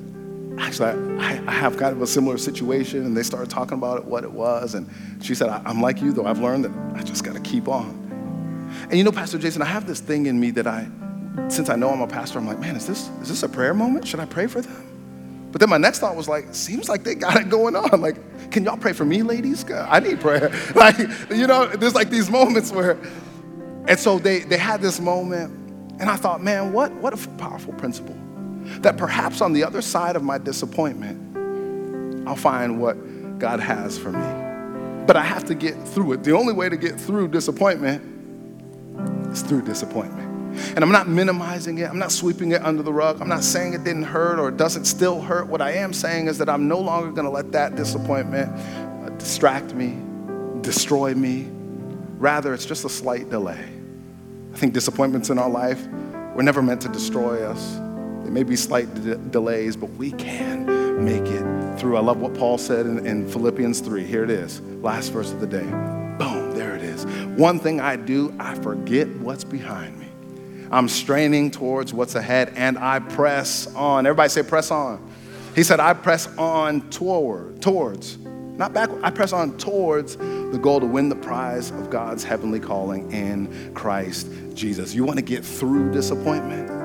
actually, 0.60 0.90
I, 1.20 1.42
I 1.48 1.52
have 1.52 1.78
kind 1.78 1.96
of 1.96 2.02
a 2.02 2.08
similar 2.08 2.38
situation. 2.38 3.06
And 3.06 3.16
they 3.16 3.24
started 3.24 3.50
talking 3.50 3.78
about 3.78 4.00
it, 4.00 4.06
what 4.06 4.24
it 4.24 4.32
was. 4.32 4.76
And 4.76 4.90
she 5.22 5.36
said, 5.36 5.50
I'm 5.50 5.82
like 5.82 6.02
you, 6.02 6.12
though. 6.12 6.26
I've 6.26 6.40
learned 6.40 6.66
that 6.66 7.00
I 7.00 7.04
just 7.04 7.24
got 7.24 7.36
to 7.36 7.42
keep 7.42 7.68
on. 7.68 8.02
And 8.90 8.98
you 8.98 9.04
know, 9.04 9.12
Pastor 9.12 9.38
Jason, 9.38 9.62
I 9.62 9.66
have 9.66 9.86
this 9.86 10.00
thing 10.00 10.26
in 10.26 10.40
me 10.40 10.52
that 10.52 10.68
I, 10.68 10.88
since 11.50 11.70
I 11.70 11.76
know 11.76 11.90
I'm 11.90 12.02
a 12.02 12.08
pastor, 12.08 12.40
I'm 12.40 12.48
like, 12.48 12.60
man, 12.60 12.76
is 12.76 12.88
this, 12.88 13.10
is 13.22 13.30
this 13.30 13.44
a 13.44 13.50
prayer 13.50 13.74
moment? 13.74 14.08
Should 14.08 14.20
I 14.20 14.26
pray 14.26 14.48
for 14.48 14.62
them? 14.62 14.88
But 15.52 15.60
then 15.60 15.70
my 15.70 15.78
next 15.78 16.00
thought 16.00 16.16
was 16.16 16.30
like, 16.30 16.54
seems 16.56 16.88
like 16.88 17.04
they 17.04 17.16
got 17.16 17.36
it 17.40 17.50
going 17.50 17.76
on. 17.76 18.02
Like, 18.02 18.52
can 18.52 18.64
y'all 18.64 18.78
pray 18.78 18.94
for 18.94 19.06
me, 19.06 19.22
ladies? 19.22 19.70
I 19.70 20.00
need 20.00 20.20
prayer. 20.20 20.52
Like, 20.76 20.98
you 21.30 21.48
know, 21.48 21.68
there's 21.68 21.94
like 21.94 22.10
these 22.10 22.30
moments 22.30 22.72
where, 22.72 22.98
and 23.88 24.00
so 24.00 24.18
they, 24.18 24.40
they 24.40 24.58
had 24.58 24.82
this 24.82 25.00
moment, 25.00 25.52
and 26.00 26.10
I 26.10 26.16
thought, 26.16 26.42
man, 26.42 26.72
what, 26.72 26.92
what 26.94 27.14
a 27.14 27.30
powerful 27.32 27.74
principle. 27.74 28.16
That 28.82 28.98
perhaps 28.98 29.42
on 29.42 29.54
the 29.54 29.64
other 29.64 29.82
side 29.82 30.16
of 30.16 30.24
my 30.24 30.38
disappointment, 30.38 32.28
I'll 32.28 32.36
find 32.36 32.80
what 32.80 33.40
God 33.40 33.60
has 33.60 33.98
for 33.98 34.12
me. 34.12 35.06
But 35.06 35.18
I 35.18 35.24
have 35.24 35.46
to 35.46 35.56
get 35.56 35.76
through 35.88 36.14
it. 36.14 36.24
The 36.24 36.34
only 36.34 36.54
way 36.54 36.70
to 36.70 36.78
get 36.78 37.00
through 37.00 37.30
disappointment 37.30 38.02
is 39.34 39.42
through 39.42 39.64
disappointment. 39.64 40.30
And 40.76 40.84
I'm 40.84 40.92
not 40.92 41.08
minimizing 41.08 41.80
it. 41.80 41.90
I'm 41.90 41.98
not 41.98 42.12
sweeping 42.12 42.52
it 42.52 42.62
under 42.62 42.84
the 42.84 42.94
rug. 42.94 43.22
I'm 43.22 43.30
not 43.30 43.44
saying 43.44 43.74
it 43.74 43.84
didn't 43.84 44.04
hurt 44.04 44.38
or 44.40 44.50
it 44.50 44.58
doesn't 44.58 44.86
still 44.86 45.22
hurt. 45.22 45.48
What 45.48 45.62
I 45.62 45.72
am 45.72 45.94
saying 45.94 46.28
is 46.28 46.38
that 46.38 46.50
I'm 46.50 46.68
no 46.68 46.80
longer 46.80 47.12
going 47.12 47.26
to 47.26 47.32
let 47.32 47.52
that 47.54 47.76
disappointment 47.76 48.50
uh, 48.50 49.10
distract 49.18 49.74
me, 49.74 49.98
destroy 50.62 51.14
me. 51.14 51.48
Rather, 52.18 52.54
it's 52.54 52.66
just 52.66 52.86
a 52.86 52.90
slight 52.90 53.30
delay. 53.30 53.66
I 54.54 54.58
think 54.58 54.74
disappointments 54.74 55.30
in 55.30 55.40
our 55.40 55.50
life 55.50 55.88
were 56.36 56.44
never 56.44 56.62
meant 56.62 56.82
to 56.82 56.90
destroy 56.90 57.44
us. 57.44 57.80
They 58.24 58.30
may 58.30 58.44
be 58.44 58.56
slight 58.56 58.94
de- 58.94 59.16
delays, 59.16 59.76
but 59.76 59.90
we 59.92 60.12
can 60.12 60.66
make 61.04 61.24
it 61.26 61.80
through. 61.80 61.98
I 61.98 62.02
love 62.02 62.20
what 62.20 62.34
Paul 62.34 62.58
said 62.58 62.86
in, 62.86 63.06
in 63.06 63.28
Philippians 63.28 63.80
3. 63.80 64.04
Here 64.04 64.24
it 64.24 64.30
is, 64.30 64.62
last 64.62 65.12
verse 65.12 65.32
of 65.32 65.40
the 65.40 65.48
day. 65.48 65.66
Boom, 66.18 66.52
there 66.54 66.76
it 66.76 66.84
is. 66.84 67.06
One 67.38 67.60
thing 67.60 67.80
I 67.80 67.96
do, 67.96 68.34
I 68.40 68.56
forget 68.56 69.08
what's 69.18 69.44
behind 69.44 70.00
me. 70.00 70.08
I'm 70.72 70.88
straining 70.88 71.52
towards 71.52 71.94
what's 71.94 72.16
ahead 72.16 72.54
and 72.56 72.78
I 72.78 73.00
press 73.00 73.74
on. 73.76 74.06
Everybody 74.06 74.30
say, 74.30 74.44
press 74.44 74.72
on. 74.72 75.06
He 75.54 75.64
said, 75.64 75.82
I 75.82 75.94
press 75.94 76.28
on 76.38 76.90
toward, 76.90 77.62
towards, 77.62 78.18
not 78.18 78.74
backward. 78.74 79.04
I 79.04 79.12
press 79.12 79.34
on 79.34 79.58
towards 79.58 80.16
the 80.16 80.60
goal 80.62 80.80
to 80.80 80.86
win 80.86 81.10
the 81.10 81.16
prize 81.16 81.72
of 81.72 81.90
God's 81.90 82.24
heavenly 82.24 82.60
calling 82.60 83.12
in 83.12 83.74
Christ 83.74 84.30
Jesus. 84.54 84.94
You 84.94 85.04
want 85.04 85.18
to 85.18 85.26
get 85.26 85.44
through 85.44 85.92
disappointment? 85.92 86.81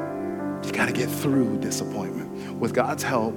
Got 0.77 0.87
to 0.87 0.93
get 0.93 1.09
through 1.09 1.59
disappointment. 1.61 2.59
With 2.59 2.74
God's 2.74 3.03
help, 3.03 3.35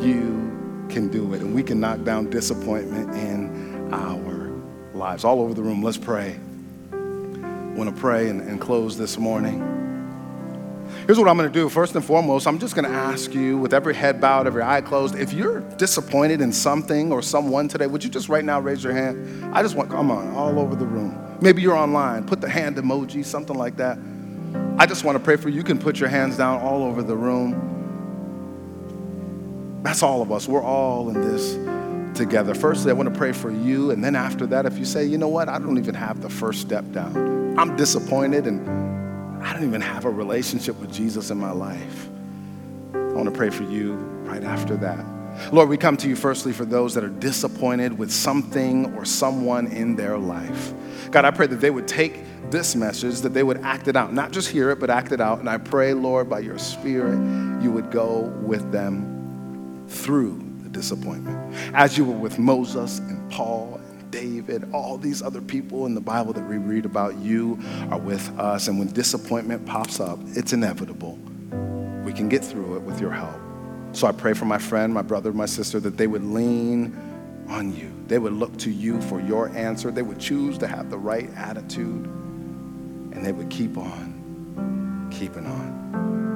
you 0.00 0.86
can 0.88 1.08
do 1.10 1.32
it. 1.34 1.40
And 1.40 1.54
we 1.54 1.62
can 1.62 1.80
knock 1.80 2.02
down 2.04 2.30
disappointment 2.30 3.14
in 3.14 3.92
our 3.92 4.50
lives. 4.92 5.24
All 5.24 5.40
over 5.40 5.54
the 5.54 5.62
room, 5.62 5.82
let's 5.82 5.98
pray 5.98 6.38
want 7.78 7.94
to 7.94 8.00
pray 8.00 8.28
and, 8.28 8.42
and 8.42 8.60
close 8.60 8.98
this 8.98 9.16
morning. 9.18 9.60
Here's 11.06 11.18
what 11.18 11.28
I'm 11.28 11.36
going 11.36 11.48
to 11.48 11.52
do. 11.52 11.68
First 11.68 11.94
and 11.94 12.04
foremost, 12.04 12.46
I'm 12.46 12.58
just 12.58 12.74
going 12.74 12.90
to 12.90 12.94
ask 12.94 13.32
you, 13.32 13.56
with 13.56 13.72
every 13.72 13.94
head 13.94 14.20
bowed, 14.20 14.46
every 14.48 14.62
eye 14.62 14.80
closed, 14.80 15.14
if 15.14 15.32
you're 15.32 15.60
disappointed 15.76 16.40
in 16.40 16.52
something 16.52 17.12
or 17.12 17.22
someone 17.22 17.68
today, 17.68 17.86
would 17.86 18.02
you 18.02 18.10
just 18.10 18.28
right 18.28 18.44
now 18.44 18.58
raise 18.58 18.82
your 18.82 18.92
hand? 18.92 19.54
I 19.54 19.62
just 19.62 19.76
want, 19.76 19.90
come 19.90 20.10
on, 20.10 20.34
all 20.34 20.58
over 20.58 20.74
the 20.74 20.86
room. 20.86 21.38
Maybe 21.40 21.62
you're 21.62 21.76
online, 21.76 22.26
put 22.26 22.40
the 22.40 22.48
hand 22.48 22.76
emoji, 22.76 23.24
something 23.24 23.56
like 23.56 23.76
that. 23.76 23.96
I 24.78 24.86
just 24.86 25.02
want 25.02 25.18
to 25.18 25.24
pray 25.24 25.34
for 25.34 25.48
you. 25.48 25.56
You 25.56 25.64
can 25.64 25.78
put 25.78 25.98
your 25.98 26.08
hands 26.08 26.36
down 26.36 26.60
all 26.60 26.84
over 26.84 27.02
the 27.02 27.16
room. 27.16 27.74
That's 29.82 30.04
all 30.04 30.22
of 30.22 30.30
us. 30.30 30.46
We're 30.46 30.62
all 30.62 31.08
in 31.10 31.20
this 31.20 31.58
together. 32.16 32.54
Firstly, 32.54 32.92
I 32.92 32.94
want 32.94 33.12
to 33.12 33.18
pray 33.18 33.32
for 33.32 33.50
you. 33.50 33.90
And 33.90 34.04
then 34.04 34.14
after 34.14 34.46
that, 34.46 34.66
if 34.66 34.78
you 34.78 34.84
say, 34.84 35.04
you 35.04 35.18
know 35.18 35.26
what, 35.26 35.48
I 35.48 35.58
don't 35.58 35.78
even 35.78 35.96
have 35.96 36.22
the 36.22 36.30
first 36.30 36.60
step 36.60 36.84
down, 36.92 37.58
I'm 37.58 37.74
disappointed 37.76 38.46
and 38.46 38.68
I 39.42 39.52
don't 39.52 39.64
even 39.64 39.80
have 39.80 40.04
a 40.04 40.10
relationship 40.10 40.78
with 40.78 40.92
Jesus 40.92 41.30
in 41.30 41.38
my 41.38 41.50
life. 41.50 42.08
I 42.94 42.98
want 43.14 43.24
to 43.24 43.32
pray 43.32 43.50
for 43.50 43.64
you 43.64 43.94
right 44.26 44.44
after 44.44 44.76
that. 44.76 45.04
Lord, 45.52 45.68
we 45.68 45.76
come 45.76 45.96
to 45.96 46.08
you 46.08 46.14
firstly 46.14 46.52
for 46.52 46.64
those 46.64 46.94
that 46.94 47.02
are 47.02 47.08
disappointed 47.08 47.98
with 47.98 48.12
something 48.12 48.94
or 48.96 49.04
someone 49.04 49.66
in 49.66 49.96
their 49.96 50.18
life. 50.18 50.72
God, 51.10 51.24
I 51.24 51.32
pray 51.32 51.48
that 51.48 51.60
they 51.60 51.70
would 51.70 51.88
take 51.88 52.20
this 52.50 52.74
message, 52.74 53.20
that 53.20 53.34
they 53.34 53.42
would 53.42 53.58
act 53.58 53.88
it 53.88 53.96
out, 53.96 54.12
not 54.12 54.32
just 54.32 54.48
hear 54.48 54.70
it, 54.70 54.78
but 54.78 54.90
act 54.90 55.12
it 55.12 55.20
out. 55.20 55.40
And 55.40 55.48
I 55.48 55.58
pray, 55.58 55.94
Lord, 55.94 56.30
by 56.30 56.40
your 56.40 56.58
Spirit, 56.58 57.18
you 57.62 57.70
would 57.70 57.90
go 57.90 58.20
with 58.42 58.72
them 58.72 59.84
through 59.88 60.44
the 60.62 60.68
disappointment. 60.68 61.54
As 61.74 61.98
you 61.98 62.04
were 62.04 62.16
with 62.16 62.38
Moses 62.38 62.98
and 62.98 63.30
Paul 63.30 63.80
and 63.82 64.10
David, 64.10 64.72
all 64.72 64.96
these 64.96 65.22
other 65.22 65.40
people 65.40 65.86
in 65.86 65.94
the 65.94 66.00
Bible 66.00 66.32
that 66.32 66.46
we 66.48 66.58
read 66.58 66.84
about, 66.86 67.16
you 67.18 67.58
are 67.90 67.98
with 67.98 68.28
us. 68.38 68.68
And 68.68 68.78
when 68.78 68.88
disappointment 68.88 69.66
pops 69.66 70.00
up, 70.00 70.18
it's 70.28 70.52
inevitable. 70.52 71.18
We 72.04 72.12
can 72.12 72.28
get 72.28 72.44
through 72.44 72.76
it 72.76 72.82
with 72.82 73.00
your 73.00 73.10
help. 73.12 73.38
So 73.92 74.06
I 74.06 74.12
pray 74.12 74.34
for 74.34 74.44
my 74.44 74.58
friend, 74.58 74.92
my 74.92 75.02
brother, 75.02 75.32
my 75.32 75.46
sister, 75.46 75.80
that 75.80 75.96
they 75.96 76.06
would 76.06 76.24
lean 76.24 76.96
on 77.48 77.74
you. 77.74 77.90
They 78.06 78.18
would 78.18 78.34
look 78.34 78.56
to 78.58 78.70
you 78.70 79.00
for 79.02 79.20
your 79.20 79.48
answer. 79.56 79.90
They 79.90 80.02
would 80.02 80.18
choose 80.18 80.58
to 80.58 80.66
have 80.66 80.90
the 80.90 80.98
right 80.98 81.30
attitude, 81.34 82.06
and 83.12 83.24
they 83.24 83.32
would 83.32 83.50
keep 83.50 83.76
on 83.76 84.18
keeping 85.10 85.46
on. 85.46 86.27